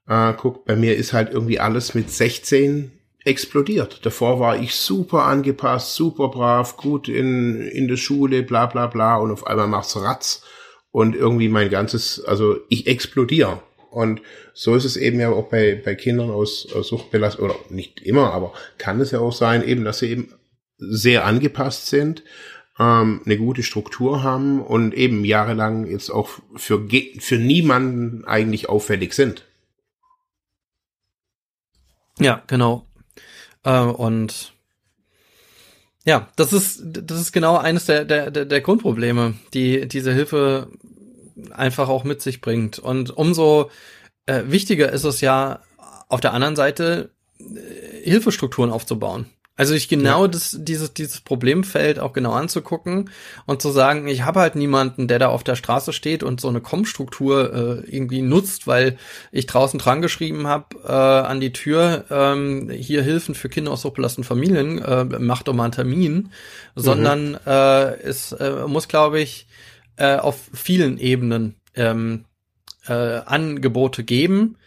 äh, 0.07 0.33
guck, 0.37 0.65
bei 0.65 0.75
mir 0.75 0.97
ist 0.97 1.13
halt 1.13 1.31
irgendwie 1.31 1.59
alles 1.59 1.95
mit 1.95 2.11
16 2.11 2.91
explodiert. 3.27 4.05
Davor 4.05 4.39
war 4.39 4.59
ich 4.59 4.73
super 4.75 5.23
angepasst, 5.23 5.93
super 5.93 6.29
brav, 6.29 6.77
gut 6.77 7.07
in, 7.07 7.61
in 7.61 7.87
der 7.87 7.97
Schule, 7.97 8.43
bla 8.43 8.65
bla 8.65 8.87
bla 8.87 9.17
und 9.17 9.31
auf 9.31 9.45
einmal 9.45 9.67
macht's 9.67 9.95
Ratz 9.95 10.43
und 10.91 11.15
irgendwie 11.15 11.49
mein 11.49 11.69
ganzes, 11.69 12.23
also 12.25 12.57
ich 12.69 12.87
explodiere. 12.87 13.61
Und 13.91 14.21
so 14.53 14.75
ist 14.75 14.85
es 14.85 14.97
eben 14.97 15.19
ja 15.19 15.29
auch 15.29 15.49
bei, 15.49 15.81
bei 15.83 15.95
Kindern 15.95 16.29
aus, 16.31 16.67
aus 16.73 16.87
Suchtbelastung, 16.87 17.45
oder 17.45 17.55
nicht 17.69 18.01
immer, 18.01 18.33
aber 18.33 18.53
kann 18.77 18.99
es 18.99 19.11
ja 19.11 19.19
auch 19.19 19.33
sein, 19.33 19.67
eben, 19.67 19.83
dass 19.83 19.99
sie 19.99 20.09
eben 20.09 20.33
sehr 20.77 21.25
angepasst 21.25 21.87
sind, 21.87 22.23
ähm, 22.79 23.21
eine 23.25 23.37
gute 23.37 23.63
Struktur 23.63 24.23
haben 24.23 24.61
und 24.61 24.93
eben 24.93 25.25
jahrelang 25.25 25.87
jetzt 25.87 26.09
auch 26.09 26.29
für, 26.55 26.87
für 27.19 27.37
niemanden 27.37 28.25
eigentlich 28.25 28.69
auffällig 28.69 29.13
sind. 29.13 29.45
Ja, 32.19 32.43
genau. 32.47 32.86
Äh, 33.63 33.79
und 33.79 34.53
ja, 36.05 36.29
das 36.35 36.53
ist, 36.53 36.81
das 36.83 37.19
ist 37.19 37.31
genau 37.33 37.57
eines 37.57 37.85
der, 37.85 38.05
der, 38.05 38.31
der 38.31 38.61
Grundprobleme, 38.61 39.35
die 39.53 39.87
diese 39.87 40.13
Hilfe 40.13 40.69
einfach 41.51 41.89
auch 41.89 42.03
mit 42.03 42.21
sich 42.21 42.41
bringt. 42.41 42.79
Und 42.79 43.15
umso 43.15 43.69
äh, 44.25 44.43
wichtiger 44.47 44.91
ist 44.91 45.03
es 45.03 45.21
ja, 45.21 45.61
auf 46.09 46.21
der 46.21 46.33
anderen 46.33 46.55
Seite 46.55 47.11
äh, 47.39 48.03
Hilfestrukturen 48.03 48.71
aufzubauen. 48.71 49.25
Also 49.57 49.73
ich 49.73 49.89
genau 49.89 50.21
ja. 50.21 50.27
das, 50.27 50.55
dieses, 50.59 50.93
dieses 50.93 51.19
Problemfeld 51.19 51.97
auch 51.97 52.13
genau 52.13 52.33
anzugucken 52.33 53.09
und 53.47 53.59
zu 53.59 53.71
sagen, 53.71 54.07
ich 54.07 54.21
habe 54.21 54.39
halt 54.39 54.55
niemanden, 54.55 55.07
der 55.07 55.17
da 55.17 55.29
auf 55.29 55.43
der 55.43 55.55
Straße 55.55 55.93
steht 55.93 56.21
und 56.21 56.39
so 56.39 56.47
eine 56.47 56.61
Kommstruktur 56.61 57.83
äh, 57.83 57.89
irgendwie 57.89 58.21
nutzt, 58.21 58.67
weil 58.67 58.97
ich 59.31 59.47
draußen 59.47 59.79
dran 59.79 60.03
geschrieben 60.03 60.45
habe 60.45 60.77
äh, 60.85 60.91
an 60.91 61.39
die 61.39 61.53
Tür, 61.53 62.05
ähm, 62.11 62.69
hier 62.69 63.01
Hilfen 63.01 63.33
für 63.33 63.49
Kinder 63.49 63.71
aus 63.71 63.83
hochbelasteten 63.83 64.23
Familien, 64.23 64.77
äh, 64.77 65.03
macht 65.03 65.47
doch 65.47 65.53
mal 65.53 65.63
einen 65.63 65.71
Termin, 65.71 66.13
mhm. 66.13 66.29
sondern 66.75 67.33
äh, 67.45 67.99
es 68.01 68.33
äh, 68.33 68.67
muss, 68.67 68.87
glaube 68.87 69.19
ich, 69.19 69.47
äh, 69.95 70.17
auf 70.17 70.37
vielen 70.53 70.99
Ebenen 70.99 71.55
ähm, 71.73 72.25
äh, 72.87 72.93
Angebote 72.93 74.03
geben, 74.03 74.57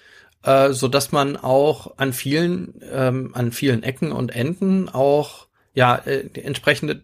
äh, 0.45 0.73
so 0.73 0.89
dass 0.89 1.13
man 1.13 1.37
auch 1.37 1.99
an 1.99 2.13
vielen 2.13 2.81
ähm, 2.91 3.31
an 3.35 3.53
vielen 3.53 3.83
Ecken 3.83 4.13
und 4.13 4.35
Enden 4.35 4.89
auch 4.89 5.47
ja 5.75 5.97
äh, 5.97 6.29
entsprechende 6.41 6.97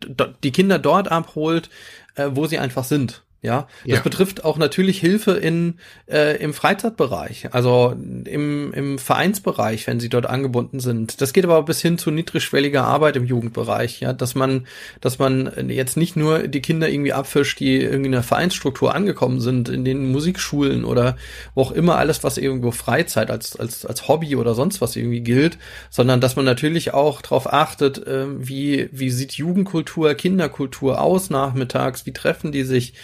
die 0.43 0.53
Kinder 0.53 0.79
dort 0.79 1.09
abholt, 1.11 1.71
äh, 2.15 2.31
wo 2.33 2.47
sie 2.47 2.59
einfach 2.59 2.85
sind. 2.85 3.26
Ja, 3.47 3.69
das 3.85 3.99
ja. 3.99 4.01
betrifft 4.01 4.45
auch 4.45 4.59
natürlich 4.59 4.99
Hilfe 4.99 5.31
in 5.35 5.79
äh, 6.11 6.37
im 6.43 6.53
Freizeitbereich, 6.53 7.51
also 7.53 7.95
im, 8.25 8.73
im 8.73 8.99
Vereinsbereich, 8.99 9.87
wenn 9.87 10.01
sie 10.01 10.09
dort 10.09 10.27
angebunden 10.27 10.81
sind. 10.81 11.21
Das 11.21 11.33
geht 11.33 11.45
aber 11.45 11.63
bis 11.63 11.81
hin 11.81 11.97
zu 11.97 12.11
niedrigschwelliger 12.11 12.83
Arbeit 12.83 13.15
im 13.15 13.25
Jugendbereich, 13.25 14.01
ja, 14.01 14.13
dass 14.13 14.35
man, 14.35 14.67
dass 15.01 15.21
man 15.21 15.69
jetzt 15.69 15.97
nicht 15.97 16.17
nur 16.17 16.49
die 16.49 16.61
Kinder 16.61 16.89
irgendwie 16.89 17.13
abfischt, 17.13 17.61
die 17.61 17.77
irgendwie 17.77 18.09
in 18.09 18.15
einer 18.15 18.25
Vereinsstruktur 18.25 18.93
angekommen 18.93 19.41
sind, 19.41 19.69
in 19.69 19.85
den 19.85 20.11
Musikschulen 20.11 20.85
oder 20.85 21.17
wo 21.55 21.63
auch 21.63 21.71
immer 21.71 21.99
alles, 21.99 22.25
was 22.25 22.39
irgendwo 22.39 22.73
Freizeit 22.73 23.31
als 23.31 23.55
als 23.55 23.87
als 23.87 24.09
Hobby 24.09 24.35
oder 24.35 24.57
sonst 24.57 24.81
was 24.81 24.97
irgendwie 24.97 25.21
gilt, 25.21 25.57
sondern 25.89 26.21
dass 26.21 26.35
man 26.35 26.45
natürlich 26.45 26.95
auch 26.95 27.23
darauf 27.23 27.53
achtet, 27.53 28.05
äh, 28.09 28.27
wie 28.41 28.89
wie 28.91 29.11
sieht 29.11 29.35
Jugendkultur, 29.35 30.15
Kinderkultur 30.15 31.01
aus 31.01 31.31
nachmittags, 31.31 32.07
wie 32.07 32.13
treffen 32.13 32.51
die 32.51 32.65
sich 32.65 32.95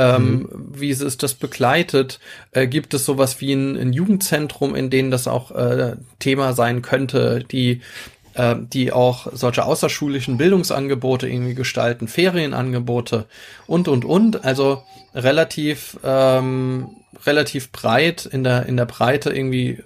Ähm, 0.00 0.24
mhm. 0.24 0.48
Wie 0.72 0.88
ist 0.88 1.22
das 1.22 1.34
begleitet? 1.34 2.20
Äh, 2.52 2.66
gibt 2.66 2.94
es 2.94 3.04
sowas 3.04 3.40
wie 3.42 3.52
ein, 3.52 3.76
ein, 3.76 3.92
Jugendzentrum, 3.92 4.74
in 4.74 4.88
dem 4.88 5.10
das 5.10 5.28
auch 5.28 5.50
äh, 5.50 5.96
Thema 6.18 6.54
sein 6.54 6.80
könnte, 6.80 7.44
die 7.44 7.82
äh, 8.32 8.56
die 8.58 8.92
auch 8.92 9.26
solche 9.34 9.64
außerschulischen 9.64 10.38
Bildungsangebote 10.38 11.28
irgendwie 11.28 11.54
gestalten, 11.54 12.08
Ferienangebote 12.08 13.26
und 13.66 13.88
und 13.88 14.06
und. 14.06 14.42
Also 14.42 14.82
relativ 15.14 15.98
ähm, 16.02 16.96
relativ 17.26 17.70
breit 17.70 18.24
in 18.24 18.42
der 18.42 18.64
in 18.66 18.78
der 18.78 18.86
Breite 18.86 19.30
irgendwie 19.30 19.82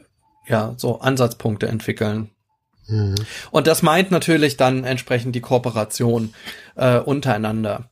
ja 0.46 0.74
so 0.76 1.00
Ansatzpunkte 1.00 1.66
entwickeln. 1.66 2.30
Mhm. 2.86 3.16
Und 3.50 3.66
das 3.66 3.82
meint 3.82 4.12
natürlich 4.12 4.56
dann 4.56 4.84
entsprechend 4.84 5.34
die 5.34 5.40
Kooperation 5.40 6.34
äh, 6.76 6.98
untereinander. 6.98 7.90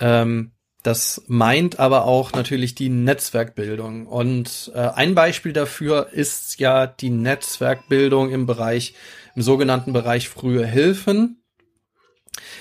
Ähm, 0.00 0.51
das 0.82 1.22
meint 1.28 1.78
aber 1.78 2.04
auch 2.04 2.32
natürlich 2.32 2.74
die 2.74 2.88
Netzwerkbildung. 2.88 4.06
Und 4.06 4.72
äh, 4.74 4.80
ein 4.80 5.14
Beispiel 5.14 5.52
dafür 5.52 6.08
ist 6.12 6.58
ja 6.58 6.86
die 6.86 7.10
Netzwerkbildung 7.10 8.30
im 8.30 8.46
Bereich, 8.46 8.94
im 9.36 9.42
sogenannten 9.42 9.92
Bereich 9.92 10.28
frühe 10.28 10.66
Hilfen, 10.66 11.40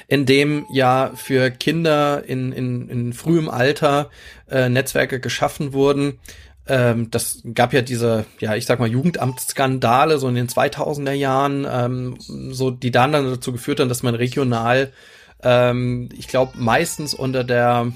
in 0.08 0.26
dem 0.26 0.66
ja 0.72 1.12
für 1.16 1.50
Kinder 1.50 2.24
in, 2.24 2.52
in, 2.52 2.90
in 2.90 3.14
frühem 3.14 3.50
Alter 3.50 4.12
äh, 4.50 4.70
Netzwerke 4.70 5.20
geschaffen 5.20 5.74
wurden. 5.74 6.20
Ähm, 6.68 7.10
das 7.10 7.42
gab 7.56 7.74
ja 7.74 7.82
diese, 7.82 8.26
ja, 8.40 8.56
ich 8.56 8.68
sag 8.68 8.80
mal, 8.80 8.88
Jugendamtsskandale 8.88 10.20
so 10.20 10.28
in 10.28 10.36
den 10.36 10.48
2000er 10.48 11.14
Jahren, 11.14 11.66
ähm, 11.68 12.18
so 12.20 12.70
die 12.70 12.92
dann 12.92 13.14
dann 13.14 13.26
dazu 13.26 13.52
geführt 13.52 13.80
haben, 13.80 13.90
dass 13.90 14.04
man 14.04 14.14
regional, 14.14 14.94
ähm, 15.42 16.10
ich 16.16 16.28
glaube, 16.28 16.54
meistens 16.58 17.16
unter 17.16 17.44
der 17.44 17.92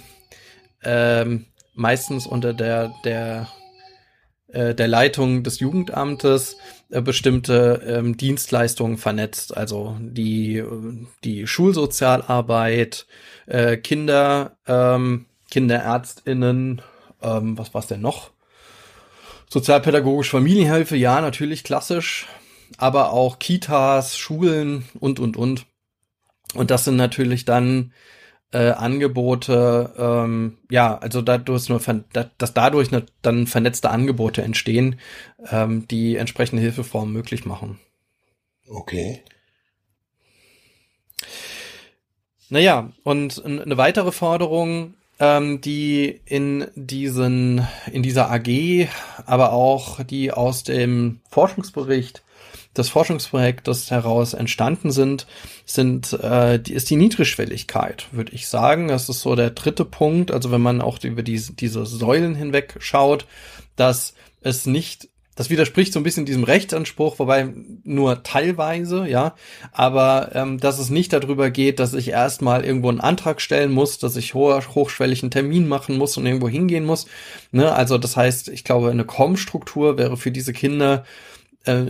ähm, 0.86 1.46
meistens 1.74 2.26
unter 2.26 2.54
der, 2.54 2.94
der, 3.04 3.50
äh, 4.48 4.74
der 4.74 4.88
Leitung 4.88 5.44
des 5.44 5.60
Jugendamtes 5.60 6.58
äh, 6.90 7.02
bestimmte 7.02 7.82
ähm, 7.86 8.18
Dienstleistungen 8.18 8.98
vernetzt, 8.98 9.56
also 9.56 9.98
die, 10.00 10.64
die 11.24 11.48
Schulsozialarbeit, 11.48 13.06
äh, 13.48 13.78
Kinder, 13.78 14.58
ähm, 14.68 15.26
KinderärztInnen, 15.52 16.82
ähm, 17.22 17.58
was 17.58 17.74
war's 17.74 17.88
denn 17.88 18.02
noch? 18.02 18.32
Sozialpädagogisch 19.50 20.30
Familienhilfe, 20.30 20.96
ja, 20.96 21.22
natürlich 21.22 21.64
klassisch, 21.64 22.28
aber 22.78 23.12
auch 23.12 23.40
Kitas, 23.40 24.18
Schulen 24.18 24.86
und, 25.00 25.20
und, 25.20 25.38
und. 25.38 25.66
Und 26.54 26.72
das 26.72 26.86
sind 26.86 26.96
natürlich 26.96 27.46
dann 27.46 27.92
äh, 28.52 28.72
Angebote, 28.72 29.94
ähm, 29.98 30.58
ja, 30.70 30.98
also 30.98 31.22
dadurch 31.22 31.70
nur, 31.70 31.82
dass 32.38 32.54
dadurch 32.54 32.92
ne, 32.92 33.06
dann 33.22 33.48
vernetzte 33.48 33.90
Angebote 33.90 34.42
entstehen, 34.42 35.00
ähm, 35.50 35.88
die 35.88 36.16
entsprechende 36.16 36.62
Hilfeformen 36.62 37.14
möglich 37.14 37.46
machen. 37.46 37.80
Okay. 38.68 39.22
Naja, 42.50 42.92
und 43.04 43.44
eine 43.44 43.78
weitere 43.78 44.12
Forderung, 44.12 44.94
ähm, 45.20 45.62
die 45.62 46.22
in 46.26 46.68
diesen, 46.76 47.68
in 47.92 48.04
dieser 48.04 48.32
AG, 48.32 48.88
aber 49.26 49.54
auch 49.54 50.04
die 50.04 50.32
aus 50.32 50.64
dem 50.64 51.22
Forschungsbericht 51.30 52.24
des 52.76 52.90
Forschungsprojektes 52.90 53.92
heraus 53.92 54.34
entstanden 54.34 54.92
sind, 54.92 55.28
sind 55.66 56.14
äh, 56.14 56.60
die, 56.60 56.74
ist 56.74 56.90
die 56.90 56.96
Niedrigschwelligkeit, 56.96 58.08
würde 58.12 58.34
ich 58.34 58.48
sagen. 58.48 58.88
Das 58.88 59.10
ist 59.10 59.22
so 59.22 59.36
der 59.36 59.52
dritte 59.52 59.86
Punkt. 59.86 60.32
Also 60.32 60.52
wenn 60.52 60.62
man 60.62 60.82
auch 60.82 61.04
über 61.04 61.24
diese, 61.24 61.54
diese 61.54 61.86
Säulen 61.86 62.36
hinweg 62.36 62.76
schaut, 62.80 63.26
dass 63.76 64.14
es 64.42 64.66
nicht 64.66 65.10
das 65.36 65.50
widerspricht 65.50 65.92
so 65.92 66.00
ein 66.00 66.04
bisschen 66.04 66.26
diesem 66.26 66.46
Rechtsanspruch, 66.46 67.20
wobei 67.20 67.54
nur 67.84 68.24
teilweise, 68.24 69.06
ja. 69.06 69.36
Aber 69.74 70.32
ähm, 70.34 70.60
dass 70.60 70.80
es 70.80 70.90
nicht 70.90 71.12
darüber 71.12 71.52
geht, 71.52 71.80
dass 71.80 71.94
ich 71.94 72.08
erstmal 72.08 72.64
irgendwo 72.64 72.88
einen 72.88 73.02
Antrag 73.02 73.42
stellen 73.42 73.72
muss, 73.72 74.00
dass 74.00 74.16
ich 74.16 74.34
hoch, 74.34 74.62
hochschwellig 74.74 75.24
einen 75.24 75.32
Termin 75.32 75.68
machen 75.68 75.98
muss 75.98 76.16
und 76.16 76.26
irgendwo 76.26 76.48
hingehen 76.48 76.86
muss. 76.86 77.06
Ne? 77.52 77.74
Also 77.74 77.98
das 77.98 78.16
heißt, 78.16 78.48
ich 78.48 78.64
glaube, 78.64 78.90
eine 78.90 79.04
Com-Struktur 79.04 79.98
wäre 79.98 80.16
für 80.16 80.32
diese 80.32 80.54
Kinder 80.54 81.04
äh, 81.66 81.86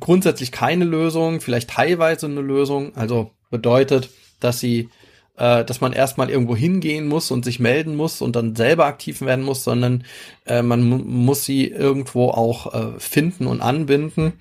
grundsätzlich 0.00 0.52
keine 0.52 0.84
Lösung, 0.84 1.40
vielleicht 1.40 1.70
teilweise 1.70 2.26
eine 2.26 2.40
Lösung. 2.40 2.94
Also 2.96 3.32
bedeutet, 3.50 4.10
dass 4.40 4.60
sie, 4.60 4.88
äh, 5.36 5.64
dass 5.64 5.80
man 5.80 5.92
erstmal 5.92 6.30
irgendwo 6.30 6.56
hingehen 6.56 7.08
muss 7.08 7.30
und 7.30 7.44
sich 7.44 7.60
melden 7.60 7.96
muss 7.96 8.20
und 8.20 8.36
dann 8.36 8.56
selber 8.56 8.86
aktiv 8.86 9.20
werden 9.20 9.44
muss, 9.44 9.64
sondern 9.64 10.04
äh, 10.46 10.62
man 10.62 10.82
muss 10.82 11.44
sie 11.44 11.66
irgendwo 11.66 12.28
auch 12.28 12.74
äh, 12.74 13.00
finden 13.00 13.46
und 13.46 13.60
anbinden. 13.60 14.34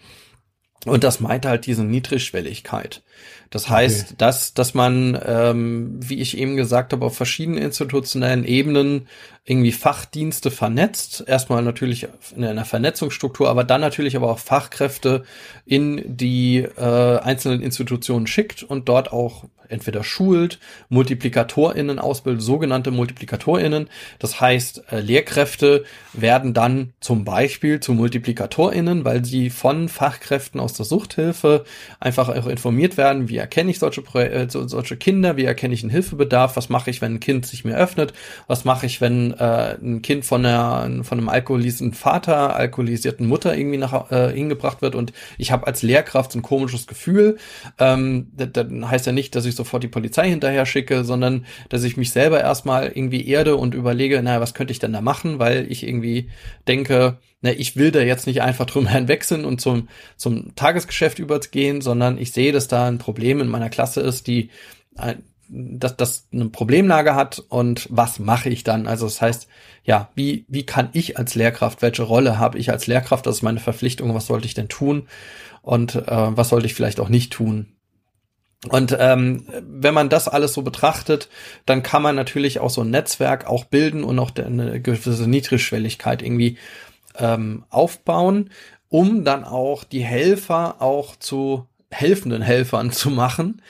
Und 0.86 1.04
das 1.04 1.20
meint 1.20 1.46
halt 1.46 1.66
diese 1.66 1.84
Niedrigschwelligkeit. 1.84 3.04
Das 3.50 3.70
heißt, 3.70 4.08
okay. 4.08 4.16
dass, 4.18 4.54
dass 4.54 4.74
man, 4.74 5.20
ähm, 5.26 6.00
wie 6.00 6.20
ich 6.20 6.38
eben 6.38 6.56
gesagt 6.56 6.94
habe, 6.94 7.06
auf 7.06 7.16
verschiedenen 7.16 7.62
institutionellen 7.62 8.46
Ebenen 8.46 9.08
irgendwie 9.50 9.72
Fachdienste 9.72 10.52
vernetzt. 10.52 11.24
Erstmal 11.26 11.64
natürlich 11.64 12.08
in 12.36 12.44
einer 12.44 12.66
Vernetzungsstruktur, 12.66 13.48
aber 13.50 13.64
dann 13.64 13.80
natürlich 13.80 14.18
aber 14.18 14.30
auch 14.30 14.40
Fachkräfte 14.40 15.24
in 15.66 16.04
die 16.06 16.58
äh, 16.58 17.20
einzelnen 17.20 17.62
Institutionen 17.62 18.28
schickt 18.28 18.62
und 18.62 18.90
dort 18.90 19.14
auch 19.14 19.46
entweder 19.70 20.04
schult, 20.04 20.60
MultiplikatorInnen 20.90 22.00
ausbildet, 22.00 22.42
sogenannte 22.42 22.92
MultiplikatorInnen. 22.92 23.90
Das 24.20 24.40
heißt, 24.40 24.84
äh, 24.92 25.00
Lehrkräfte 25.00 25.84
werden 26.14 26.54
dann 26.54 26.94
zum 27.00 27.26
Beispiel 27.26 27.80
zu 27.80 27.94
MultiplikatorInnen, 27.94 29.06
weil 29.06 29.26
sie 29.26 29.50
von 29.50 29.90
Fachkräften 29.90 30.60
aus 30.60 30.74
der 30.74 30.86
Suchthilfe 30.86 31.66
einfach 32.00 32.30
auch 32.30 32.48
informiert 32.48 32.98
werden, 32.98 33.30
wie 33.30 33.38
erkenne 33.38 33.72
ich 33.72 33.80
solche, 33.80 34.02
äh, 34.16 34.48
solche 34.50 34.98
Kinder, 34.98 35.38
wie 35.38 35.46
erkenne 35.46 35.74
ich 35.74 35.84
einen 35.84 35.92
Hilfebedarf, 35.92 36.56
was 36.56 36.70
mache 36.70 36.90
ich, 36.90 37.02
wenn 37.02 37.16
ein 37.16 37.20
Kind 37.20 37.46
sich 37.46 37.66
mir 37.66 37.78
öffnet, 37.78 38.14
was 38.48 38.66
mache 38.66 38.86
ich, 38.86 39.02
wenn 39.02 39.34
äh, 39.38 39.76
ein 39.82 40.02
Kind 40.02 40.26
von, 40.26 40.46
einer, 40.46 41.04
von 41.04 41.18
einem 41.18 41.30
alkoholisierten 41.30 41.94
Vater, 41.94 42.56
alkoholisierten 42.56 43.28
Mutter 43.28 43.56
irgendwie 43.56 43.78
nach, 43.78 44.12
äh, 44.12 44.34
hingebracht 44.34 44.82
wird. 44.82 44.96
Und 44.96 45.14
ich 45.38 45.52
habe 45.52 45.68
als 45.68 45.82
Lehrkraft 45.84 46.32
so 46.32 46.40
ein 46.40 46.44
komisches 46.44 46.88
Gefühl, 46.88 47.38
ähm, 47.80 48.32
dann 48.36 48.90
heißt 48.90 49.06
ja 49.06 49.12
nicht, 49.12 49.36
dass 49.36 49.46
ich 49.46 49.56
sofort 49.56 49.84
die 49.84 49.88
Polizei 49.88 50.30
hinterher 50.30 50.66
schicke, 50.66 51.04
sondern 51.04 51.46
dass 51.70 51.84
ich 51.84 51.98
mich 51.98 52.12
selber 52.12 52.42
erstmal 52.42 52.88
irgendwie 52.88 53.28
erde 53.28 53.56
und 53.56 53.74
überlege, 53.74 54.22
naja, 54.22 54.42
was 54.42 54.54
könnte 54.54 54.72
ich 54.72 54.80
denn 54.80 54.94
da 54.94 55.02
machen, 55.02 55.40
weil 55.40 55.72
ich 55.72 55.88
irgendwie 55.88 56.30
denke, 56.68 57.18
na, 57.42 57.52
ich 57.52 57.76
will 57.76 57.92
da 57.92 58.00
jetzt 58.02 58.28
nicht 58.28 58.42
einfach 58.42 58.66
drüber 58.66 58.90
hinwechseln 58.92 59.46
und 59.46 59.62
zum, 59.62 59.90
zum 60.16 60.56
Tagesgeschäft 60.56 61.20
übergehen, 61.20 61.82
sondern 61.82 62.18
ich 62.18 62.32
sehe, 62.32 62.52
dass 62.52 62.68
da 62.68 62.88
ein 62.88 62.98
Problem 62.98 63.42
in 63.42 63.48
meiner 63.48 63.70
Klasse 63.70 64.02
ist, 64.02 64.28
die 64.28 64.50
äh, 64.98 65.16
dass 65.50 65.98
das 65.98 66.28
eine 66.32 66.50
Problemlage 66.50 67.16
hat 67.16 67.44
und 67.50 67.88
was 67.90 68.20
mache 68.20 68.50
ich 68.50 68.64
dann? 68.64 68.88
Also 68.88 69.06
das 69.06 69.22
heißt, 69.22 69.48
ja, 69.84 70.10
wie, 70.16 70.46
wie 70.48 70.66
kann 70.66 70.90
ich 70.94 71.18
als 71.18 71.36
Lehrkraft, 71.36 71.82
welche 71.82 72.04
Rolle 72.04 72.38
habe 72.38 72.58
ich 72.58 72.72
als 72.72 72.88
Lehrkraft, 72.88 73.26
das 73.26 73.38
ist 73.38 73.42
meine 73.42 73.60
Verpflichtung, 73.60 74.14
was 74.14 74.28
sollte 74.28 74.48
ich 74.48 74.54
denn 74.54 74.70
tun 74.70 75.08
und 75.62 75.96
äh, 75.96 76.02
was 76.08 76.50
sollte 76.50 76.66
ich 76.66 76.74
vielleicht 76.74 77.00
auch 77.00 77.10
nicht 77.10 77.34
tun? 77.34 77.68
Und 78.70 78.96
ähm, 79.00 79.46
wenn 79.62 79.94
man 79.94 80.10
das 80.10 80.28
alles 80.28 80.54
so 80.54 80.64
betrachtet, 80.64 81.30
dann 81.66 81.84
kann 81.84 82.02
man 82.02 82.16
natürlich 82.16 82.60
auch 82.60 82.72
so 82.72 82.82
ein 82.82 82.90
Netzwerk 82.90 83.46
auch 83.46 83.66
bilden 83.66 84.04
und 84.04 84.18
auch 84.18 84.32
eine 84.36 84.82
gewisse 84.82 85.30
Niedrigschwelligkeit 85.30 86.24
irgendwie 86.24 86.58
ähm, 87.18 87.66
aufbauen, 87.70 88.50
um 88.90 89.24
dann 89.24 89.44
auch 89.44 89.84
die 89.84 90.04
Helfer 90.04 90.82
auch 90.82 91.16
zu 91.16 91.68
helfenden 91.90 92.42
Helfern 92.42 92.92
zu 92.92 93.10
machen 93.10 93.62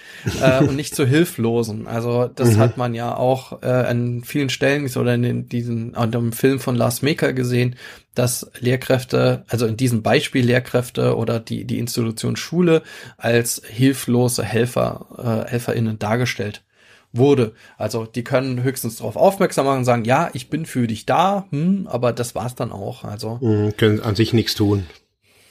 äh, 0.41 0.63
und 0.63 0.75
nicht 0.75 0.95
zu 0.95 1.05
hilflosen. 1.05 1.87
Also 1.87 2.27
das 2.27 2.55
mhm. 2.55 2.57
hat 2.57 2.77
man 2.77 2.95
ja 2.95 3.15
auch 3.15 3.61
äh, 3.61 3.67
an 3.67 4.23
vielen 4.23 4.49
Stellen 4.49 4.85
oder 4.95 5.13
in 5.13 5.21
den, 5.21 5.49
diesen 5.49 5.95
an 5.95 6.11
dem 6.11 6.31
Film 6.31 6.59
von 6.59 6.75
Lars 6.75 7.01
Meker 7.03 7.33
gesehen, 7.33 7.75
dass 8.15 8.49
Lehrkräfte, 8.59 9.43
also 9.47 9.67
in 9.67 9.77
diesem 9.77 10.01
Beispiel 10.01 10.43
Lehrkräfte 10.43 11.15
oder 11.15 11.39
die 11.39 11.65
die 11.65 11.77
Institution 11.77 12.35
Schule 12.35 12.81
als 13.17 13.61
hilflose 13.67 14.43
Helfer 14.43 15.45
äh, 15.45 15.51
Helferinnen 15.51 15.99
dargestellt 15.99 16.63
wurde. 17.11 17.53
Also 17.77 18.05
die 18.05 18.23
können 18.23 18.63
höchstens 18.63 18.97
darauf 18.97 19.15
aufmerksam 19.15 19.65
machen 19.65 19.79
und 19.79 19.85
sagen, 19.85 20.05
ja, 20.05 20.29
ich 20.33 20.49
bin 20.49 20.65
für 20.65 20.87
dich 20.87 21.05
da, 21.05 21.45
hm, 21.51 21.87
aber 21.87 22.13
das 22.13 22.33
war's 22.33 22.55
dann 22.55 22.71
auch. 22.71 23.03
Also 23.03 23.37
mhm, 23.41 23.77
können 23.77 24.01
an 24.01 24.15
sich 24.15 24.33
nichts 24.33 24.55
tun. 24.55 24.87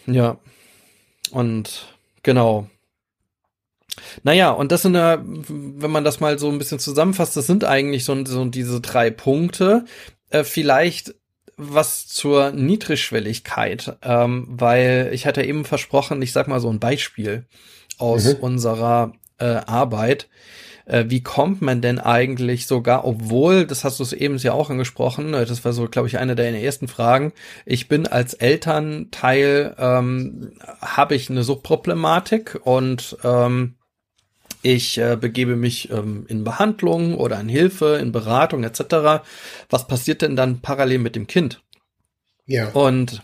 Ja. 0.07 0.39
Und 1.31 1.96
Genau. 2.27 2.69
Naja, 4.25 4.51
und 4.51 4.73
das 4.73 4.83
sind 4.83 4.97
ja, 4.97 5.23
wenn 5.25 5.93
man 5.93 6.03
das 6.03 6.19
mal 6.19 6.41
so 6.41 6.51
ein 6.51 6.59
bisschen 6.59 6.81
zusammenfasst, 6.81 7.37
das 7.37 7.47
sind 7.47 7.63
eigentlich 7.63 8.05
so, 8.05 8.25
so 8.25 8.45
diese 8.47 8.81
drei 8.81 9.11
Punkte. 9.11 9.85
Äh, 10.31 10.43
vielleicht 10.43 11.15
was 11.57 12.09
zur 12.09 12.51
Niedrigschwelligkeit, 12.51 13.97
ähm, 14.03 14.47
weil 14.51 15.11
ich 15.13 15.25
hatte 15.25 15.45
eben 15.45 15.65
versprochen, 15.65 16.21
ich 16.21 16.33
sag 16.33 16.49
mal 16.49 16.59
so 16.59 16.69
ein 16.69 16.81
Beispiel 16.81 17.47
aus 17.97 18.25
mhm. 18.25 18.41
unserer 18.41 19.13
äh, 19.39 19.45
Arbeit. 19.45 20.29
Äh, 20.87 21.05
wie 21.09 21.23
kommt 21.23 21.63
man 21.63 21.81
denn 21.81 21.99
eigentlich 21.99 22.67
sogar, 22.67 23.05
obwohl, 23.05 23.67
das 23.67 23.85
hast 23.85 23.99
du 23.99 24.05
es 24.05 24.13
eben 24.13 24.39
ja 24.39 24.53
auch 24.53 24.71
angesprochen, 24.71 25.35
äh, 25.35 25.45
das 25.45 25.65
war 25.65 25.73
so, 25.73 25.87
glaube 25.89 26.09
ich, 26.09 26.19
eine 26.19 26.35
der 26.35 26.51
ersten 26.63 26.89
Fragen, 26.89 27.33
ich 27.65 27.89
bin 27.89 28.07
als 28.07 28.35
Elternteil, 28.35 29.75
ähm, 29.79 30.53
habe 30.81 31.15
ich 31.15 31.29
eine 31.29 31.43
Suchtproblematik 31.43 32.61
und 32.63 33.17
ähm, 33.25 33.75
ich 34.63 34.99
äh, 34.99 35.17
begebe 35.21 35.57
mich 35.57 35.91
ähm, 35.91 36.25
in 36.29 36.45
Behandlung 36.45 37.17
oder 37.17 37.39
in 37.41 37.49
Hilfe, 37.49 37.99
in 38.01 38.13
Beratung 38.13 38.65
etc. 38.65 39.25
Was 39.69 39.87
passiert 39.87 40.23
denn 40.23 40.35
dann 40.35 40.61
parallel 40.61 40.99
mit 40.99 41.15
dem 41.15 41.27
Kind? 41.27 41.63
Ja. 42.47 42.71
Und 42.71 43.23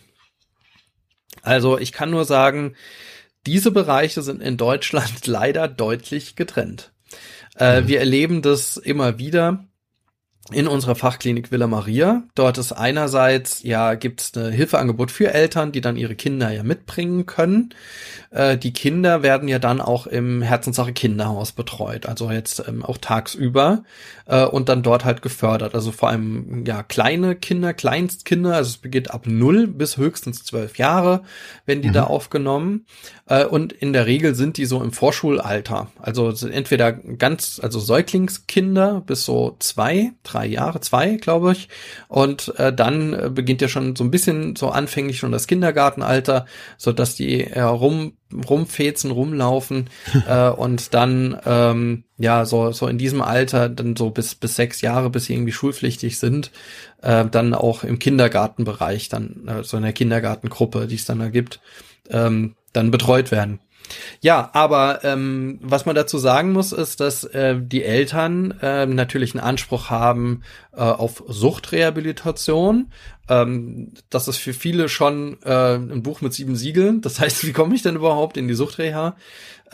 also 1.43 1.79
ich 1.79 1.93
kann 1.93 2.11
nur 2.11 2.25
sagen, 2.25 2.75
diese 3.47 3.71
Bereiche 3.71 4.23
sind 4.23 4.41
in 4.43 4.57
Deutschland 4.57 5.27
leider 5.27 5.69
deutlich 5.69 6.37
getrennt. 6.37 6.93
Äh, 7.57 7.83
mhm. 7.83 7.89
Wir 7.89 7.99
erleben 8.01 8.43
das 8.43 8.77
immer 8.77 9.19
wieder 9.19 9.65
in 10.51 10.67
unserer 10.67 10.97
Fachklinik 10.97 11.53
Villa 11.53 11.67
Maria. 11.67 12.25
Dort 12.35 12.59
ist 12.59 12.73
einerseits, 12.73 13.63
ja, 13.63 13.95
gibt's 13.95 14.37
ein 14.37 14.53
Hilfeangebot 14.53 15.11
für 15.11 15.33
Eltern, 15.33 15.71
die 15.71 15.81
dann 15.81 15.97
ihre 15.97 16.17
Kinder 16.17 16.51
ja 16.51 16.65
mitbringen 16.65 17.27
können. 17.27 17.75
Äh, 18.31 18.59
die 18.59 18.73
Kinder 18.73 19.23
werden 19.23 19.47
ja 19.49 19.61
dann 19.61 19.81
auch 19.81 20.07
im 20.07 20.43
Herzenssache 20.43 20.93
Kinderhaus 20.93 21.53
betreut, 21.53 22.07
also 22.07 22.31
jetzt 22.31 22.65
ähm, 22.67 22.85
auch 22.85 22.99
tagsüber 22.99 23.85
äh, 24.27 24.45
und 24.45 24.69
dann 24.69 24.83
dort 24.83 25.05
halt 25.05 25.23
gefördert. 25.23 25.75
Also 25.75 25.93
vor 25.93 26.09
allem, 26.09 26.65
ja, 26.67 26.83
kleine 26.83 27.37
Kinder, 27.37 27.73
Kleinstkinder, 27.73 28.57
also 28.57 28.71
es 28.71 28.79
beginnt 28.79 29.13
ab 29.13 29.27
null 29.27 29.69
bis 29.69 29.97
höchstens 29.97 30.45
zwölf 30.45 30.77
Jahre, 30.77 31.23
wenn 31.67 31.83
die 31.83 31.89
mhm. 31.89 31.95
da 31.95 32.05
aufgenommen. 32.05 32.87
Äh, 33.27 33.45
und 33.45 33.73
in 33.73 33.93
der 33.93 34.07
Regel 34.07 34.35
sind 34.35 34.57
die 34.57 34.67
so 34.67 34.83
im 34.83 34.93
Vorschulalter. 34.93 35.89
Also 36.01 36.33
entweder 36.47 36.93
ganz, 36.93 37.61
also 37.63 37.79
Säuglingskinder 37.79 39.03
bis 39.07 39.25
so 39.25 39.57
zwei, 39.61 40.13
drei 40.33 40.47
Jahre, 40.47 40.81
zwei, 40.81 41.17
glaube 41.17 41.53
ich. 41.53 41.69
Und 42.09 42.55
äh, 42.59 42.73
dann 42.73 43.13
äh, 43.13 43.31
beginnt 43.31 43.61
ja 43.61 43.69
schon 43.69 43.97
so 43.97 44.05
ein 44.05 44.11
bisschen 44.11 44.57
so 44.57 44.71
anfänglich 44.71 45.19
schon 45.19 45.33
das 45.33 45.47
Kindergartenalter, 45.47 46.47
so 46.77 46.93
dass 46.93 47.15
die 47.15 47.45
äh, 47.45 47.61
rum 47.61 48.15
rumfezen, 48.49 49.11
rumlaufen 49.11 49.91
äh, 50.29 50.49
und 50.49 50.95
dann 50.95 51.39
ähm, 51.45 52.05
ja 52.19 52.45
so 52.45 52.73
so 52.73 52.87
in 52.87 52.99
diesem 52.99 53.21
Alter 53.21 53.69
dann 53.69 53.97
so 53.97 54.11
bis 54.11 54.35
bis 54.35 54.57
sechs 54.57 54.81
Jahre, 54.81 55.11
bis 55.11 55.27
sie 55.27 55.35
irgendwie 55.35 55.53
schulpflichtig 55.53 56.19
sind, 56.19 56.51
äh, 57.03 57.27
dann 57.27 57.55
auch 57.55 57.85
im 57.85 57.99
Kindergartenbereich 57.99 59.09
dann 59.09 59.49
äh, 59.49 59.65
so 59.65 59.77
in 59.77 59.83
der 59.83 59.93
Kindergartengruppe, 59.93 60.87
die 60.87 60.95
es 60.97 61.05
dann 61.05 61.19
da 61.19 61.29
gibt, 61.29 61.61
ähm, 62.11 62.57
dann 62.73 62.91
betreut 62.91 63.31
werden. 63.31 63.61
Ja, 64.21 64.51
aber 64.53 65.05
ähm, 65.05 65.59
was 65.63 65.87
man 65.87 65.95
dazu 65.95 66.19
sagen 66.19 66.53
muss, 66.53 66.73
ist, 66.73 67.01
dass 67.01 67.25
äh, 67.25 67.57
die 67.59 67.85
Eltern 67.85 68.53
äh, 68.63 68.87
natürlich 68.87 69.35
einen 69.35 69.45
Anspruch 69.45 69.91
haben 69.91 70.43
äh, 70.75 70.81
auf 70.81 71.25
Suchtrehabilitation. 71.29 72.91
Ähm, 73.33 73.93
das 74.11 74.29
ist 74.29 74.39
für 74.39 74.53
viele 74.53 74.89
schon 74.89 75.39
äh, 75.43 75.75
ein 75.75 76.03
Buch 76.03 76.21
mit 76.21 76.35
sieben 76.35 76.57
Siegeln. 76.57 77.01
Das 77.01 77.21
heißt, 77.21 77.47
wie 77.47 77.53
komme 77.53 77.75
ich 77.75 77.83
denn 77.83 77.97
überhaupt 77.97 78.37
in 78.37 78.49
die 78.49 78.55
Suchtreha? 78.55 79.17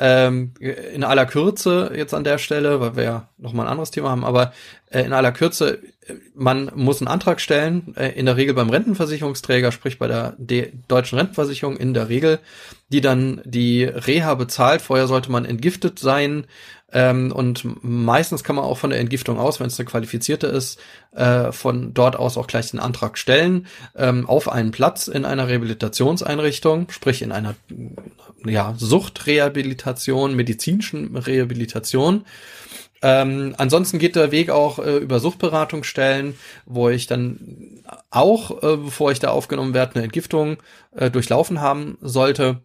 Ähm, 0.00 0.52
in 0.60 1.02
aller 1.02 1.26
Kürze 1.26 1.90
jetzt 1.92 2.14
an 2.14 2.22
der 2.22 2.38
Stelle, 2.38 2.78
weil 2.78 2.94
wir 2.94 3.02
ja 3.02 3.28
noch 3.36 3.52
mal 3.52 3.64
ein 3.64 3.68
anderes 3.68 3.90
Thema 3.90 4.10
haben, 4.10 4.24
aber 4.24 4.52
äh, 4.90 5.02
in 5.02 5.12
aller 5.12 5.32
Kürze, 5.32 5.82
äh, 6.06 6.14
man 6.36 6.70
muss 6.76 7.00
einen 7.00 7.08
Antrag 7.08 7.40
stellen, 7.40 7.96
äh, 7.96 8.10
in 8.10 8.26
der 8.26 8.36
Regel 8.36 8.54
beim 8.54 8.70
Rentenversicherungsträger, 8.70 9.72
sprich 9.72 9.98
bei 9.98 10.06
der 10.06 10.36
D 10.38 10.72
deutschen 10.86 11.18
Rentenversicherung 11.18 11.76
in 11.76 11.94
der 11.94 12.08
Regel, 12.08 12.38
die 12.90 13.00
dann 13.00 13.40
die 13.44 13.82
Reha 13.82 14.34
bezahlt. 14.34 14.82
Vorher 14.82 15.08
sollte 15.08 15.32
man 15.32 15.44
entgiftet 15.44 15.98
sein, 15.98 16.46
ähm, 16.90 17.32
und 17.32 17.64
meistens 17.82 18.44
kann 18.44 18.56
man 18.56 18.64
auch 18.64 18.78
von 18.78 18.90
der 18.90 18.98
Entgiftung 18.98 19.38
aus, 19.38 19.60
wenn 19.60 19.66
es 19.66 19.78
eine 19.78 19.86
qualifizierte 19.86 20.46
ist, 20.46 20.80
äh, 21.14 21.52
von 21.52 21.92
dort 21.92 22.16
aus 22.16 22.38
auch 22.38 22.46
gleich 22.46 22.70
den 22.70 22.80
Antrag 22.80 23.18
stellen 23.18 23.66
ähm, 23.94 24.26
auf 24.26 24.50
einen 24.50 24.70
Platz 24.70 25.06
in 25.06 25.26
einer 25.26 25.48
Rehabilitationseinrichtung, 25.48 26.90
sprich 26.90 27.20
in 27.20 27.32
einer 27.32 27.54
ja, 28.46 28.74
Suchtrehabilitation, 28.78 30.34
medizinischen 30.34 31.14
Rehabilitation. 31.14 32.24
Ähm, 33.00 33.54
ansonsten 33.58 33.98
geht 33.98 34.16
der 34.16 34.32
Weg 34.32 34.50
auch 34.50 34.78
äh, 34.78 34.96
über 34.96 35.20
Suchtberatungsstellen, 35.20 36.34
wo 36.64 36.88
ich 36.88 37.06
dann 37.06 37.82
auch, 38.10 38.62
äh, 38.62 38.76
bevor 38.76 39.12
ich 39.12 39.20
da 39.20 39.28
aufgenommen 39.28 39.74
werde, 39.74 39.96
eine 39.96 40.04
Entgiftung 40.04 40.56
äh, 40.96 41.10
durchlaufen 41.10 41.60
haben 41.60 41.98
sollte 42.00 42.62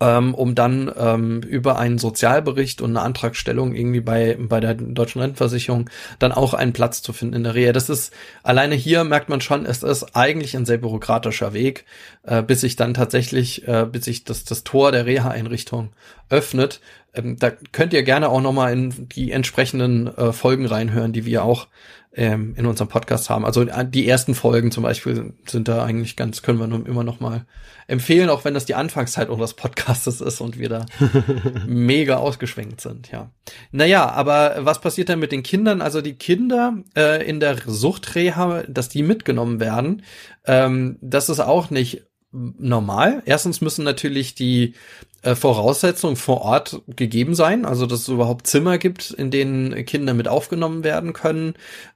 ähm, 0.00 0.34
um 0.34 0.54
dann 0.54 0.90
ähm, 0.96 1.40
über 1.42 1.78
einen 1.78 1.98
Sozialbericht 1.98 2.80
und 2.80 2.90
eine 2.90 3.02
Antragstellung 3.02 3.74
irgendwie 3.74 4.00
bei, 4.00 4.36
bei 4.38 4.60
der 4.60 4.74
deutschen 4.74 5.20
Rentenversicherung 5.20 5.90
dann 6.18 6.32
auch 6.32 6.54
einen 6.54 6.72
Platz 6.72 7.02
zu 7.02 7.12
finden 7.12 7.34
in 7.34 7.44
der 7.44 7.54
Reha. 7.54 7.72
Das 7.72 7.88
ist, 7.88 8.12
alleine 8.42 8.74
hier 8.74 9.04
merkt 9.04 9.28
man 9.28 9.40
schon, 9.40 9.66
es 9.66 9.82
ist 9.82 10.16
eigentlich 10.16 10.56
ein 10.56 10.66
sehr 10.66 10.78
bürokratischer 10.78 11.52
Weg, 11.52 11.84
äh, 12.22 12.42
bis 12.42 12.60
sich 12.60 12.76
dann 12.76 12.94
tatsächlich, 12.94 13.66
äh, 13.66 13.86
bis 13.90 14.04
sich 14.04 14.24
das, 14.24 14.44
das 14.44 14.64
Tor 14.64 14.92
der 14.92 15.06
Reha-Einrichtung 15.06 15.90
öffnet. 16.30 16.80
Ähm, 17.14 17.36
da 17.38 17.50
könnt 17.50 17.92
ihr 17.92 18.02
gerne 18.02 18.28
auch 18.28 18.40
nochmal 18.40 18.72
in 18.72 19.08
die 19.08 19.32
entsprechenden 19.32 20.06
äh, 20.16 20.32
Folgen 20.32 20.66
reinhören, 20.66 21.12
die 21.12 21.24
wir 21.24 21.44
auch 21.44 21.66
ähm, 22.14 22.54
in 22.56 22.66
unserem 22.66 22.88
Podcast 22.88 23.30
haben. 23.30 23.44
Also 23.44 23.62
äh, 23.62 23.86
die 23.88 24.08
ersten 24.08 24.34
Folgen 24.34 24.70
zum 24.70 24.82
Beispiel 24.82 25.34
sind 25.46 25.68
da 25.68 25.84
eigentlich 25.84 26.16
ganz, 26.16 26.42
können 26.42 26.58
wir 26.58 26.66
nur 26.66 26.86
immer 26.86 27.04
noch 27.04 27.20
mal 27.20 27.46
empfehlen, 27.86 28.28
auch 28.28 28.44
wenn 28.44 28.54
das 28.54 28.66
die 28.66 28.74
Anfangszeit 28.74 29.28
unseres 29.28 29.54
Podcastes 29.54 30.20
ist 30.20 30.40
und 30.40 30.58
wir 30.58 30.68
da 30.68 30.86
mega 31.66 32.16
ausgeschwenkt 32.16 32.80
sind, 32.80 33.10
ja. 33.10 33.30
Naja, 33.70 34.10
aber 34.10 34.56
was 34.60 34.80
passiert 34.80 35.08
denn 35.08 35.18
mit 35.18 35.32
den 35.32 35.42
Kindern? 35.42 35.80
Also 35.80 36.00
die 36.00 36.14
Kinder 36.14 36.76
äh, 36.96 37.26
in 37.26 37.40
der 37.40 37.56
Suchtreha, 37.64 38.64
dass 38.68 38.88
die 38.88 39.02
mitgenommen 39.02 39.60
werden, 39.60 40.02
ähm, 40.46 40.98
das 41.00 41.28
ist 41.28 41.40
auch 41.40 41.70
nicht 41.70 42.07
normal. 42.30 43.22
Erstens 43.24 43.60
müssen 43.60 43.84
natürlich 43.84 44.34
die 44.34 44.74
äh, 45.22 45.34
Voraussetzungen 45.34 46.16
vor 46.16 46.42
Ort 46.42 46.82
gegeben 46.86 47.34
sein, 47.34 47.64
also 47.64 47.86
dass 47.86 48.00
es 48.00 48.08
überhaupt 48.08 48.46
Zimmer 48.46 48.76
gibt, 48.76 49.10
in 49.10 49.30
denen 49.30 49.84
Kinder 49.86 50.12
mit 50.12 50.28
aufgenommen 50.28 50.84
werden 50.84 51.14
können. 51.14 51.54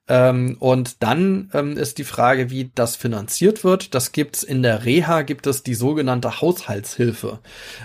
Ähm, 0.09 0.57
und 0.59 1.03
dann 1.03 1.51
ähm, 1.53 1.77
ist 1.77 1.99
die 1.99 2.05
Frage, 2.05 2.51
wie 2.51 2.73
das 2.75 2.97
finanziert 2.97 3.63
wird. 3.63 3.95
Das 3.95 4.13
gibt's 4.13 4.43
in 4.43 4.63
der 4.63 4.85
Reha, 4.87 5.23
gibt 5.23 5.47
es 5.47 5.63
die 5.63 5.75
sogenannte 5.75 6.41
Haushaltshilfe. 6.41 7.41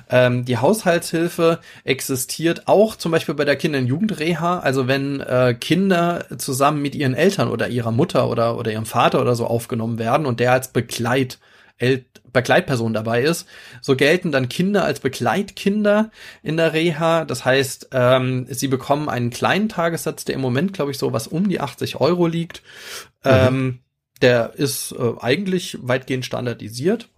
Ähm, 0.10 0.46
die 0.46 0.58
Haushaltshilfe 0.58 1.60
existiert 1.84 2.68
auch 2.68 2.96
zum 2.96 3.12
Beispiel 3.12 3.36
bei 3.36 3.46
der 3.46 3.58
Kinder- 3.58 3.80
und 3.80 3.88
Jugendreha. 3.88 4.60
Also 4.60 4.88
wenn 4.88 5.20
äh, 5.20 5.54
Kinder 5.60 6.26
zusammen 6.38 6.82
mit 6.82 6.96
ihren 6.96 7.14
Eltern 7.14 7.50
oder 7.50 7.68
ihrer 7.68 7.92
Mutter 7.92 8.30
oder, 8.30 8.58
oder 8.58 8.72
ihrem 8.72 8.86
Vater 8.86 9.22
oder 9.22 9.36
so 9.36 9.46
aufgenommen 9.46 10.00
werden 10.00 10.26
und 10.26 10.40
der 10.40 10.54
als 10.54 10.70
Begleit 10.70 11.40
Begleitperson 12.34 12.94
dabei 12.94 13.22
ist. 13.24 13.48
So 13.82 13.96
gelten 13.96 14.32
dann 14.32 14.50
Kinder 14.50 14.84
als 14.84 15.00
Begleitkinder 15.00 16.12
in 16.44 16.58
der 16.58 16.74
Reha. 16.74 17.26
Das 17.26 17.46
heißt, 17.46 17.90
ähm, 17.92 18.48
sie 18.50 18.68
bekommen 18.68 19.10
einen 19.10 19.30
kleinen 19.30 19.70
Tagessatz, 19.70 20.26
der 20.26 20.36
im 20.36 20.42
Moment, 20.42 20.74
glaube 20.74 20.92
ich, 20.92 20.98
so 20.98 21.14
was 21.14 21.28
um 21.28 21.50
die 21.50 21.60
80 21.60 21.98
Euro 21.98 22.28
liegt. 22.28 22.62
Mhm. 23.24 23.32
Ähm, 23.32 23.80
der 24.22 24.54
ist 24.56 24.94
äh, 24.94 25.14
eigentlich 25.20 25.78
weitgehend 25.82 26.26
standardisiert. 26.26 27.10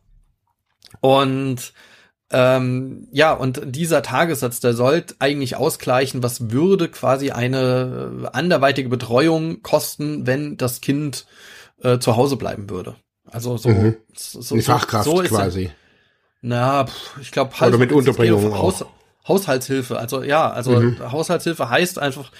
Und 1.01 1.74
ähm, 2.32 3.07
ja, 3.12 3.34
und 3.34 3.62
dieser 3.66 4.03
Tagessatz, 4.03 4.60
der 4.60 4.74
sollte 4.74 5.16
eigentlich 5.20 5.55
ausgleichen, 5.55 6.22
was 6.22 6.51
würde 6.51 6.88
quasi 6.89 7.32
eine 7.32 8.24
äh, 8.24 8.28
anderweitige 8.38 8.89
Betreuung 8.89 9.64
kosten, 9.64 10.28
wenn 10.28 10.57
das 10.57 10.82
Kind 10.82 11.26
äh, 11.82 11.97
zu 11.97 12.16
Hause 12.16 12.38
bleiben 12.38 12.70
würde. 12.70 12.95
Also 13.32 13.57
so, 13.57 13.69
mhm. 13.69 13.97
so, 14.15 14.55
Eine 14.55 14.63
Fachkraft 14.63 15.05
so 15.05 15.17
quasi. 15.23 15.71
Na, 16.41 16.86
ich 17.21 17.32
glaube, 17.32 17.53
Oder 17.59 17.77
mit 17.77 17.91
Unterbringung 17.91 18.53
auch. 18.53 18.86
Haushaltshilfe. 19.30 19.97
Also 19.97 20.23
ja, 20.23 20.49
also 20.49 20.71
mhm. 20.71 21.11
Haushaltshilfe 21.11 21.69
heißt 21.69 21.99
einfach, 21.99 22.32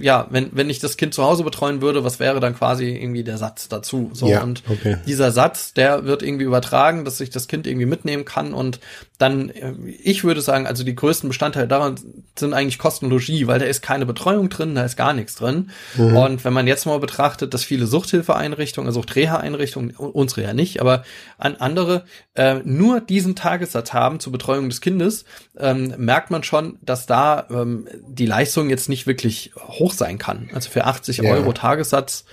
ja, 0.00 0.26
wenn, 0.30 0.50
wenn 0.52 0.68
ich 0.68 0.80
das 0.80 0.96
Kind 0.96 1.14
zu 1.14 1.22
Hause 1.22 1.44
betreuen 1.44 1.80
würde, 1.80 2.02
was 2.02 2.18
wäre 2.18 2.40
dann 2.40 2.56
quasi 2.56 2.86
irgendwie 2.86 3.22
der 3.22 3.38
Satz 3.38 3.68
dazu? 3.68 4.10
So, 4.12 4.26
ja, 4.26 4.42
und 4.42 4.64
okay. 4.68 4.96
dieser 5.06 5.30
Satz, 5.30 5.74
der 5.74 6.04
wird 6.04 6.22
irgendwie 6.22 6.44
übertragen, 6.44 7.04
dass 7.04 7.18
sich 7.18 7.30
das 7.30 7.46
Kind 7.46 7.68
irgendwie 7.68 7.86
mitnehmen 7.86 8.24
kann 8.24 8.52
und 8.54 8.80
dann, 9.20 9.50
äh, 9.50 9.74
ich 10.02 10.24
würde 10.24 10.40
sagen, 10.40 10.66
also 10.66 10.82
die 10.82 10.94
größten 10.94 11.28
Bestandteile 11.28 11.68
daran 11.68 11.96
sind 12.38 12.54
eigentlich 12.54 12.78
Kostenlogie, 12.78 13.46
weil 13.46 13.58
da 13.58 13.66
ist 13.66 13.82
keine 13.82 14.06
Betreuung 14.06 14.48
drin, 14.48 14.74
da 14.74 14.84
ist 14.84 14.96
gar 14.96 15.12
nichts 15.12 15.34
drin. 15.34 15.70
Mhm. 15.96 16.16
Und 16.16 16.44
wenn 16.44 16.52
man 16.52 16.66
jetzt 16.66 16.86
mal 16.86 16.98
betrachtet, 16.98 17.52
dass 17.52 17.62
viele 17.62 17.86
Suchthilfeeinrichtungen, 17.86 18.92
Suchtreha-Einrichtungen, 18.92 19.90
unsere 19.90 20.42
ja 20.42 20.54
nicht, 20.54 20.80
aber 20.80 21.04
an 21.36 21.56
andere 21.56 22.04
äh, 22.34 22.60
nur 22.64 23.00
diesen 23.00 23.36
Tagessatz 23.36 23.92
haben 23.92 24.20
zur 24.20 24.32
Betreuung 24.32 24.70
des 24.70 24.80
Kindes, 24.80 25.26
ähm, 25.58 25.94
merkt 25.98 26.29
man 26.30 26.42
schon, 26.42 26.78
dass 26.82 27.06
da 27.06 27.46
ähm, 27.50 27.88
die 28.06 28.26
Leistung 28.26 28.70
jetzt 28.70 28.88
nicht 28.88 29.06
wirklich 29.06 29.52
hoch 29.56 29.92
sein 29.92 30.18
kann. 30.18 30.50
Also 30.54 30.70
für 30.70 30.84
80 30.84 31.18
ja. 31.18 31.30
Euro 31.30 31.52
Tagessatz, 31.52 32.24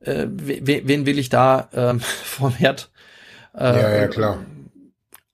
äh, 0.00 0.26
wen 0.28 1.06
will 1.06 1.18
ich 1.18 1.28
da 1.28 1.68
ähm, 1.72 2.00
vom 2.24 2.52
Herd 2.52 2.90
äh, 3.56 3.64
ja, 3.64 3.96
ja, 3.96 4.08
klar 4.08 4.38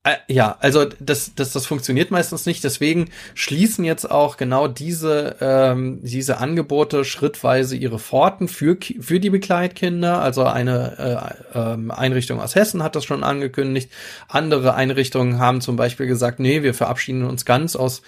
Äh, 0.02 0.16
ja, 0.28 0.56
also 0.60 0.86
das, 0.98 1.34
das, 1.34 1.52
das 1.52 1.66
funktioniert 1.66 2.10
meistens 2.10 2.46
nicht. 2.46 2.64
Deswegen 2.64 3.10
schließen 3.34 3.84
jetzt 3.84 4.10
auch 4.10 4.38
genau 4.38 4.66
diese, 4.66 5.36
ähm, 5.42 6.00
diese 6.02 6.38
Angebote 6.38 7.04
schrittweise 7.04 7.76
ihre 7.76 7.98
Pforten 7.98 8.48
für, 8.48 8.78
für 9.00 9.20
die 9.20 9.28
Begleitkinder. 9.28 10.22
Also 10.22 10.44
eine 10.44 11.36
äh, 11.54 11.58
äh, 11.58 11.92
Einrichtung 11.92 12.40
aus 12.40 12.54
Hessen 12.54 12.82
hat 12.82 12.96
das 12.96 13.04
schon 13.04 13.22
angekündigt. 13.22 13.90
Andere 14.26 14.74
Einrichtungen 14.74 15.38
haben 15.38 15.60
zum 15.60 15.76
Beispiel 15.76 16.06
gesagt, 16.06 16.40
nee, 16.40 16.62
wir 16.62 16.72
verabschieden 16.72 17.24
uns 17.24 17.44
ganz 17.44 17.76
aus 17.76 18.00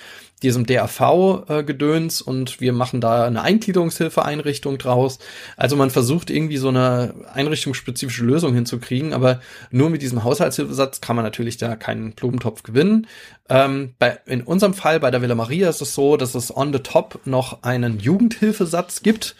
diesem 0.42 0.66
DAV-Gedöns 0.66 2.20
äh, 2.20 2.24
und 2.24 2.60
wir 2.60 2.72
machen 2.72 3.00
da 3.00 3.24
eine 3.24 3.42
Eingliederungshilfeeinrichtung 3.42 4.78
draus. 4.78 5.18
Also 5.56 5.76
man 5.76 5.90
versucht 5.90 6.30
irgendwie 6.30 6.56
so 6.56 6.68
eine 6.68 7.14
einrichtungsspezifische 7.32 8.24
Lösung 8.24 8.54
hinzukriegen, 8.54 9.12
aber 9.12 9.40
nur 9.70 9.90
mit 9.90 10.02
diesem 10.02 10.24
Haushaltshilfesatz 10.24 11.00
kann 11.00 11.16
man 11.16 11.24
natürlich 11.24 11.56
da 11.56 11.76
keinen 11.76 12.12
Blumentopf 12.12 12.62
gewinnen. 12.62 13.06
Ähm, 13.48 13.94
bei, 13.98 14.18
in 14.26 14.42
unserem 14.42 14.74
Fall 14.74 15.00
bei 15.00 15.10
der 15.10 15.22
Villa 15.22 15.34
Maria 15.34 15.68
ist 15.68 15.80
es 15.80 15.94
so, 15.94 16.16
dass 16.16 16.34
es 16.34 16.54
on 16.54 16.72
the 16.72 16.80
top 16.80 17.20
noch 17.24 17.62
einen 17.62 17.98
Jugendhilfesatz 18.00 19.02
gibt. 19.02 19.36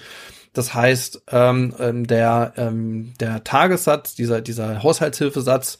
Das 0.52 0.74
heißt, 0.74 1.22
ähm, 1.30 1.74
ähm 1.78 2.06
der, 2.06 2.52
ähm, 2.56 3.14
der 3.20 3.42
Tagessatz, 3.42 4.14
dieser, 4.14 4.40
dieser 4.40 4.82
Haushaltshilfesatz, 4.82 5.78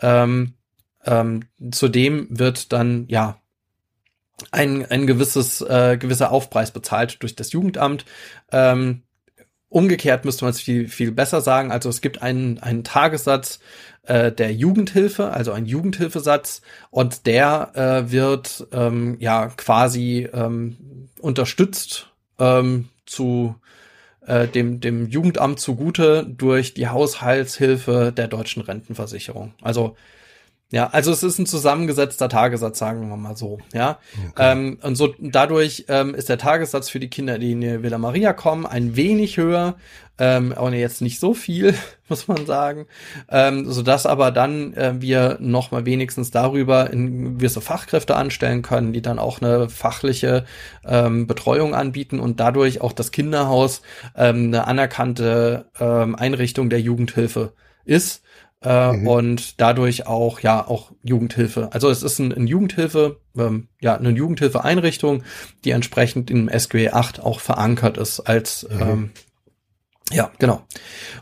ähm, 0.00 0.54
ähm, 1.04 1.44
zudem 1.72 2.28
wird 2.30 2.72
dann 2.72 3.06
ja 3.08 3.41
ein, 4.50 4.84
ein 4.86 5.06
gewisses, 5.06 5.60
äh, 5.60 5.96
gewisser 5.98 6.32
Aufpreis 6.32 6.70
bezahlt 6.70 7.22
durch 7.22 7.36
das 7.36 7.52
Jugendamt. 7.52 8.04
Ähm, 8.50 9.02
umgekehrt 9.68 10.24
müsste 10.24 10.44
man 10.44 10.50
es 10.50 10.60
viel, 10.60 10.88
viel 10.88 11.12
besser 11.12 11.40
sagen. 11.40 11.72
Also 11.72 11.88
es 11.88 12.00
gibt 12.00 12.22
einen, 12.22 12.58
einen 12.58 12.84
Tagessatz 12.84 13.60
äh, 14.04 14.30
der 14.30 14.52
Jugendhilfe, 14.52 15.30
also 15.30 15.52
ein 15.52 15.66
Jugendhilfesatz, 15.66 16.62
und 16.90 17.26
der 17.26 17.72
äh, 17.74 18.10
wird 18.10 18.66
ähm, 18.72 19.16
ja 19.20 19.48
quasi 19.48 20.28
ähm, 20.32 21.08
unterstützt 21.20 22.10
ähm, 22.38 22.88
zu 23.06 23.54
äh, 24.26 24.46
dem, 24.48 24.80
dem 24.80 25.08
Jugendamt 25.08 25.58
zugute 25.60 26.24
durch 26.26 26.74
die 26.74 26.88
Haushaltshilfe 26.88 28.12
der 28.14 28.28
deutschen 28.28 28.62
Rentenversicherung. 28.62 29.54
Also 29.62 29.96
ja, 30.72 30.88
also 30.88 31.12
es 31.12 31.22
ist 31.22 31.38
ein 31.38 31.44
zusammengesetzter 31.44 32.30
Tagessatz, 32.30 32.78
sagen 32.78 33.06
wir 33.10 33.16
mal 33.18 33.36
so. 33.36 33.58
Ja, 33.74 33.98
okay. 34.30 34.52
ähm, 34.52 34.78
und 34.82 34.94
so 34.96 35.14
dadurch 35.18 35.84
ähm, 35.88 36.14
ist 36.14 36.30
der 36.30 36.38
Tagessatz 36.38 36.88
für 36.88 36.98
die 36.98 37.10
Kinder, 37.10 37.38
die 37.38 37.52
in 37.52 37.60
die 37.60 37.82
Villa 37.82 37.98
Maria 37.98 38.32
kommen, 38.32 38.64
ein 38.64 38.96
wenig 38.96 39.36
höher, 39.36 39.76
ähm, 40.16 40.54
aber 40.56 40.72
jetzt 40.72 41.02
nicht 41.02 41.20
so 41.20 41.34
viel, 41.34 41.74
muss 42.08 42.26
man 42.26 42.46
sagen, 42.46 42.86
ähm, 43.28 43.70
so 43.70 43.82
dass 43.82 44.06
aber 44.06 44.30
dann 44.30 44.72
äh, 44.72 44.94
wir 44.98 45.36
noch 45.40 45.72
mal 45.72 45.84
wenigstens 45.84 46.30
darüber 46.30 46.90
in 46.90 47.36
gewisse 47.36 47.60
Fachkräfte 47.60 48.16
anstellen 48.16 48.62
können, 48.62 48.94
die 48.94 49.02
dann 49.02 49.18
auch 49.18 49.42
eine 49.42 49.68
fachliche 49.68 50.46
ähm, 50.86 51.26
Betreuung 51.26 51.74
anbieten 51.74 52.18
und 52.18 52.40
dadurch 52.40 52.80
auch 52.80 52.92
das 52.92 53.10
Kinderhaus 53.10 53.82
ähm, 54.16 54.46
eine 54.46 54.66
anerkannte 54.66 55.66
ähm, 55.78 56.14
Einrichtung 56.14 56.70
der 56.70 56.80
Jugendhilfe 56.80 57.52
ist 57.84 58.21
äh, 58.64 58.92
mhm. 58.92 59.06
und 59.06 59.60
dadurch 59.60 60.06
auch 60.06 60.40
ja 60.40 60.66
auch 60.66 60.92
Jugendhilfe. 61.02 61.70
Also 61.72 61.90
es 61.90 62.02
ist 62.02 62.18
ein, 62.18 62.32
ein 62.32 62.46
Jugendhilfe, 62.46 63.20
ähm, 63.36 63.68
ja 63.80 63.96
eine 63.96 64.10
Jugendhilfeeinrichtung, 64.10 65.22
die 65.64 65.70
entsprechend 65.70 66.30
im 66.30 66.48
SQE 66.48 66.92
8 66.92 67.20
auch 67.20 67.40
verankert 67.40 67.98
ist 67.98 68.20
als 68.20 68.66
mhm. 68.70 68.80
ähm, 68.80 69.10
ja, 70.10 70.30
genau. 70.38 70.62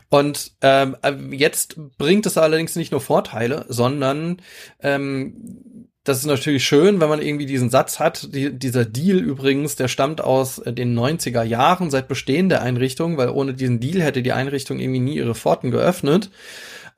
Und 0.09 0.51
ähm, 0.61 0.97
äh, 1.01 1.13
jetzt 1.31 1.77
bringt 1.97 2.25
es 2.25 2.37
allerdings 2.37 2.75
nicht 2.75 2.91
nur 2.91 2.99
Vorteile, 2.99 3.65
sondern 3.69 4.41
ähm, 4.81 5.81
das 6.03 6.17
ist 6.17 6.25
natürlich 6.25 6.65
schön, 6.65 6.99
wenn 6.99 7.09
man 7.09 7.21
irgendwie 7.21 7.45
diesen 7.45 7.69
Satz 7.69 7.99
hat. 7.99 8.33
Die, 8.33 8.57
dieser 8.57 8.85
Deal 8.85 9.19
übrigens, 9.19 9.75
der 9.75 9.87
stammt 9.87 10.21
aus 10.21 10.57
äh, 10.59 10.73
den 10.73 10.97
90er 10.97 11.43
Jahren, 11.43 11.91
seit 11.91 12.07
Bestehen 12.07 12.49
der 12.49 12.63
Einrichtung, 12.63 13.17
weil 13.17 13.29
ohne 13.29 13.53
diesen 13.53 13.79
Deal 13.79 14.01
hätte 14.01 14.23
die 14.23 14.33
Einrichtung 14.33 14.79
irgendwie 14.79 14.99
nie 14.99 15.17
ihre 15.17 15.35
Pforten 15.35 15.71
geöffnet. 15.71 16.31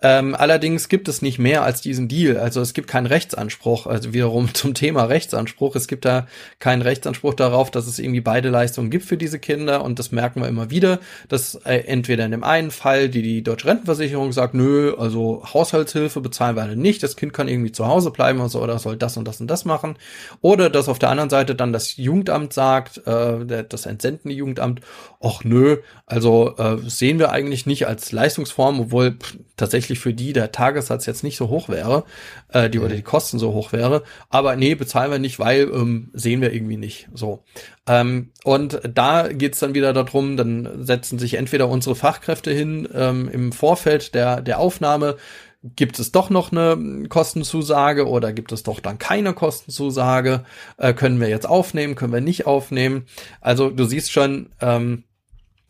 Ähm, 0.04 0.36
allerdings 0.36 0.90
gibt 0.90 1.08
es 1.08 1.22
nicht 1.22 1.40
mehr 1.40 1.64
als 1.64 1.80
diesen 1.80 2.10
Deal. 2.10 2.38
Also 2.38 2.60
es 2.60 2.74
gibt 2.74 2.90
keinen 2.90 3.06
Rechtsanspruch. 3.06 3.88
Also 3.88 4.14
wiederum 4.14 4.54
zum 4.54 4.74
Thema 4.74 5.06
Rechtsanspruch. 5.06 5.78
Es 5.78 5.88
gibt 5.88 6.04
da 6.04 6.28
keinen 6.60 6.82
Rechtsanspruch 6.82 7.34
darauf, 7.34 7.72
dass 7.72 7.88
es 7.88 8.00
irgendwie 8.00 8.20
beide 8.20 8.50
Leistungen 8.50 8.90
gibt 8.90 9.06
für 9.06 9.16
diese 9.16 9.40
Kinder. 9.40 9.82
Und 9.82 10.00
das 10.00 10.12
merken 10.12 10.42
wir 10.42 10.50
immer 10.50 10.70
wieder, 10.70 11.00
dass 11.30 11.56
äh, 11.64 11.78
entweder 11.88 12.26
in 12.26 12.32
dem 12.32 12.44
einen 12.44 12.72
Fall 12.72 13.08
die, 13.08 13.22
die 13.22 13.44
deutsche 13.44 13.70
Rentenversicherung 13.70 14.34
sagt, 14.34 14.54
nö, 14.54 14.94
also 14.98 15.42
Haushaltshilfe 15.54 16.20
bezahlen 16.20 16.58
wir 16.58 16.66
nicht. 16.76 17.02
Das 17.02 17.16
Kind 17.16 17.32
kann 17.32 17.48
irgendwie 17.48 17.72
zu 17.72 17.88
Hause 17.88 18.12
bleiben 18.12 18.40
oder, 18.40 18.50
so, 18.50 18.62
oder 18.62 18.80
soll 18.80 18.98
das 18.98 19.16
und 19.16 19.26
das 19.26 19.40
und 19.40 19.48
das 19.48 19.64
machen. 19.64 19.96
Oder 20.42 20.70
dass 20.70 20.90
auf 20.90 21.00
der 21.00 21.12
anderen 21.12 21.30
Seite 21.30 21.56
dann 21.56 21.72
das 21.72 21.96
Jugendamt 21.96 22.52
sagt, 22.52 23.08
äh, 23.08 23.64
das 23.64 23.86
entsendende 23.86 24.36
Jugendamt, 24.36 24.82
ach 25.24 25.44
nö, 25.46 25.78
also 26.06 26.56
äh, 26.58 26.78
sehen 26.86 27.18
wir 27.18 27.32
eigentlich 27.32 27.66
nicht 27.66 27.88
als 27.88 28.12
Leistungsform, 28.12 28.82
obwohl 28.82 29.12
pff, 29.14 29.38
tatsächlich 29.56 30.00
für 30.00 30.14
die 30.14 30.34
der 30.34 30.52
Tagessatz 30.52 31.06
jetzt 31.06 31.24
nicht 31.24 31.38
so 31.38 31.48
hoch 31.48 31.70
wäre, 31.70 32.04
äh, 32.50 32.70
die 32.70 32.80
mhm. 32.80 32.86
oder 32.86 32.96
die 32.96 33.04
Kosten 33.04 33.40
so 33.40 33.54
hoch 33.54 33.72
wäre. 33.72 34.04
Aber 34.30 34.58
nee, 34.58 34.76
bezahlen 34.76 35.12
wir 35.12 35.20
nicht, 35.20 35.40
weil 35.40 35.72
ähm, 35.74 36.10
sehen 36.14 36.42
wir 36.42 36.54
irgendwie 36.54 36.78
nicht. 36.78 37.08
So. 37.14 37.44
Ähm, 37.88 38.32
und 38.44 38.82
da 38.94 39.30
geht's 39.30 39.60
dann 39.60 39.74
wieder 39.74 39.94
darum, 39.94 40.36
dann 40.36 40.84
setzen 40.84 41.18
sich 41.18 41.36
entweder 41.36 41.70
unsere 41.70 41.96
Fachkräfte 41.96 42.52
hin 42.52 42.88
ähm, 42.94 43.30
im 43.30 43.54
Vorfeld 43.54 44.16
der, 44.16 44.42
der 44.42 44.60
Aufnahme, 44.60 45.16
gibt 45.64 45.98
es 46.00 46.12
doch 46.12 46.30
noch 46.30 46.52
eine 46.52 47.08
Kostenzusage 47.08 48.08
oder 48.08 48.34
gibt 48.34 48.52
es 48.52 48.64
doch 48.64 48.82
dann 48.82 48.98
keine 48.98 49.34
Kostenzusage? 49.34 50.44
Äh, 50.78 50.94
können 50.94 51.22
wir 51.22 51.30
jetzt 51.30 51.48
aufnehmen, 51.48 51.96
können 51.96 52.12
wir 52.12 52.20
nicht 52.20 52.46
aufnehmen? 52.46 53.06
Also 53.40 53.70
du 53.70 53.86
siehst 53.86 54.12
schon, 54.12 54.50
ähm, 54.60 55.06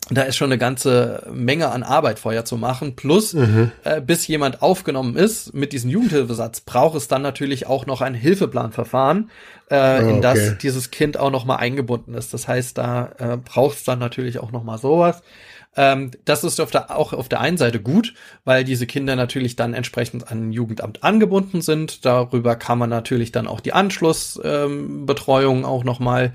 da 0.10 0.24
ist 0.24 0.36
schon 0.36 0.52
eine 0.52 0.58
ganze 0.58 1.26
Menge 1.32 1.70
an 1.70 1.84
Arbeit 1.84 2.20
vorher 2.20 2.44
zu 2.44 2.58
machen. 2.58 2.96
Plus, 2.96 3.34
mhm. 3.34 3.72
äh, 3.84 4.02
bis 4.02 4.28
jemand 4.28 4.62
aufgenommen 4.62 5.16
ist 5.16 5.54
mit 5.54 5.72
diesem 5.72 5.90
Jugendhilfesatz, 5.90 6.62
braucht 6.62 6.98
es 6.98 7.08
dann 7.08 7.22
natürlich 7.22 7.68
auch 7.68 7.86
noch 7.86 8.02
ein 8.02 8.14
Hilfeplanverfahren, 8.14 9.30
äh, 9.70 10.04
oh, 10.04 10.10
in 10.10 10.22
das 10.22 10.58
dieses 10.58 10.92
Kind 10.92 11.18
auch 11.18 11.32
noch 11.32 11.46
mal 11.46 11.56
eingebunden 11.56 12.16
ist. 12.16 12.34
Das 12.34 12.48
heißt, 12.48 12.78
da 12.78 13.12
äh, 13.18 13.38
braucht 13.38 13.78
es 13.78 13.84
dann 13.86 14.00
natürlich 14.00 14.40
auch 14.40 14.52
noch 14.52 14.64
mal 14.64 14.78
sowas. 14.78 15.24
Ähm, 15.76 16.12
das 16.26 16.44
ist 16.44 16.60
auf 16.60 16.72
der, 16.72 16.96
auch 16.96 17.14
auf 17.14 17.30
der 17.30 17.40
einen 17.40 17.58
Seite 17.58 17.80
gut, 17.80 18.14
weil 18.44 18.64
diese 18.64 18.86
Kinder 18.86 19.16
natürlich 19.16 19.56
dann 19.56 19.74
entsprechend 19.74 20.30
an 20.32 20.50
ein 20.50 20.52
Jugendamt 20.52 21.04
angebunden 21.04 21.62
sind. 21.62 22.06
Darüber 22.06 22.56
kann 22.56 22.78
man 22.78 22.90
natürlich 22.90 23.32
dann 23.32 23.48
auch 23.48 23.60
die 23.60 23.74
Anschlussbetreuung 23.74 25.60
ähm, 25.60 25.66
auch 25.66 25.84
noch 25.84 26.00
mal 26.00 26.34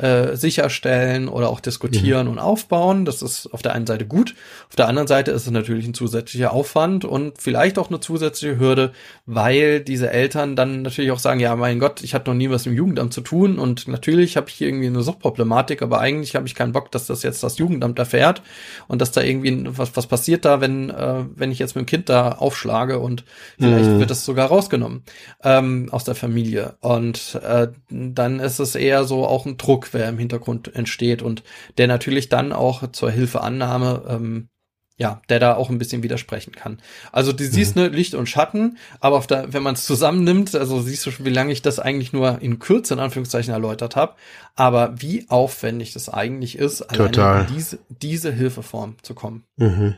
äh, 0.00 0.36
sicherstellen 0.36 1.28
oder 1.28 1.48
auch 1.50 1.60
diskutieren 1.60 2.26
mhm. 2.26 2.32
und 2.32 2.38
aufbauen. 2.38 3.04
Das 3.04 3.22
ist 3.22 3.46
auf 3.52 3.62
der 3.62 3.74
einen 3.74 3.86
Seite 3.86 4.06
gut. 4.06 4.34
Auf 4.68 4.76
der 4.76 4.88
anderen 4.88 5.06
Seite 5.06 5.30
ist 5.30 5.46
es 5.46 5.50
natürlich 5.50 5.86
ein 5.86 5.94
zusätzlicher 5.94 6.52
Aufwand 6.52 7.04
und 7.04 7.40
vielleicht 7.40 7.78
auch 7.78 7.88
eine 7.88 8.00
zusätzliche 8.00 8.58
Hürde, 8.58 8.92
weil 9.26 9.80
diese 9.80 10.10
Eltern 10.10 10.56
dann 10.56 10.82
natürlich 10.82 11.10
auch 11.10 11.18
sagen, 11.18 11.40
ja, 11.40 11.54
mein 11.56 11.78
Gott, 11.78 12.02
ich 12.02 12.14
hatte 12.14 12.30
noch 12.30 12.36
nie 12.36 12.50
was 12.50 12.66
im 12.66 12.74
Jugendamt 12.74 13.12
zu 13.12 13.20
tun 13.20 13.58
und 13.58 13.88
natürlich 13.88 14.36
habe 14.36 14.48
ich 14.48 14.54
hier 14.54 14.68
irgendwie 14.68 14.86
eine 14.86 15.02
Suchtproblematik, 15.02 15.82
aber 15.82 16.00
eigentlich 16.00 16.34
habe 16.34 16.46
ich 16.46 16.54
keinen 16.54 16.72
Bock, 16.72 16.90
dass 16.90 17.06
das 17.06 17.22
jetzt 17.22 17.42
das 17.42 17.58
Jugendamt 17.58 17.98
erfährt 17.98 18.42
und 18.88 19.00
dass 19.00 19.12
da 19.12 19.20
irgendwie 19.20 19.64
was, 19.66 19.96
was 19.96 20.06
passiert 20.06 20.44
da, 20.44 20.60
wenn, 20.60 20.90
äh, 20.90 21.24
wenn 21.34 21.52
ich 21.52 21.58
jetzt 21.58 21.76
mit 21.76 21.84
dem 21.84 21.86
Kind 21.86 22.08
da 22.08 22.32
aufschlage 22.32 22.98
und 22.98 23.24
vielleicht 23.58 23.90
mhm. 23.90 23.98
wird 23.98 24.10
das 24.10 24.24
sogar 24.24 24.48
rausgenommen 24.48 25.02
ähm, 25.42 25.88
aus 25.90 26.04
der 26.04 26.14
Familie. 26.14 26.74
Und 26.80 27.38
äh, 27.44 27.68
dann 27.90 28.40
ist 28.40 28.58
es 28.58 28.74
eher 28.74 29.04
so 29.04 29.26
auch 29.26 29.46
ein 29.46 29.56
Druck, 29.56 29.89
wer 29.92 30.08
im 30.08 30.18
Hintergrund 30.18 30.74
entsteht 30.74 31.22
und 31.22 31.42
der 31.78 31.86
natürlich 31.86 32.28
dann 32.28 32.52
auch 32.52 32.90
zur 32.92 33.10
Hilfeannahme 33.10 34.02
ähm, 34.08 34.48
ja, 35.00 35.22
der 35.30 35.38
da 35.38 35.54
auch 35.54 35.70
ein 35.70 35.78
bisschen 35.78 36.02
widersprechen 36.02 36.52
kann. 36.52 36.78
Also 37.10 37.32
du 37.32 37.42
siehst 37.42 37.74
mhm. 37.74 37.84
ne 37.84 37.88
Licht 37.88 38.14
und 38.14 38.28
Schatten, 38.28 38.76
aber 39.00 39.16
auf 39.16 39.26
der, 39.26 39.50
wenn 39.54 39.62
man 39.62 39.74
es 39.74 39.86
zusammennimmt, 39.86 40.54
also 40.54 40.82
siehst 40.82 41.06
du 41.06 41.10
schon, 41.10 41.24
wie 41.24 41.30
lange 41.30 41.52
ich 41.52 41.62
das 41.62 41.78
eigentlich 41.78 42.12
nur 42.12 42.42
in 42.42 42.58
Kürze 42.58 42.92
in 42.92 43.00
Anführungszeichen 43.00 43.50
erläutert 43.50 43.96
habe, 43.96 44.14
aber 44.56 45.00
wie 45.00 45.24
aufwendig 45.30 45.94
das 45.94 46.10
eigentlich 46.10 46.58
ist, 46.58 46.86
Total. 46.92 47.46
in 47.48 47.54
diese, 47.54 47.78
diese 47.88 48.30
Hilfeform 48.30 48.96
zu 49.00 49.14
kommen. 49.14 49.44
Mhm. 49.56 49.94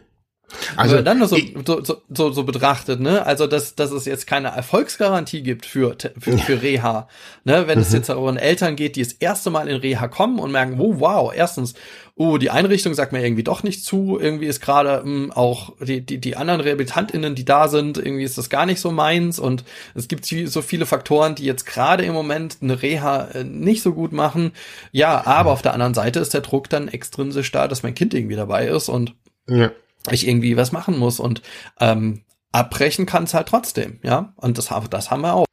Also 0.76 1.02
dann 1.02 1.24
so, 1.26 1.36
so, 1.66 2.02
so, 2.08 2.32
so 2.32 2.44
betrachtet, 2.44 3.00
ne? 3.00 3.24
Also 3.26 3.46
dass, 3.46 3.74
dass 3.74 3.90
es 3.90 4.04
jetzt 4.04 4.26
keine 4.26 4.48
Erfolgsgarantie 4.48 5.42
gibt 5.42 5.66
für, 5.66 5.96
für, 6.18 6.38
für 6.38 6.62
Reha. 6.62 7.08
Ne? 7.44 7.66
Wenn 7.66 7.78
mhm. 7.78 7.82
es 7.82 7.92
jetzt 7.92 8.10
auch 8.10 8.26
an 8.28 8.36
Eltern 8.36 8.76
geht, 8.76 8.96
die 8.96 9.02
das 9.02 9.12
erste 9.12 9.50
Mal 9.50 9.68
in 9.68 9.76
Reha 9.76 10.08
kommen 10.08 10.38
und 10.38 10.52
merken, 10.52 10.78
oh 10.78 11.00
wow, 11.00 11.32
erstens, 11.34 11.74
oh, 12.14 12.38
die 12.38 12.50
Einrichtung 12.50 12.94
sagt 12.94 13.12
mir 13.12 13.24
irgendwie 13.24 13.42
doch 13.42 13.62
nicht 13.62 13.84
zu, 13.84 14.18
irgendwie 14.20 14.46
ist 14.46 14.60
gerade 14.60 15.02
hm, 15.02 15.32
auch 15.32 15.72
die, 15.80 16.04
die, 16.04 16.18
die 16.18 16.36
anderen 16.36 16.60
RehabilitantInnen, 16.60 17.34
die 17.34 17.44
da 17.44 17.68
sind, 17.68 17.98
irgendwie 17.98 18.24
ist 18.24 18.38
das 18.38 18.50
gar 18.50 18.66
nicht 18.66 18.80
so 18.80 18.90
meins 18.90 19.38
und 19.38 19.64
es 19.94 20.08
gibt 20.08 20.26
so 20.26 20.62
viele 20.62 20.86
Faktoren, 20.86 21.34
die 21.34 21.44
jetzt 21.44 21.66
gerade 21.66 22.04
im 22.04 22.12
Moment 22.12 22.58
eine 22.60 22.82
Reha 22.82 23.28
äh, 23.32 23.44
nicht 23.44 23.82
so 23.82 23.92
gut 23.92 24.12
machen. 24.12 24.52
Ja, 24.92 25.26
aber 25.26 25.52
auf 25.52 25.62
der 25.62 25.74
anderen 25.74 25.94
Seite 25.94 26.20
ist 26.20 26.34
der 26.34 26.42
Druck 26.42 26.68
dann 26.68 26.88
extrinsisch 26.88 27.50
da, 27.50 27.66
dass 27.66 27.82
mein 27.82 27.94
Kind 27.94 28.14
irgendwie 28.14 28.36
dabei 28.36 28.68
ist 28.68 28.88
und 28.88 29.14
ja 29.48 29.70
ich 30.10 30.26
irgendwie 30.26 30.56
was 30.56 30.72
machen 30.72 30.98
muss. 30.98 31.20
Und 31.20 31.42
ähm, 31.80 32.22
abbrechen 32.50 33.06
kann 33.06 33.24
es 33.24 33.34
halt 33.34 33.48
trotzdem, 33.48 33.98
ja. 34.02 34.34
Und 34.36 34.58
das, 34.58 34.70
das 34.90 35.10
haben 35.10 35.22
wir 35.22 35.34
auch. 35.34 35.46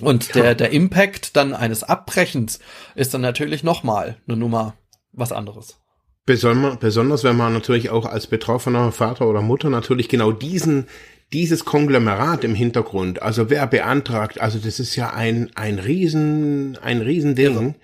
Und 0.00 0.34
der, 0.34 0.54
der 0.54 0.70
Impact 0.70 1.36
dann 1.36 1.54
eines 1.54 1.84
Abbrechens 1.84 2.58
ist 2.94 3.14
dann 3.14 3.20
natürlich 3.20 3.62
nochmal 3.62 4.16
eine 4.26 4.36
Nummer 4.36 4.74
was 5.12 5.30
anderes. 5.30 5.78
Besonders, 6.26 6.78
besonders 6.78 7.22
wenn 7.22 7.36
man 7.36 7.52
natürlich 7.52 7.90
auch 7.90 8.06
als 8.06 8.26
betroffener 8.26 8.90
Vater 8.92 9.28
oder 9.28 9.42
Mutter 9.42 9.68
natürlich 9.70 10.08
genau 10.08 10.32
diesen, 10.32 10.86
dieses 11.32 11.64
Konglomerat 11.64 12.44
im 12.44 12.54
Hintergrund, 12.54 13.22
also 13.22 13.50
wer 13.50 13.66
beantragt, 13.66 14.40
also 14.40 14.58
das 14.58 14.80
ist 14.80 14.96
ja 14.96 15.12
ein, 15.12 15.50
ein 15.54 15.78
riesen, 15.78 16.78
ein 16.78 17.02
riesen 17.02 17.34
Ding. 17.34 17.74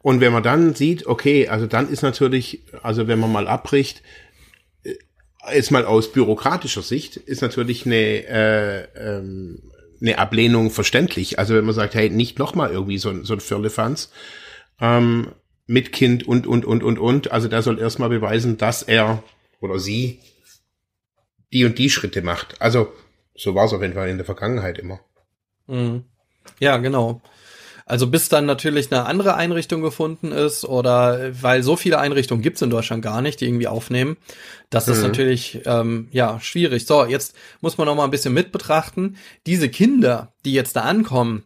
Und 0.00 0.20
wenn 0.20 0.32
man 0.32 0.42
dann 0.42 0.74
sieht, 0.74 1.06
okay, 1.06 1.48
also 1.48 1.66
dann 1.66 1.88
ist 1.88 2.02
natürlich, 2.02 2.64
also 2.82 3.06
wenn 3.06 3.20
man 3.20 3.30
mal 3.30 3.46
abbricht, 3.46 4.02
jetzt 5.52 5.70
mal 5.70 5.84
aus 5.84 6.12
bürokratischer 6.12 6.82
Sicht, 6.82 7.16
ist 7.16 7.42
natürlich 7.42 7.86
eine, 7.86 7.96
äh, 7.96 8.82
ähm, 8.96 9.72
eine 10.00 10.18
Ablehnung 10.18 10.70
verständlich. 10.70 11.38
Also 11.38 11.54
wenn 11.54 11.64
man 11.64 11.74
sagt, 11.74 11.94
hey, 11.94 12.10
nicht 12.10 12.38
nochmal 12.38 12.70
irgendwie 12.70 12.98
so, 12.98 13.24
so 13.24 13.34
ein 13.34 13.40
Firlefanz, 13.40 14.10
ähm, 14.80 15.32
mit 15.66 15.92
Kind 15.92 16.26
und, 16.26 16.46
und, 16.46 16.64
und, 16.64 16.82
und, 16.82 16.98
und. 16.98 17.32
Also 17.32 17.48
der 17.48 17.62
soll 17.62 17.78
erstmal 17.78 18.08
beweisen, 18.08 18.58
dass 18.58 18.82
er 18.82 19.22
oder 19.60 19.78
sie 19.78 20.20
die 21.52 21.64
und 21.64 21.78
die 21.78 21.90
Schritte 21.90 22.22
macht. 22.22 22.60
Also 22.60 22.92
so 23.34 23.54
war 23.54 23.66
es 23.66 23.72
auf 23.72 23.82
jeden 23.82 23.94
Fall 23.94 24.08
in 24.08 24.16
der 24.16 24.26
Vergangenheit 24.26 24.78
immer. 24.78 25.00
Mhm. 25.66 26.04
Ja, 26.58 26.76
genau. 26.78 27.22
Also 27.86 28.06
bis 28.06 28.28
dann 28.28 28.46
natürlich 28.46 28.92
eine 28.92 29.06
andere 29.06 29.34
Einrichtung 29.34 29.82
gefunden 29.82 30.32
ist 30.32 30.64
oder 30.64 31.30
weil 31.40 31.62
so 31.62 31.76
viele 31.76 31.98
Einrichtungen 31.98 32.42
gibt's 32.42 32.62
in 32.62 32.70
Deutschland 32.70 33.02
gar 33.02 33.22
nicht, 33.22 33.40
die 33.40 33.46
irgendwie 33.46 33.68
aufnehmen. 33.68 34.16
Das 34.70 34.86
mhm. 34.86 34.92
ist 34.92 35.02
natürlich 35.02 35.60
ähm, 35.66 36.08
ja 36.12 36.40
schwierig. 36.40 36.86
So, 36.86 37.04
jetzt 37.04 37.34
muss 37.60 37.78
man 37.78 37.86
noch 37.86 37.94
mal 37.94 38.04
ein 38.04 38.10
bisschen 38.10 38.34
mit 38.34 38.52
betrachten. 38.52 39.16
Diese 39.46 39.68
Kinder, 39.68 40.32
die 40.44 40.52
jetzt 40.52 40.76
da 40.76 40.82
ankommen, 40.82 41.44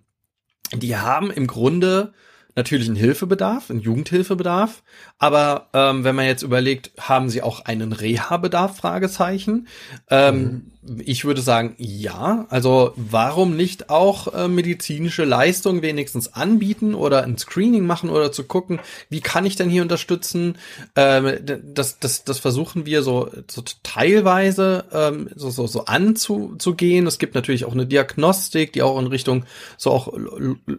die 0.73 0.97
haben 0.97 1.31
im 1.31 1.47
Grunde 1.47 2.13
natürlich 2.55 2.89
einen 2.89 2.97
Hilfebedarf, 2.97 3.71
einen 3.71 3.81
Jugendhilfebedarf. 3.81 4.83
Aber 5.19 5.69
ähm, 5.75 6.05
wenn 6.05 6.17
man 6.17 6.25
jetzt 6.25 6.43
überlegt, 6.43 6.91
haben 6.99 7.29
sie 7.29 7.43
auch 7.43 7.61
einen 7.61 7.93
Reha-Bedarf? 7.93 8.77
Fragezeichen. 8.77 9.69
Ähm, 10.09 10.43
mhm 10.43 10.73
ich 11.05 11.25
würde 11.25 11.41
sagen, 11.41 11.75
ja. 11.79 12.47
Also 12.49 12.93
warum 12.97 13.57
nicht 13.57 13.91
auch 13.91 14.33
äh, 14.33 14.49
medizinische 14.49 15.25
Leistungen 15.25 15.83
wenigstens 15.83 16.33
anbieten 16.33 16.95
oder 16.95 17.25
ein 17.25 17.39
Screening 17.39 17.87
machen 17.87 18.11
oder 18.11 18.33
zu 18.33 18.45
gucken, 18.45 18.81
wie 19.09 19.21
kann 19.21 19.47
ich 19.47 19.57
denn 19.57 19.71
hier 19.71 19.83
unterstützen? 19.83 20.59
Ähm, 20.95 21.39
das, 21.75 21.99
das, 21.99 22.25
das 22.25 22.39
versuchen 22.39 22.87
wir 22.87 23.03
so, 23.03 23.31
so 23.51 23.63
teilweise 23.83 24.85
ähm, 24.93 25.31
so, 25.35 25.51
so, 25.51 25.67
so 25.67 25.87
anzugehen. 25.87 27.07
Es 27.07 27.19
gibt 27.19 27.35
natürlich 27.35 27.65
auch 27.65 27.73
eine 27.73 27.87
Diagnostik, 27.87 28.73
die 28.73 28.83
auch 28.83 28.99
in 28.99 29.07
Richtung 29.07 29.45
so 29.77 29.91
auch, 29.91 30.13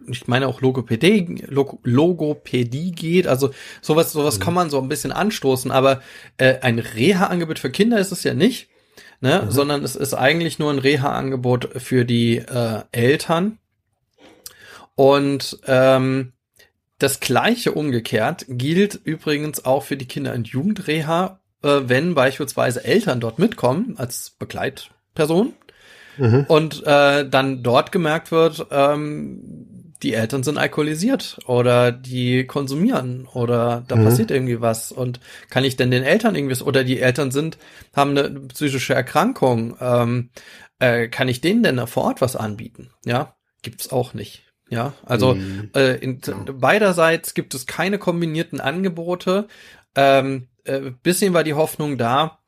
ich 0.08 0.26
meine 0.26 0.48
auch 0.48 0.60
Logopädie, 0.60 1.44
Log 1.48 1.78
Logopädie 1.82 2.92
geht. 2.92 3.26
Also 3.26 3.50
sowas, 3.82 4.12
sowas 4.12 4.38
mhm. 4.38 4.42
kann 4.42 4.54
man 4.54 4.70
so 4.70 4.80
ein 4.80 4.88
bisschen 4.88 5.12
anstoßen. 5.12 5.70
Aber 5.70 6.00
äh, 6.38 6.60
ein 6.60 6.78
Reha-Angebot 6.78 7.58
für 7.58 7.70
Kinder 7.70 7.98
ist 7.98 8.12
es 8.12 8.24
ja 8.24 8.34
nicht 8.34 8.68
ne? 9.20 9.42
Mhm. 9.44 9.50
sondern 9.50 9.84
es 9.84 9.96
ist 9.96 10.14
eigentlich 10.14 10.58
nur 10.58 10.72
ein 10.72 10.78
Reha-Angebot 10.78 11.70
für 11.80 12.04
die 12.04 12.38
äh, 12.38 12.82
Eltern. 12.92 13.58
Und 14.94 15.58
ähm, 15.66 16.32
das 16.98 17.20
gleiche 17.20 17.72
umgekehrt 17.72 18.44
gilt 18.48 18.94
übrigens 18.94 19.64
auch 19.64 19.84
für 19.84 19.96
die 19.96 20.08
Kinder- 20.08 20.34
und 20.34 20.48
Jugendreha, 20.48 21.40
äh, 21.62 21.80
wenn 21.84 22.14
beispielsweise 22.14 22.84
Eltern 22.84 23.20
dort 23.20 23.38
mitkommen 23.38 23.94
als 23.96 24.30
Begleitperson 24.30 25.52
mhm. 26.16 26.44
und 26.48 26.84
äh, 26.86 27.28
dann 27.28 27.62
dort 27.62 27.92
gemerkt 27.92 28.32
wird, 28.32 28.66
ähm, 28.70 29.67
die 30.02 30.14
Eltern 30.14 30.42
sind 30.42 30.58
alkoholisiert 30.58 31.38
oder 31.46 31.92
die 31.92 32.46
konsumieren 32.46 33.26
oder 33.32 33.84
da 33.88 33.96
mhm. 33.96 34.04
passiert 34.04 34.30
irgendwie 34.30 34.60
was. 34.60 34.92
Und 34.92 35.20
kann 35.50 35.64
ich 35.64 35.76
denn 35.76 35.90
den 35.90 36.04
Eltern 36.04 36.34
irgendwie 36.34 36.62
oder 36.62 36.84
die 36.84 37.00
Eltern 37.00 37.30
sind 37.30 37.58
haben 37.94 38.16
eine 38.16 38.30
psychische 38.48 38.94
Erkrankung 38.94 39.76
ähm, 39.80 40.30
äh, 40.78 41.08
kann 41.08 41.28
ich 41.28 41.40
denen 41.40 41.62
denn 41.62 41.86
vor 41.86 42.04
Ort 42.04 42.20
was 42.20 42.36
anbieten? 42.36 42.90
Ja 43.04 43.34
gibt's 43.62 43.90
auch 43.90 44.14
nicht. 44.14 44.44
Ja 44.70 44.92
also 45.04 45.34
mhm. 45.34 45.70
äh, 45.74 45.96
in, 45.96 46.20
beiderseits 46.60 47.34
gibt 47.34 47.54
es 47.54 47.66
keine 47.66 47.98
kombinierten 47.98 48.60
Angebote. 48.60 49.48
Ähm, 49.96 50.48
äh, 50.64 50.92
bisschen 51.02 51.34
war 51.34 51.44
die 51.44 51.54
Hoffnung 51.54 51.98
da 51.98 52.38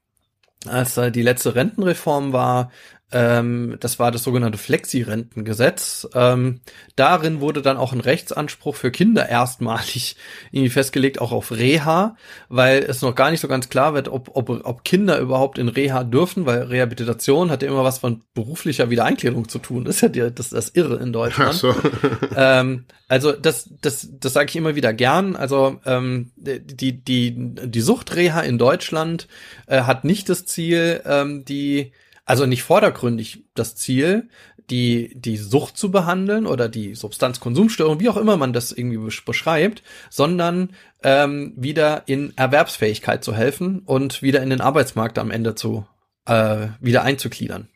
als 0.67 0.97
äh, 0.97 1.11
die 1.11 1.23
letzte 1.23 1.55
Rentenreform 1.55 2.33
war, 2.33 2.71
ähm, 3.13 3.77
das 3.81 3.99
war 3.99 4.13
das 4.13 4.23
sogenannte 4.23 4.59
Flexi-Rentengesetz. 4.59 6.09
Ähm, 6.15 6.61
darin 6.95 7.41
wurde 7.41 7.61
dann 7.61 7.77
auch 7.77 7.93
ein 7.93 8.01
Rechtsanspruch 8.01 8.77
für 8.77 8.91
Kinder 8.91 9.29
erstmalig 9.29 10.17
irgendwie 10.53 10.71
festgelegt, 10.71 11.21
auch 11.21 11.33
auf 11.33 11.51
Reha, 11.51 12.17
weil 12.49 12.83
es 12.83 13.03
noch 13.03 13.15
gar 13.15 13.31
nicht 13.31 13.41
so 13.41 13.49
ganz 13.49 13.69
klar 13.69 13.95
wird, 13.95 14.09
ob, 14.09 14.31
ob, 14.35 14.49
ob 14.49 14.85
Kinder 14.85 15.19
überhaupt 15.19 15.59
in 15.59 15.69
Reha 15.69 16.05
dürfen, 16.05 16.47
weil 16.47 16.63
Rehabilitation 16.63 17.51
hat 17.51 17.63
ja 17.63 17.69
immer 17.69 17.85
was 17.85 17.99
von 17.99 18.23
beruflicher 18.35 18.91
Wiedereingliederung 18.91 19.49
zu 19.49 19.59
tun. 19.59 19.85
Das 19.85 19.97
ist 19.97 20.03
ja 20.03 20.09
die, 20.09 20.31
das, 20.33 20.51
das 20.51 20.71
Irre 20.71 20.97
in 20.97 21.13
Deutschland. 21.13 21.55
So. 21.55 21.75
ähm, 22.37 22.85
also 23.09 23.33
das, 23.33 23.69
das, 23.81 24.09
das 24.21 24.33
sage 24.33 24.51
ich 24.51 24.57
immer 24.57 24.77
wieder 24.77 24.93
gern. 24.93 25.35
Also 25.35 25.81
ähm, 25.85 26.31
die, 26.37 26.93
die, 27.05 27.35
die 27.35 27.81
Suchtreha 27.81 28.41
in 28.43 28.57
Deutschland 28.57 29.27
äh, 29.67 29.83
hat 29.83 30.05
nicht 30.05 30.29
das 30.29 30.47
Ziel, 30.47 31.01
ähm, 31.05 31.45
die 31.45 31.93
also 32.31 32.47
nicht 32.47 32.63
vordergründig 32.63 33.43
das 33.55 33.75
Ziel, 33.75 34.29
die, 34.71 35.11
die 35.17 35.37
Sucht 35.37 35.77
zu 35.77 35.91
behandeln 35.91 36.47
oder 36.47 36.69
die 36.69 36.95
Substanzkonsumstörung, 36.95 37.99
wie 37.99 38.09
auch 38.09 38.17
immer 38.17 38.37
man 38.37 38.53
das 38.53 38.71
irgendwie 38.71 39.11
beschreibt, 39.27 39.83
sondern 40.11 40.71
ähm, 41.03 41.55
wieder 41.57 42.05
in 42.07 42.33
Erwerbsfähigkeit 42.37 43.25
zu 43.25 43.35
helfen 43.35 43.81
und 43.81 44.23
wieder 44.23 44.45
in 44.45 44.51
den 44.51 44.61
Arbeitsmarkt 44.61 45.19
am 45.19 45.33
Ende 45.33 45.57
zu 45.57 45.89
äh, 46.27 46.69
wieder 46.79 47.03
einzugliedern. 47.03 47.67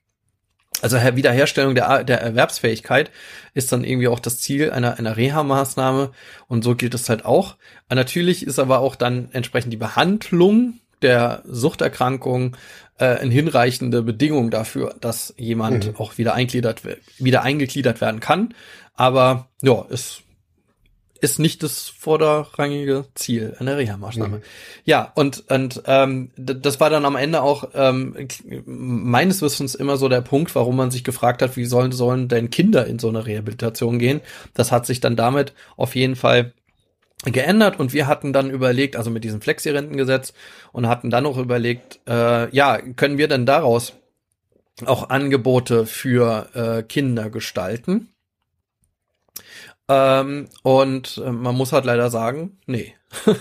Also 0.83 0.99
Wiederherstellung 0.99 1.75
der, 1.75 2.05
der 2.05 2.21
Erwerbsfähigkeit 2.21 3.11
ist 3.55 3.73
dann 3.73 3.83
irgendwie 3.83 4.07
auch 4.07 4.21
das 4.21 4.39
Ziel 4.39 4.71
einer, 4.71 5.01
einer 5.01 5.17
Reha-Maßnahme 5.17 6.13
und 6.47 6.63
so 6.63 6.77
gilt 6.77 6.95
es 6.95 7.09
halt 7.09 7.25
auch. 7.25 7.57
Natürlich 7.93 8.47
ist 8.47 8.61
aber 8.61 8.79
auch 8.79 8.95
dann 8.95 9.31
entsprechend 9.33 9.73
die 9.73 9.79
Behandlung 9.79 10.79
der 11.05 11.43
Suchterkrankung 11.47 12.57
äh, 12.99 13.05
eine 13.05 13.33
hinreichende 13.33 14.03
Bedingung 14.03 14.51
dafür, 14.51 14.97
dass 15.01 15.35
jemand 15.37 15.87
mhm. 15.87 15.97
auch 15.97 16.19
wieder 16.19 16.35
eingliedert, 16.35 16.83
wieder 17.19 17.43
eingegliedert 17.43 18.01
werden 18.01 18.21
kann. 18.21 18.55
Aber 18.95 19.49
ja, 19.63 19.85
ist 19.89 20.25
ist 21.25 21.39
nicht 21.39 21.63
das 21.63 21.89
vorderrangige 21.89 23.07
Ziel 23.15 23.57
einer 23.59 23.79
Reha-Maßnahme. 23.79 24.37
Mhm. 24.37 24.43
Ja, 24.85 25.11
und, 25.15 25.45
und 25.51 25.83
ähm, 25.87 26.31
das 26.37 26.81
war 26.81 26.91
dann 26.91 27.07
am 27.07 27.17
Ende 27.17 27.41
auch 27.41 27.71
ähm, 27.75 28.29
meines 28.67 29.41
Wissens 29.41 29.75
immer 29.75 29.97
so 29.97 30.11
der 30.11 30.21
Punkt, 30.21 30.55
warum 30.55 30.77
man 30.77 30.91
sich 30.91 31.03
gefragt 31.03 31.41
hat, 31.41 31.57
wie 31.57 31.65
sollen, 31.65 31.93
sollen 31.93 32.29
denn 32.29 32.51
Kinder 32.51 32.87
in 32.87 32.99
so 32.99 33.09
eine 33.09 33.25
Rehabilitation 33.25 33.99
gehen. 33.99 34.21
Das 34.53 34.71
hat 34.71 34.85
sich 34.85 35.01
dann 35.01 35.17
damit 35.17 35.55
auf 35.79 35.95
jeden 35.95 36.15
Fall 36.15 36.53
geändert 37.33 37.79
und 37.79 37.93
wir 37.93 38.07
hatten 38.07 38.33
dann 38.33 38.51
überlegt, 38.51 38.97
also 38.97 39.11
mit 39.11 39.25
diesem 39.25 39.41
Flexi-Rentengesetz 39.41 40.33
und 40.73 40.89
hatten 40.89 41.11
dann 41.11 41.27
auch 41.27 41.39
überlegt, 41.39 42.01
äh, 42.07 42.55
ja, 42.55 42.79
können 42.79 43.19
wir 43.19 43.29
denn 43.29 43.47
daraus 43.47 43.95
auch 44.85 45.11
Angebote 45.11 45.87
für 45.87 46.49
äh, 46.55 46.83
Kinder 46.83 47.31
gestalten? 47.31 48.11
Ähm, 49.89 50.49
und 50.63 51.21
äh, 51.25 51.31
man 51.31 51.55
muss 51.55 51.73
halt 51.73 51.85
leider 51.85 52.11
sagen, 52.11 52.59
nee. 52.67 52.95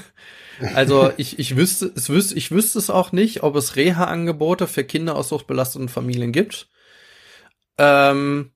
also 0.76 1.12
ich, 1.18 1.40
ich 1.40 1.56
wüsste, 1.56 1.92
es 1.96 2.10
wüsste, 2.10 2.36
ich 2.36 2.52
wüsste 2.52 2.80
es 2.80 2.90
auch 2.90 3.12
nicht, 3.12 3.44
ob 3.44 3.56
es 3.56 3.76
Reha-Angebote 3.76 4.68
für 4.68 4.84
Kinder 4.84 5.16
aus 5.16 5.30
suchtbelasteten 5.30 5.90
Familien 5.90 6.32
gibt. 6.32 6.68
Ähm, 7.78 8.52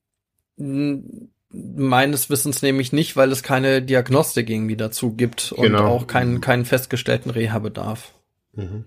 meines 1.50 2.30
Wissens 2.30 2.62
nämlich 2.62 2.92
nicht, 2.92 3.16
weil 3.16 3.32
es 3.32 3.44
keine 3.44 3.82
Diagnostik 3.82 4.50
irgendwie 4.50 4.76
dazu 4.76 5.14
gibt 5.14 5.52
und 5.52 5.64
genau. 5.64 5.88
auch 5.88 6.08
keinen, 6.08 6.42
keinen 6.42 6.66
festgestellten 6.66 7.30
Reha-Bedarf. 7.30 8.14
Mhm. 8.54 8.86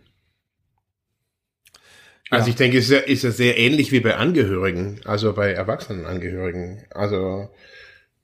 Also 2.31 2.47
ja. 2.47 2.51
ich 2.51 2.57
denke, 2.57 2.79
es 2.79 2.85
ist 2.85 2.91
ja, 2.91 2.99
ist 2.99 3.25
ja 3.25 3.31
sehr 3.31 3.59
ähnlich 3.59 3.91
wie 3.93 4.01
bei 4.01 4.17
Angehörigen, 4.17 5.01
also 5.05 5.33
bei 5.33 5.53
erwachsenen 5.53 6.07
Angehörigen. 6.07 6.85
Also 6.91 7.49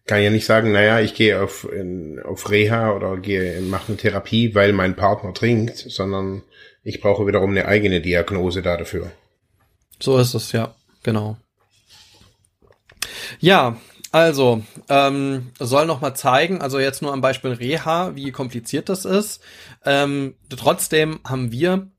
kann 0.07 0.23
ja 0.23 0.31
nicht 0.31 0.47
sagen, 0.47 0.71
naja, 0.71 1.01
ich 1.01 1.15
gehe 1.15 1.43
auf, 1.43 1.67
in, 1.71 2.21
auf 2.23 2.49
Reha 2.51 2.93
oder 2.93 3.17
gehe, 3.17 3.61
mache 3.63 3.89
eine 3.89 3.97
Therapie, 3.97 4.55
weil 4.55 4.73
mein 4.73 4.95
Partner 4.95 5.35
trinkt, 5.35 5.77
sondern 5.77 6.43
ich 6.85 7.01
brauche 7.01 7.27
wiederum 7.27 7.51
eine 7.51 7.67
eigene 7.67 8.01
Diagnose 8.01 8.63
da 8.63 8.77
dafür. 8.77 9.11
So 10.01 10.19
ist 10.19 10.35
es, 10.35 10.53
ja, 10.53 10.77
genau. 11.03 11.37
Ja, 13.41 13.81
also, 14.17 14.63
ähm, 14.89 15.53
soll 15.59 15.85
noch 15.85 16.01
mal 16.01 16.15
zeigen, 16.15 16.63
also 16.63 16.79
jetzt 16.79 17.03
nur 17.03 17.13
am 17.13 17.21
Beispiel 17.21 17.53
Reha, 17.53 18.17
wie 18.17 18.33
kompliziert 18.33 18.89
das 18.89 19.05
ist. 19.05 19.43
Ähm, 19.85 20.37
trotzdem 20.49 21.21
haben 21.23 21.53
wir 21.53 21.91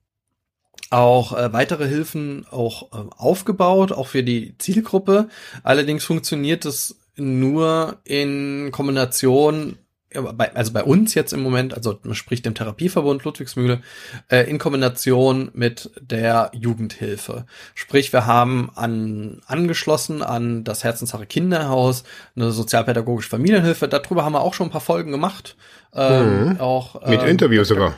auch 0.89 1.37
äh, 1.37 1.53
weitere 1.53 1.87
Hilfen 1.87 2.47
auch 2.49 2.91
äh, 2.91 3.07
aufgebaut, 3.15 3.91
auch 3.91 4.07
für 4.07 4.23
die 4.23 4.57
Zielgruppe. 4.57 5.29
Allerdings 5.61 6.05
funktioniert 6.05 6.65
es 6.65 6.99
nur 7.17 7.97
in 8.03 8.71
Kombination 8.71 9.77
bei, 10.21 10.53
also 10.55 10.73
bei 10.73 10.83
uns 10.83 11.13
jetzt 11.13 11.33
im 11.33 11.41
Moment, 11.41 11.73
also 11.73 11.99
man 12.03 12.15
spricht 12.15 12.45
dem 12.45 12.55
Therapieverbund 12.55 13.23
Ludwigsmühle, 13.23 13.81
äh, 14.29 14.49
in 14.49 14.57
Kombination 14.57 15.49
mit 15.53 15.91
der 15.99 16.51
Jugendhilfe. 16.53 17.45
Sprich, 17.75 18.13
wir 18.13 18.25
haben 18.25 18.71
an, 18.75 19.41
angeschlossen 19.45 20.21
an 20.21 20.63
das 20.63 20.83
Herzenssache 20.83 21.25
Kinderhaus 21.25 22.03
eine 22.35 22.51
sozialpädagogische 22.51 23.29
Familienhilfe. 23.29 23.87
Darüber 23.87 24.25
haben 24.25 24.33
wir 24.33 24.41
auch 24.41 24.53
schon 24.53 24.67
ein 24.67 24.71
paar 24.71 24.81
Folgen 24.81 25.11
gemacht. 25.11 25.55
Ähm, 25.93 26.49
mhm. 26.49 26.59
auch, 26.59 27.07
mit 27.07 27.21
ähm, 27.21 27.27
Interviews 27.27 27.69
sogar. 27.69 27.95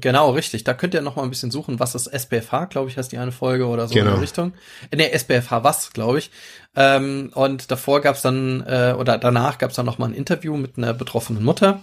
Genau, 0.00 0.30
richtig. 0.30 0.64
Da 0.64 0.72
könnt 0.74 0.94
ihr 0.94 1.02
noch 1.02 1.16
mal 1.16 1.22
ein 1.22 1.30
bisschen 1.30 1.50
suchen, 1.50 1.78
was 1.78 1.94
ist 1.94 2.06
SPFH, 2.06 2.66
glaube 2.66 2.88
ich, 2.88 2.96
heißt 2.96 3.12
die 3.12 3.18
eine 3.18 3.32
Folge 3.32 3.66
oder 3.66 3.86
so 3.86 3.94
genau. 3.94 4.06
in 4.06 4.12
der 4.14 4.22
Richtung. 4.22 4.52
Äh, 4.90 4.96
nee, 4.96 5.10
SPFH 5.10 5.64
was, 5.64 5.92
glaube 5.92 6.18
ich. 6.18 6.30
Ähm, 6.74 7.30
und 7.34 7.70
davor 7.70 8.00
gab's 8.00 8.22
dann, 8.22 8.64
äh, 8.66 8.94
oder 8.98 9.18
danach 9.18 9.58
gab's 9.58 9.74
dann 9.74 9.86
noch 9.86 9.98
mal 9.98 10.06
ein 10.06 10.14
Interview 10.14 10.56
mit 10.56 10.78
einer 10.78 10.94
betroffenen 10.94 11.44
Mutter. 11.44 11.82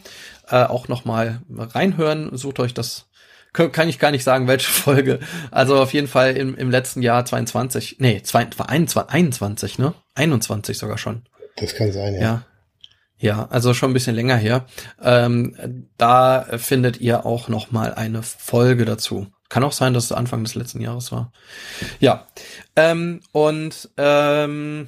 Äh, 0.49 0.64
auch 0.64 0.88
noch 0.88 1.05
mal 1.05 1.41
reinhören, 1.49 2.36
sucht 2.36 2.60
euch 2.60 2.74
das 2.74 3.05
kann 3.53 3.89
ich 3.89 3.97
gar 3.97 4.12
nicht 4.12 4.24
sagen, 4.24 4.47
welche 4.47 4.70
Folge. 4.70 5.20
Also 5.51 5.78
auf 5.78 5.93
jeden 5.93 6.07
Fall 6.07 6.38
im, 6.38 6.55
im 6.55 6.70
letzten 6.70 7.01
Jahr 7.01 7.26
22, 7.26 7.97
nee, 7.99 8.22
22, 8.22 9.10
21, 9.10 9.80
ne? 9.80 9.93
21 10.16 10.78
sogar 10.78 10.97
schon. 10.97 11.24
Das 11.55 11.76
kann 11.76 11.91
sein, 11.91 12.14
ja. 12.16 12.22
Ja, 12.22 12.43
ja, 13.20 13.47
also 13.49 13.74
schon 13.74 13.91
ein 13.91 13.93
bisschen 13.93 14.15
länger 14.15 14.38
her. 14.38 14.65
Ähm, 15.01 15.88
da 15.97 16.45
findet 16.57 17.01
ihr 17.01 17.26
auch 17.26 17.49
noch 17.49 17.72
mal 17.72 17.93
eine 17.93 18.24
Folge 18.24 18.86
dazu. 18.86 19.28
Kann 19.49 19.63
auch 19.63 19.74
sein, 19.74 19.93
dass 19.93 20.05
es 20.05 20.11
Anfang 20.11 20.43
des 20.43 20.55
letzten 20.55 20.80
Jahres 20.80 21.11
war. 21.11 21.32
Ja, 21.99 22.28
ähm, 22.76 23.22
und 23.32 23.89
ähm, 23.97 24.88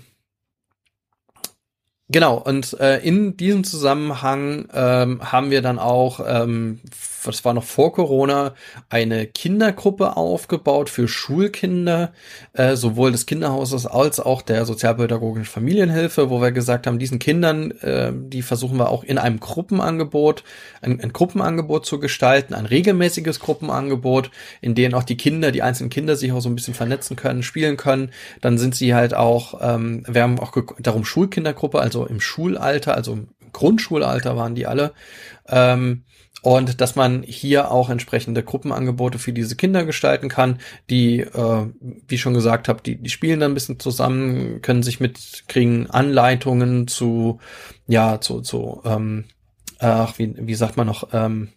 genau, 2.12 2.38
und 2.38 2.80
äh, 2.80 3.00
in 3.00 3.38
diesem 3.38 3.64
Zusammenhang 3.64 4.68
ähm, 4.74 5.32
haben 5.32 5.52
wir 5.52 5.62
dann 5.62 5.80
auch 5.80 6.20
ähm, 6.26 6.80
das 7.26 7.46
war 7.46 7.54
noch 7.54 7.64
vor 7.64 7.94
Corona, 7.94 8.54
eine 8.90 9.28
Kindergruppe 9.28 10.18
aufgebaut 10.18 10.90
für 10.90 11.08
Schulkinder, 11.08 12.14
äh, 12.54 12.76
sowohl 12.76 13.12
des 13.12 13.26
Kinderhauses 13.26 13.86
als 13.86 14.20
auch 14.20 14.42
der 14.42 14.66
sozialpädagogischen 14.66 15.46
Familienhilfe, 15.46 16.30
wo 16.30 16.42
wir 16.42 16.52
gesagt 16.52 16.88
haben, 16.88 17.00
diesen 17.00 17.20
Kindern, 17.20 17.72
äh, 17.82 18.12
die 18.14 18.42
versuchen 18.42 18.78
wir 18.78 18.90
auch 18.90 19.04
in 19.04 19.18
einem 19.18 19.40
Gruppenangebot, 19.40 20.44
ein, 20.82 21.00
ein 21.00 21.14
Gruppenangebot 21.14 21.86
zu 21.86 22.00
gestalten, 22.00 22.54
ein 22.54 22.66
regelmäßiges 22.66 23.40
Gruppenangebot, 23.40 24.32
in 24.62 24.76
dem 24.76 24.94
auch 24.94 25.04
die 25.04 25.18
Kinder, 25.18 25.52
die 25.52 25.62
einzelnen 25.62 25.90
Kinder 25.90 26.16
sich 26.16 26.32
auch 26.32 26.42
so 26.42 26.50
ein 26.50 26.56
bisschen 26.56 26.74
vernetzen 26.74 27.16
können, 27.16 27.44
spielen 27.44 27.78
können. 27.78 28.12
Dann 28.42 28.58
sind 28.58 28.76
sie 28.76 28.96
halt 28.96 29.14
auch, 29.14 29.60
ähm, 29.62 30.04
wir 30.08 30.24
haben 30.24 30.40
auch 30.40 30.52
darum 30.80 31.06
Schulkindergruppe, 31.06 31.80
also 31.80 32.01
im 32.06 32.20
Schulalter, 32.20 32.96
also 32.96 33.14
im 33.14 33.28
Grundschulalter 33.52 34.36
waren 34.36 34.56
die 34.56 34.68
alle. 34.68 34.94
Ähm, 35.48 36.04
und 36.42 36.82
dass 36.82 36.96
man 36.96 37.22
hier 37.22 37.70
auch 37.70 37.90
entsprechende 37.90 38.42
Gruppenangebote 38.42 39.20
für 39.20 39.32
diese 39.32 39.56
Kinder 39.56 39.86
gestalten 39.86 40.28
kann, 40.28 40.60
die, 40.90 41.20
äh, 41.20 41.68
wie 42.08 42.18
schon 42.18 42.34
gesagt 42.34 42.68
habe, 42.68 42.82
die, 42.82 42.96
die 42.96 43.12
spielen 43.12 43.40
dann 43.40 43.52
ein 43.52 43.54
bisschen 43.54 43.80
zusammen, 43.80 44.62
können 44.62 44.82
sich 44.82 45.00
mit, 45.00 45.44
kriegen 45.48 45.88
Anleitungen 45.88 46.88
zu, 46.88 47.40
ja, 47.88 48.20
zu, 48.22 48.42
zu, 48.42 48.82
ähm, 48.86 49.26
ach, 49.78 50.18
wie, 50.18 50.34
wie 50.36 50.56
sagt 50.56 50.78
man 50.78 50.88
noch, 50.88 51.10
ähm, 51.14 51.50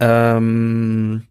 ähm, 0.00 1.28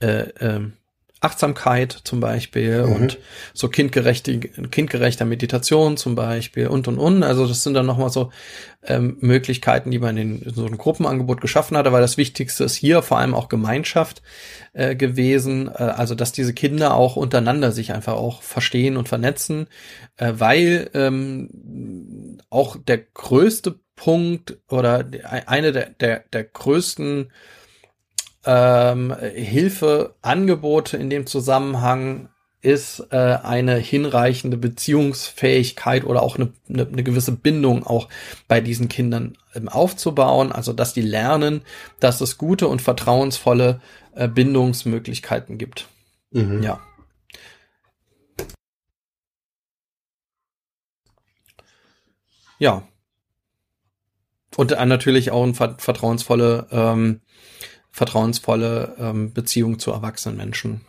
äh, 0.00 0.28
ähm, 0.40 0.74
Achtsamkeit 1.20 1.92
zum 2.04 2.20
Beispiel 2.20 2.86
mhm. 2.86 2.92
und 2.92 3.18
so 3.52 3.68
kindgerechte, 3.68 4.38
kindgerechter 4.38 5.26
Meditation 5.26 5.98
zum 5.98 6.14
Beispiel 6.14 6.68
und 6.68 6.88
und 6.88 6.98
und. 6.98 7.22
Also 7.22 7.46
das 7.46 7.62
sind 7.62 7.74
dann 7.74 7.84
nochmal 7.84 8.08
so 8.08 8.30
ähm, 8.82 9.18
Möglichkeiten, 9.20 9.90
die 9.90 9.98
man 9.98 10.16
in, 10.16 10.40
in 10.40 10.54
so 10.54 10.64
einem 10.64 10.78
Gruppenangebot 10.78 11.42
geschaffen 11.42 11.76
hat. 11.76 11.86
Aber 11.86 12.00
das 12.00 12.16
Wichtigste 12.16 12.64
ist 12.64 12.74
hier 12.74 13.02
vor 13.02 13.18
allem 13.18 13.34
auch 13.34 13.50
Gemeinschaft 13.50 14.22
äh, 14.72 14.96
gewesen. 14.96 15.68
Äh, 15.68 15.82
also 15.82 16.14
dass 16.14 16.32
diese 16.32 16.54
Kinder 16.54 16.94
auch 16.94 17.16
untereinander 17.16 17.72
sich 17.72 17.92
einfach 17.92 18.14
auch 18.14 18.40
verstehen 18.40 18.96
und 18.96 19.08
vernetzen, 19.08 19.66
äh, 20.16 20.32
weil 20.36 20.90
ähm, 20.94 22.38
auch 22.48 22.76
der 22.76 22.98
größte 22.98 23.78
Punkt 23.94 24.56
oder 24.70 25.04
eine 25.46 25.72
der, 25.72 25.90
der, 25.90 26.24
der 26.32 26.44
größten 26.44 27.30
ähm, 28.44 29.14
Hilfeangebote 29.20 30.96
in 30.96 31.10
dem 31.10 31.26
Zusammenhang 31.26 32.28
ist 32.62 33.06
äh, 33.10 33.16
eine 33.16 33.76
hinreichende 33.76 34.58
Beziehungsfähigkeit 34.58 36.04
oder 36.04 36.22
auch 36.22 36.36
eine, 36.36 36.52
eine, 36.68 36.86
eine 36.86 37.02
gewisse 37.02 37.32
Bindung 37.32 37.86
auch 37.86 38.08
bei 38.48 38.60
diesen 38.60 38.88
Kindern 38.88 39.38
ähm, 39.54 39.68
aufzubauen, 39.68 40.52
also 40.52 40.74
dass 40.74 40.92
die 40.92 41.00
lernen, 41.00 41.62
dass 42.00 42.20
es 42.20 42.36
gute 42.36 42.68
und 42.68 42.82
vertrauensvolle 42.82 43.80
äh, 44.14 44.28
Bindungsmöglichkeiten 44.28 45.56
gibt. 45.56 45.88
Mhm. 46.32 46.62
Ja. 46.62 46.80
Ja. 52.58 52.86
Und 54.56 54.72
äh, 54.72 54.84
natürlich 54.84 55.30
auch 55.30 55.44
ein 55.44 55.54
vertrauensvolle 55.54 56.66
ähm, 56.70 57.20
vertrauensvolle 57.90 58.94
ähm, 58.98 59.32
Beziehung 59.32 59.78
zu 59.78 59.90
erwachsenen 59.90 60.36
Menschen. 60.36 60.82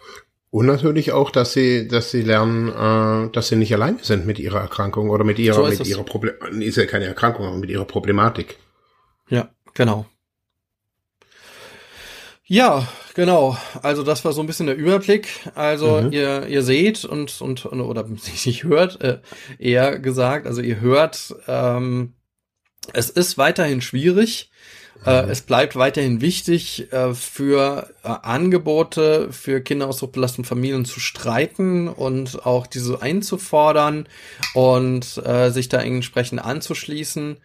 Und 0.51 0.65
natürlich 0.65 1.13
auch, 1.13 1.31
dass 1.31 1.53
sie, 1.53 1.87
dass 1.87 2.11
sie 2.11 2.21
lernen, 2.21 2.67
äh, 2.67 3.31
dass 3.31 3.47
sie 3.47 3.55
nicht 3.55 3.73
alleine 3.73 3.99
sind 4.01 4.25
mit 4.25 4.37
ihrer 4.37 4.59
Erkrankung 4.59 5.09
oder 5.09 5.23
mit 5.23 5.39
ihrer, 5.39 5.71
so 5.71 5.83
mit 5.83 5.87
ihrer 5.87 6.03
Problem, 6.03 6.35
ist 6.61 6.75
ja 6.75 6.85
keine 6.85 7.05
Erkrankung, 7.05 7.45
aber 7.45 7.57
mit 7.57 7.69
ihrer 7.69 7.85
Problematik. 7.85 8.57
Ja, 9.29 9.49
genau. 9.73 10.05
Ja, 12.43 12.85
genau. 13.13 13.55
Also 13.81 14.03
das 14.03 14.25
war 14.25 14.33
so 14.33 14.41
ein 14.41 14.45
bisschen 14.45 14.65
der 14.65 14.75
Überblick. 14.75 15.29
Also 15.55 16.01
mhm. 16.01 16.11
ihr, 16.11 16.47
ihr 16.47 16.63
seht 16.63 17.05
und, 17.05 17.39
und, 17.39 17.65
oder 17.65 18.05
nicht 18.45 18.65
hört, 18.65 18.99
äh, 19.01 19.21
eher 19.57 19.99
gesagt, 19.99 20.47
also 20.47 20.59
ihr 20.59 20.81
hört, 20.81 21.33
ähm, 21.47 22.13
es 22.91 23.09
ist 23.09 23.37
weiterhin 23.37 23.79
schwierig. 23.79 24.51
Äh, 25.05 25.29
es 25.29 25.41
bleibt 25.41 25.75
weiterhin 25.75 26.21
wichtig, 26.21 26.91
äh, 26.91 27.13
für 27.13 27.89
äh, 28.03 28.07
Angebote 28.07 29.31
für 29.31 29.61
Kinder 29.61 29.87
aus 29.87 30.01
hochbelasteten 30.01 30.45
Familien 30.45 30.85
zu 30.85 30.99
streiten 30.99 31.87
und 31.87 32.45
auch 32.45 32.67
diese 32.67 33.01
einzufordern 33.01 34.07
und 34.53 35.17
äh, 35.25 35.49
sich 35.49 35.69
da 35.69 35.81
entsprechend 35.81 36.43
anzuschließen 36.43 37.37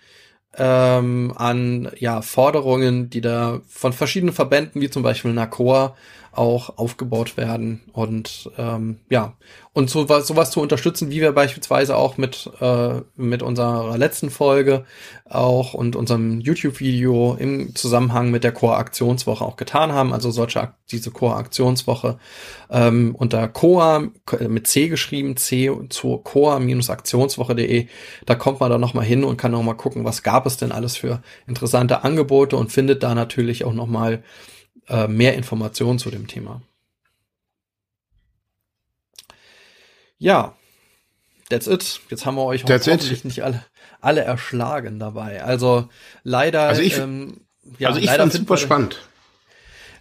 ähm, 0.59 1.33
an 1.37 1.91
ja 1.99 2.23
Forderungen, 2.23 3.11
die 3.11 3.21
da 3.21 3.61
von 3.69 3.93
verschiedenen 3.93 4.35
Verbänden 4.35 4.81
wie 4.81 4.91
zum 4.91 5.03
Beispiel 5.03 5.33
NACOA 5.33 5.97
auch 6.37 6.79
aufgebaut 6.79 7.37
werden 7.37 7.83
und 7.93 8.51
ähm, 8.59 8.99
ja. 9.09 9.35
Und 9.73 9.91
sowas, 9.91 10.27
sowas 10.27 10.51
zu 10.51 10.63
unterstützen, 10.63 11.11
wie 11.11 11.21
wir 11.21 11.33
beispielsweise 11.33 11.97
auch 11.97 12.17
mit 12.17 12.51
äh, 12.61 13.03
mit 13.15 13.43
unserer 13.43 13.99
letzten 13.99 14.31
Folge 14.31 14.87
auch 15.29 15.75
und 15.75 15.97
unserem 15.97 16.41
YouTube-Video 16.41 17.37
im 17.39 17.75
Zusammenhang 17.75 18.31
mit 18.31 18.43
der 18.43 18.53
Core-Aktionswoche 18.53 19.45
auch 19.45 19.57
getan 19.57 19.93
haben, 19.93 20.15
also 20.15 20.31
solche 20.31 20.73
diese 20.91 21.11
Core-Aktionswoche 21.11 22.19
ähm, 22.71 23.15
unter 23.15 23.49
Coa 23.49 24.05
mit 24.49 24.67
C 24.67 24.89
geschrieben, 24.89 25.37
C 25.37 25.71
zur 25.91 26.25
Coa-Aktionswoche.de, 26.25 27.89
da 28.25 28.35
kommt 28.35 28.61
man 28.61 28.71
dann 28.71 28.81
noch 28.81 28.95
mal 28.95 29.05
hin 29.05 29.25
und 29.25 29.37
kann 29.37 29.53
noch 29.53 29.63
mal 29.63 29.75
gucken, 29.75 30.05
was 30.05 30.23
gab 30.23 30.47
es 30.47 30.57
denn 30.57 30.73
alles 30.73 30.97
für 30.97 31.21
interessante 31.47 32.03
Angebote 32.05 32.57
und 32.57 32.73
findet 32.73 33.03
da 33.03 33.15
natürlich 33.15 33.65
auch 33.65 33.75
noch 33.75 33.87
mal 33.87 34.23
äh, 34.89 35.09
mehr 35.09 35.35
Informationen 35.35 35.99
zu 35.99 36.11
dem 36.11 36.27
Thema. 36.27 36.63
Ja, 40.19 40.57
that's 41.51 41.67
it. 41.67 42.01
Jetzt 42.11 42.25
haben 42.27 42.37
wir 42.37 42.45
euch 42.45 42.65
that's 42.65 42.87
hoffentlich 42.87 43.21
it. 43.21 43.25
nicht 43.25 43.45
alle, 43.45 43.65
alle 44.01 44.23
erschlagen 44.23 44.99
dabei. 44.99 45.43
Also 45.43 45.89
leider. 46.23 46.63
Also 46.63 46.83
ich, 46.83 46.99
ähm, 46.99 47.43
ja, 47.79 47.89
also 47.89 48.01
ich 48.01 48.11
fand 48.11 48.33
super 48.33 48.57
spannend. 48.57 49.01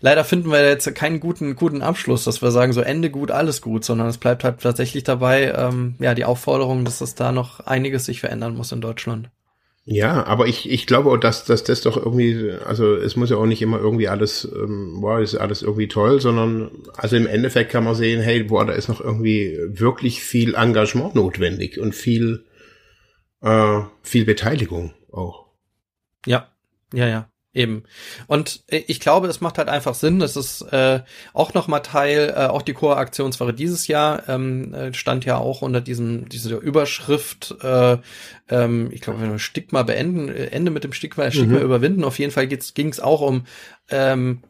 Leider 0.01 0.23
finden 0.23 0.51
wir 0.51 0.63
jetzt 0.63 0.93
keinen 0.93 1.19
guten, 1.19 1.55
guten 1.55 1.81
Abschluss, 1.81 2.25
dass 2.25 2.41
wir 2.41 2.51
sagen, 2.51 2.73
so 2.73 2.81
Ende 2.81 3.09
gut, 3.09 3.31
alles 3.31 3.61
gut, 3.61 3.83
sondern 3.83 4.07
es 4.07 4.17
bleibt 4.17 4.43
halt 4.43 4.61
tatsächlich 4.61 5.03
dabei, 5.03 5.51
ähm, 5.55 5.95
ja, 5.99 6.13
die 6.13 6.25
Aufforderung, 6.25 6.85
dass 6.85 7.01
es 7.01 7.15
da 7.15 7.31
noch 7.31 7.61
einiges 7.61 8.05
sich 8.05 8.19
verändern 8.19 8.55
muss 8.55 8.71
in 8.71 8.81
Deutschland. 8.81 9.31
Ja, 9.87 10.25
aber 10.25 10.47
ich, 10.47 10.67
ich 10.71 10.87
glaube 10.87 11.11
auch, 11.11 11.17
dass, 11.17 11.45
dass 11.45 11.63
das 11.63 11.81
doch 11.81 11.95
irgendwie, 11.95 12.51
also 12.65 12.95
es 12.95 13.15
muss 13.15 13.29
ja 13.29 13.37
auch 13.37 13.45
nicht 13.45 13.61
immer 13.61 13.77
irgendwie 13.77 14.07
alles, 14.07 14.43
ähm, 14.51 14.99
boah, 14.99 15.19
ist 15.19 15.35
alles 15.35 15.61
irgendwie 15.61 15.87
toll, 15.87 16.19
sondern 16.19 16.71
also 16.97 17.15
im 17.15 17.27
Endeffekt 17.27 17.71
kann 17.71 17.83
man 17.83 17.93
sehen, 17.93 18.19
hey, 18.19 18.43
boah, 18.43 18.65
da 18.65 18.73
ist 18.73 18.89
noch 18.89 18.99
irgendwie 18.99 19.59
wirklich 19.67 20.23
viel 20.23 20.55
Engagement 20.55 21.13
notwendig 21.13 21.79
und 21.79 21.93
viel, 21.93 22.45
äh, 23.41 23.81
viel 24.01 24.25
Beteiligung 24.25 24.95
auch. 25.11 25.45
Ja, 26.25 26.49
ja, 26.91 27.07
ja. 27.07 27.29
Eben. 27.55 27.83
Und 28.27 28.63
äh, 28.67 28.83
ich 28.87 28.99
glaube, 28.99 29.27
es 29.27 29.39
macht 29.39 29.57
halt 29.57 29.69
einfach 29.69 29.95
Sinn. 29.95 30.21
Es 30.21 30.35
ist 30.35 30.61
äh, 30.73 30.99
auch 31.33 31.53
nochmal 31.53 31.81
Teil, 31.81 32.33
äh, 32.35 32.47
auch 32.47 32.61
die 32.61 32.73
Chor-Aktionswoche 32.73 33.53
dieses 33.53 33.87
Jahr 33.87 34.27
ähm, 34.27 34.73
äh, 34.73 34.93
stand 34.93 35.23
ja 35.23 35.37
auch 35.37 35.61
unter 35.61 35.79
diesem 35.79 36.27
dieser 36.27 36.59
Überschrift, 36.59 37.55
äh, 37.63 37.97
ähm, 38.49 38.89
ich 38.91 38.99
glaube, 38.99 39.21
wenn 39.21 39.31
wir 39.31 39.39
Stigma 39.39 39.83
beenden, 39.83 40.27
äh, 40.27 40.47
Ende 40.47 40.69
mit 40.69 40.83
dem 40.83 40.91
Stigma, 40.91 41.31
Stigma 41.31 41.59
mhm. 41.59 41.63
überwinden. 41.63 42.03
Auf 42.03 42.19
jeden 42.19 42.33
Fall 42.33 42.47
ging 42.47 42.89
es 42.89 42.99
auch 42.99 43.21
um 43.21 43.45
ähm, 43.89 44.41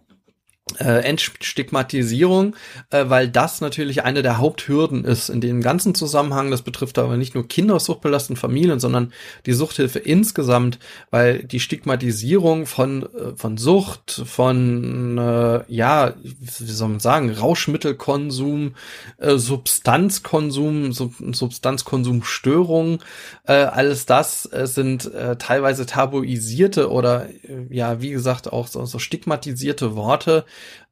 äh, 0.79 1.03
Entstigmatisierung, 1.03 2.55
äh, 2.89 3.05
weil 3.07 3.29
das 3.29 3.61
natürlich 3.61 4.03
eine 4.03 4.23
der 4.23 4.39
Haupthürden 4.39 5.05
ist 5.05 5.29
in 5.29 5.39
dem 5.39 5.61
ganzen 5.61 5.93
Zusammenhang. 5.93 6.49
Das 6.49 6.63
betrifft 6.63 6.97
aber 6.97 7.17
nicht 7.17 7.35
nur 7.35 7.47
Kinder 7.47 7.75
aus 7.75 7.85
suchtbelasteten 7.85 8.35
Familien, 8.35 8.79
sondern 8.79 9.13
die 9.45 9.53
Suchthilfe 9.53 9.99
insgesamt, 9.99 10.79
weil 11.11 11.43
die 11.43 11.59
Stigmatisierung 11.59 12.65
von 12.65 13.03
äh, 13.03 13.35
von 13.35 13.57
Sucht, 13.57 14.23
von 14.25 15.19
äh, 15.19 15.63
ja, 15.67 16.15
wie 16.23 16.71
soll 16.71 16.89
man 16.89 16.99
sagen, 16.99 17.29
Rauschmittelkonsum, 17.29 18.73
äh, 19.17 19.37
Substanzkonsum, 19.37 20.93
Sub 20.93 21.13
Substanzkonsumstörung, 21.31 23.03
äh, 23.45 23.53
alles 23.53 24.07
das 24.07 24.51
äh, 24.51 24.65
sind 24.65 25.13
äh, 25.13 25.35
teilweise 25.37 25.85
tabuisierte 25.85 26.89
oder 26.89 27.27
äh, 27.43 27.67
ja, 27.69 28.01
wie 28.01 28.09
gesagt 28.09 28.51
auch 28.51 28.65
so, 28.65 28.83
so 28.85 28.97
stigmatisierte 28.97 29.95
Worte 29.95 30.43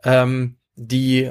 ähm, 0.03 0.57
die, 0.76 1.30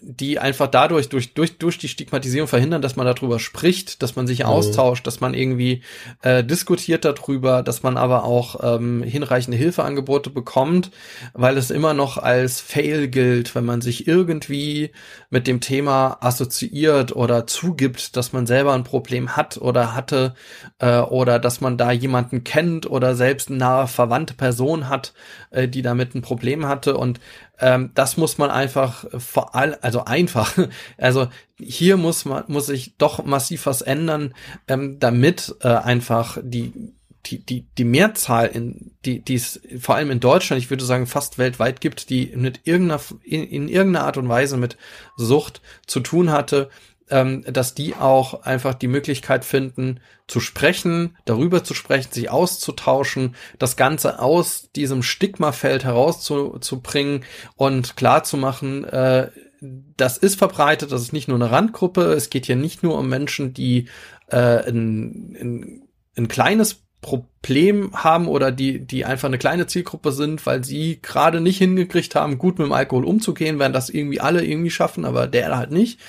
die 0.00 0.38
einfach 0.38 0.66
dadurch, 0.66 1.10
durch, 1.10 1.34
durch, 1.34 1.58
durch 1.58 1.76
die 1.76 1.88
Stigmatisierung 1.88 2.48
verhindern, 2.48 2.80
dass 2.80 2.96
man 2.96 3.04
darüber 3.04 3.38
spricht, 3.38 4.02
dass 4.02 4.16
man 4.16 4.26
sich 4.26 4.40
mhm. 4.40 4.46
austauscht, 4.46 5.06
dass 5.06 5.20
man 5.20 5.34
irgendwie 5.34 5.82
äh, 6.22 6.42
diskutiert 6.42 7.04
darüber, 7.04 7.62
dass 7.62 7.82
man 7.82 7.98
aber 7.98 8.24
auch 8.24 8.60
ähm, 8.62 9.02
hinreichende 9.02 9.58
Hilfeangebote 9.58 10.30
bekommt, 10.30 10.90
weil 11.34 11.58
es 11.58 11.70
immer 11.70 11.92
noch 11.92 12.16
als 12.16 12.62
Fail 12.62 13.08
gilt, 13.08 13.54
wenn 13.54 13.66
man 13.66 13.82
sich 13.82 14.08
irgendwie 14.08 14.92
mit 15.28 15.46
dem 15.46 15.60
Thema 15.60 16.16
assoziiert 16.20 17.14
oder 17.14 17.46
zugibt, 17.46 18.16
dass 18.16 18.32
man 18.32 18.46
selber 18.46 18.72
ein 18.72 18.84
Problem 18.84 19.36
hat 19.36 19.58
oder 19.58 19.94
hatte 19.94 20.32
äh, 20.78 21.00
oder 21.00 21.38
dass 21.38 21.60
man 21.60 21.76
da 21.76 21.92
jemanden 21.92 22.42
kennt 22.42 22.90
oder 22.90 23.14
selbst 23.14 23.50
eine 23.50 23.58
nahe 23.58 23.86
verwandte 23.86 24.32
Person 24.32 24.88
hat, 24.88 25.12
äh, 25.50 25.68
die 25.68 25.82
damit 25.82 26.14
ein 26.14 26.22
Problem 26.22 26.66
hatte 26.66 26.96
und 26.96 27.20
ähm, 27.60 27.90
das 27.94 28.16
muss 28.16 28.38
man 28.38 28.50
einfach 28.50 29.04
vor 29.18 29.54
allem, 29.54 29.76
also 29.80 30.04
einfach, 30.04 30.56
also 30.98 31.28
hier 31.58 31.96
muss 31.96 32.24
man, 32.24 32.44
muss 32.48 32.66
sich 32.66 32.96
doch 32.98 33.24
massiv 33.24 33.66
was 33.66 33.82
ändern, 33.82 34.34
ähm, 34.68 34.98
damit 34.98 35.56
äh, 35.60 35.68
einfach 35.68 36.38
die, 36.42 36.92
die, 37.26 37.44
die, 37.44 37.66
die 37.76 37.84
Mehrzahl 37.84 38.46
in, 38.46 38.92
die, 39.04 39.20
die 39.20 39.34
es 39.34 39.60
vor 39.80 39.96
allem 39.96 40.10
in 40.10 40.20
Deutschland, 40.20 40.62
ich 40.62 40.70
würde 40.70 40.84
sagen 40.84 41.06
fast 41.06 41.38
weltweit 41.38 41.80
gibt, 41.80 42.10
die 42.10 42.32
mit 42.36 42.60
irgendeiner, 42.64 43.00
in, 43.24 43.44
in 43.44 43.68
irgendeiner 43.68 44.06
Art 44.06 44.16
und 44.16 44.28
Weise 44.28 44.56
mit 44.56 44.76
Sucht 45.16 45.60
zu 45.86 46.00
tun 46.00 46.30
hatte, 46.30 46.70
ähm, 47.10 47.44
dass 47.44 47.74
die 47.74 47.94
auch 47.94 48.42
einfach 48.42 48.74
die 48.74 48.88
Möglichkeit 48.88 49.44
finden, 49.44 50.00
zu 50.26 50.40
sprechen, 50.40 51.16
darüber 51.24 51.64
zu 51.64 51.74
sprechen, 51.74 52.12
sich 52.12 52.30
auszutauschen, 52.30 53.34
das 53.58 53.76
Ganze 53.76 54.18
aus 54.20 54.70
diesem 54.72 55.02
Stigmafeld 55.02 55.84
herauszubringen 55.84 57.24
und 57.56 57.96
klar 57.96 58.24
zu 58.24 58.36
machen, 58.36 58.84
äh, 58.84 59.30
das 59.60 60.18
ist 60.18 60.38
verbreitet, 60.38 60.92
das 60.92 61.02
ist 61.02 61.12
nicht 61.12 61.28
nur 61.28 61.36
eine 61.36 61.50
Randgruppe, 61.50 62.12
es 62.12 62.30
geht 62.30 62.46
hier 62.46 62.56
nicht 62.56 62.82
nur 62.82 62.98
um 62.98 63.08
Menschen, 63.08 63.54
die 63.54 63.88
äh, 64.28 64.68
ein, 64.68 65.36
ein, 65.40 65.88
ein 66.16 66.28
kleines 66.28 66.87
Problem 67.00 67.92
haben 67.94 68.26
oder 68.26 68.50
die, 68.50 68.80
die 68.80 69.04
einfach 69.04 69.28
eine 69.28 69.38
kleine 69.38 69.66
Zielgruppe 69.66 70.12
sind, 70.12 70.44
weil 70.46 70.64
sie 70.64 70.98
gerade 71.00 71.40
nicht 71.40 71.58
hingekriegt 71.58 72.14
haben, 72.14 72.38
gut 72.38 72.58
mit 72.58 72.66
dem 72.66 72.72
Alkohol 72.72 73.04
umzugehen, 73.04 73.58
werden 73.58 73.72
das 73.72 73.88
irgendwie 73.88 74.20
alle 74.20 74.44
irgendwie 74.44 74.70
schaffen, 74.70 75.04
aber 75.04 75.26
der 75.26 75.56
halt 75.56 75.70
nicht. 75.70 76.00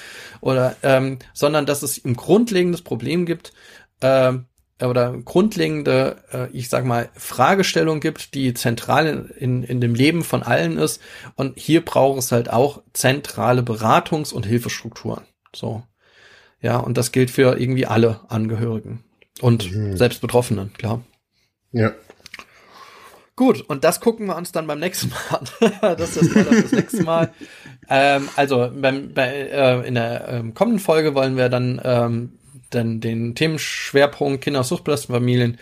Oder, 0.42 0.76
ähm, 0.82 1.20
sondern 1.34 1.66
dass 1.66 1.84
es 1.84 2.04
ein 2.04 2.16
grundlegendes 2.16 2.82
Problem 2.82 3.26
gibt, 3.26 3.54
äh, 4.00 4.34
oder 4.82 5.18
grundlegende, 5.18 6.24
äh, 6.32 6.48
ich 6.52 6.70
sag 6.70 6.86
mal, 6.86 7.10
Fragestellung 7.16 8.00
gibt, 8.00 8.34
die 8.34 8.54
zentral 8.54 9.30
in, 9.38 9.64
in 9.64 9.82
dem 9.82 9.94
Leben 9.94 10.24
von 10.24 10.42
allen 10.42 10.78
ist. 10.78 11.02
Und 11.36 11.60
hier 11.60 11.84
braucht 11.84 12.20
es 12.20 12.32
halt 12.32 12.50
auch 12.50 12.82
zentrale 12.94 13.62
Beratungs- 13.62 14.34
und 14.34 14.46
Hilfestrukturen. 14.46 15.26
So. 15.54 15.84
Ja, 16.62 16.78
und 16.78 16.98
das 16.98 17.12
gilt 17.12 17.30
für 17.30 17.60
irgendwie 17.60 17.86
alle 17.86 18.22
Angehörigen. 18.30 19.04
Und 19.42 19.72
mhm. 19.72 19.98
selbst 19.98 20.22
Betroffenen, 20.22 20.74
klar. 20.74 21.04
Ja. 21.72 21.94
Gut, 23.36 23.62
und 23.62 23.86
das 23.86 24.02
gucken 24.02 24.26
wir 24.26 24.36
uns 24.36 24.52
dann 24.52 24.68
beim 24.68 24.80
nächsten 24.80 25.10
Mal 25.10 25.38
an. 25.40 25.72
das 25.98 26.18
ist 26.18 26.36
das, 26.36 26.46
das 26.50 26.72
nächste 26.74 27.04
Mal. 27.04 27.34
Ähm, 27.90 28.28
also 28.36 28.70
beim, 28.74 29.14
bei, 29.14 29.30
äh, 29.30 29.88
in 29.88 29.96
der 29.96 30.28
ähm, 30.28 30.54
kommenden 30.54 30.80
Folge 30.80 31.16
wollen 31.16 31.38
wir 31.38 31.48
dann, 31.48 31.80
ähm, 31.84 32.38
dann 32.70 33.00
den 33.00 33.36
Themenschwerpunkt 33.36 34.44
Kinder 34.44 34.60
aus 34.60 34.68
suchtbelasteten 34.68 35.16
Familien 35.16 35.58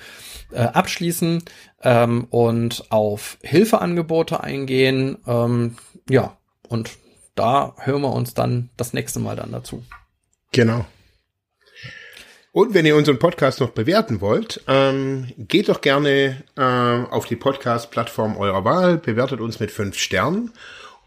äh, 0.51 0.61
abschließen 0.61 1.43
ähm, 1.83 2.25
und 2.31 2.91
auf 2.91 3.37
Hilfeangebote 3.43 4.43
eingehen. 4.43 5.17
Ähm, 5.27 5.77
ja, 6.09 6.35
und 6.67 6.91
da 7.35 7.75
hören 7.77 8.01
wir 8.01 8.11
uns 8.11 8.33
dann 8.33 8.69
das 8.75 8.93
nächste 8.93 9.19
Mal 9.19 9.35
dann 9.35 9.51
dazu. 9.51 9.85
Genau. 10.51 10.85
Und 12.57 12.73
wenn 12.73 12.87
ihr 12.87 12.95
unseren 12.95 13.19
Podcast 13.19 13.59
noch 13.59 13.69
bewerten 13.69 14.19
wollt, 14.19 14.63
ähm, 14.67 15.27
geht 15.37 15.69
doch 15.69 15.79
gerne 15.79 16.41
äh, 16.55 16.61
auf 16.63 17.27
die 17.27 17.35
Podcast-Plattform 17.35 18.35
eurer 18.35 18.65
Wahl, 18.65 18.97
bewertet 18.97 19.41
uns 19.41 19.59
mit 19.59 19.69
fünf 19.69 19.95
Sternen 19.99 20.51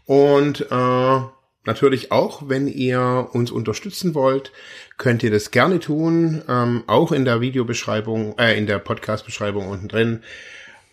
und 0.05 0.61
äh, 0.71 1.19
natürlich 1.65 2.09
auch, 2.13 2.47
wenn 2.47 2.69
ihr 2.69 3.27
uns 3.33 3.51
unterstützen 3.51 4.15
wollt, 4.15 4.53
könnt 4.97 5.23
ihr 5.23 5.29
das 5.29 5.51
gerne 5.51 5.81
tun. 5.81 6.41
Ähm, 6.47 6.85
auch 6.87 7.11
in 7.11 7.25
der 7.25 7.41
Videobeschreibung, 7.41 8.39
äh, 8.39 8.57
in 8.57 8.65
der 8.65 8.79
Podcast-Beschreibung 8.79 9.67
unten 9.67 9.89
drin 9.89 10.23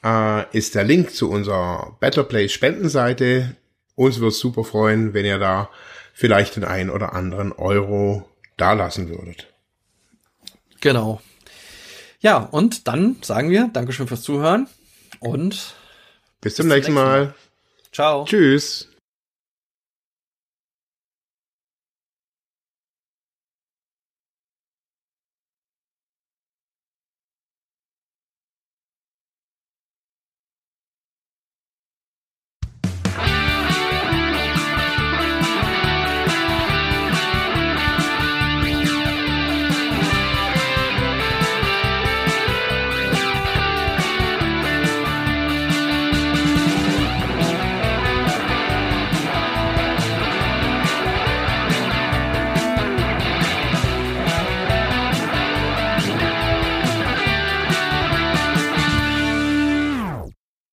äh, 0.04 0.42
ist 0.50 0.74
der 0.74 0.82
Link 0.82 1.12
zu 1.12 1.30
unserer 1.30 1.96
Better 2.00 2.24
Place 2.24 2.50
Spendenseite. 2.50 3.54
Uns 3.94 4.18
würde 4.18 4.30
es 4.30 4.40
super 4.40 4.64
freuen, 4.64 5.14
wenn 5.14 5.24
ihr 5.24 5.38
da 5.38 5.70
vielleicht 6.14 6.56
den 6.56 6.64
einen 6.64 6.90
oder 6.90 7.12
anderen 7.12 7.52
Euro 7.52 8.28
dalassen 8.56 9.09
würdet. 9.09 9.46
Genau. 10.81 11.20
Ja, 12.20 12.39
und 12.39 12.89
dann 12.89 13.16
sagen 13.22 13.51
wir 13.51 13.70
Dankeschön 13.72 14.09
fürs 14.09 14.22
Zuhören 14.22 14.68
und 15.20 15.74
bis 16.41 16.57
zum, 16.57 16.66
bis 16.66 16.66
nächsten, 16.66 16.68
nächsten 16.68 16.95
Mal. 16.95 17.24
Mal. 17.26 17.35
Ciao. 17.93 18.24
Tschüss. 18.24 18.88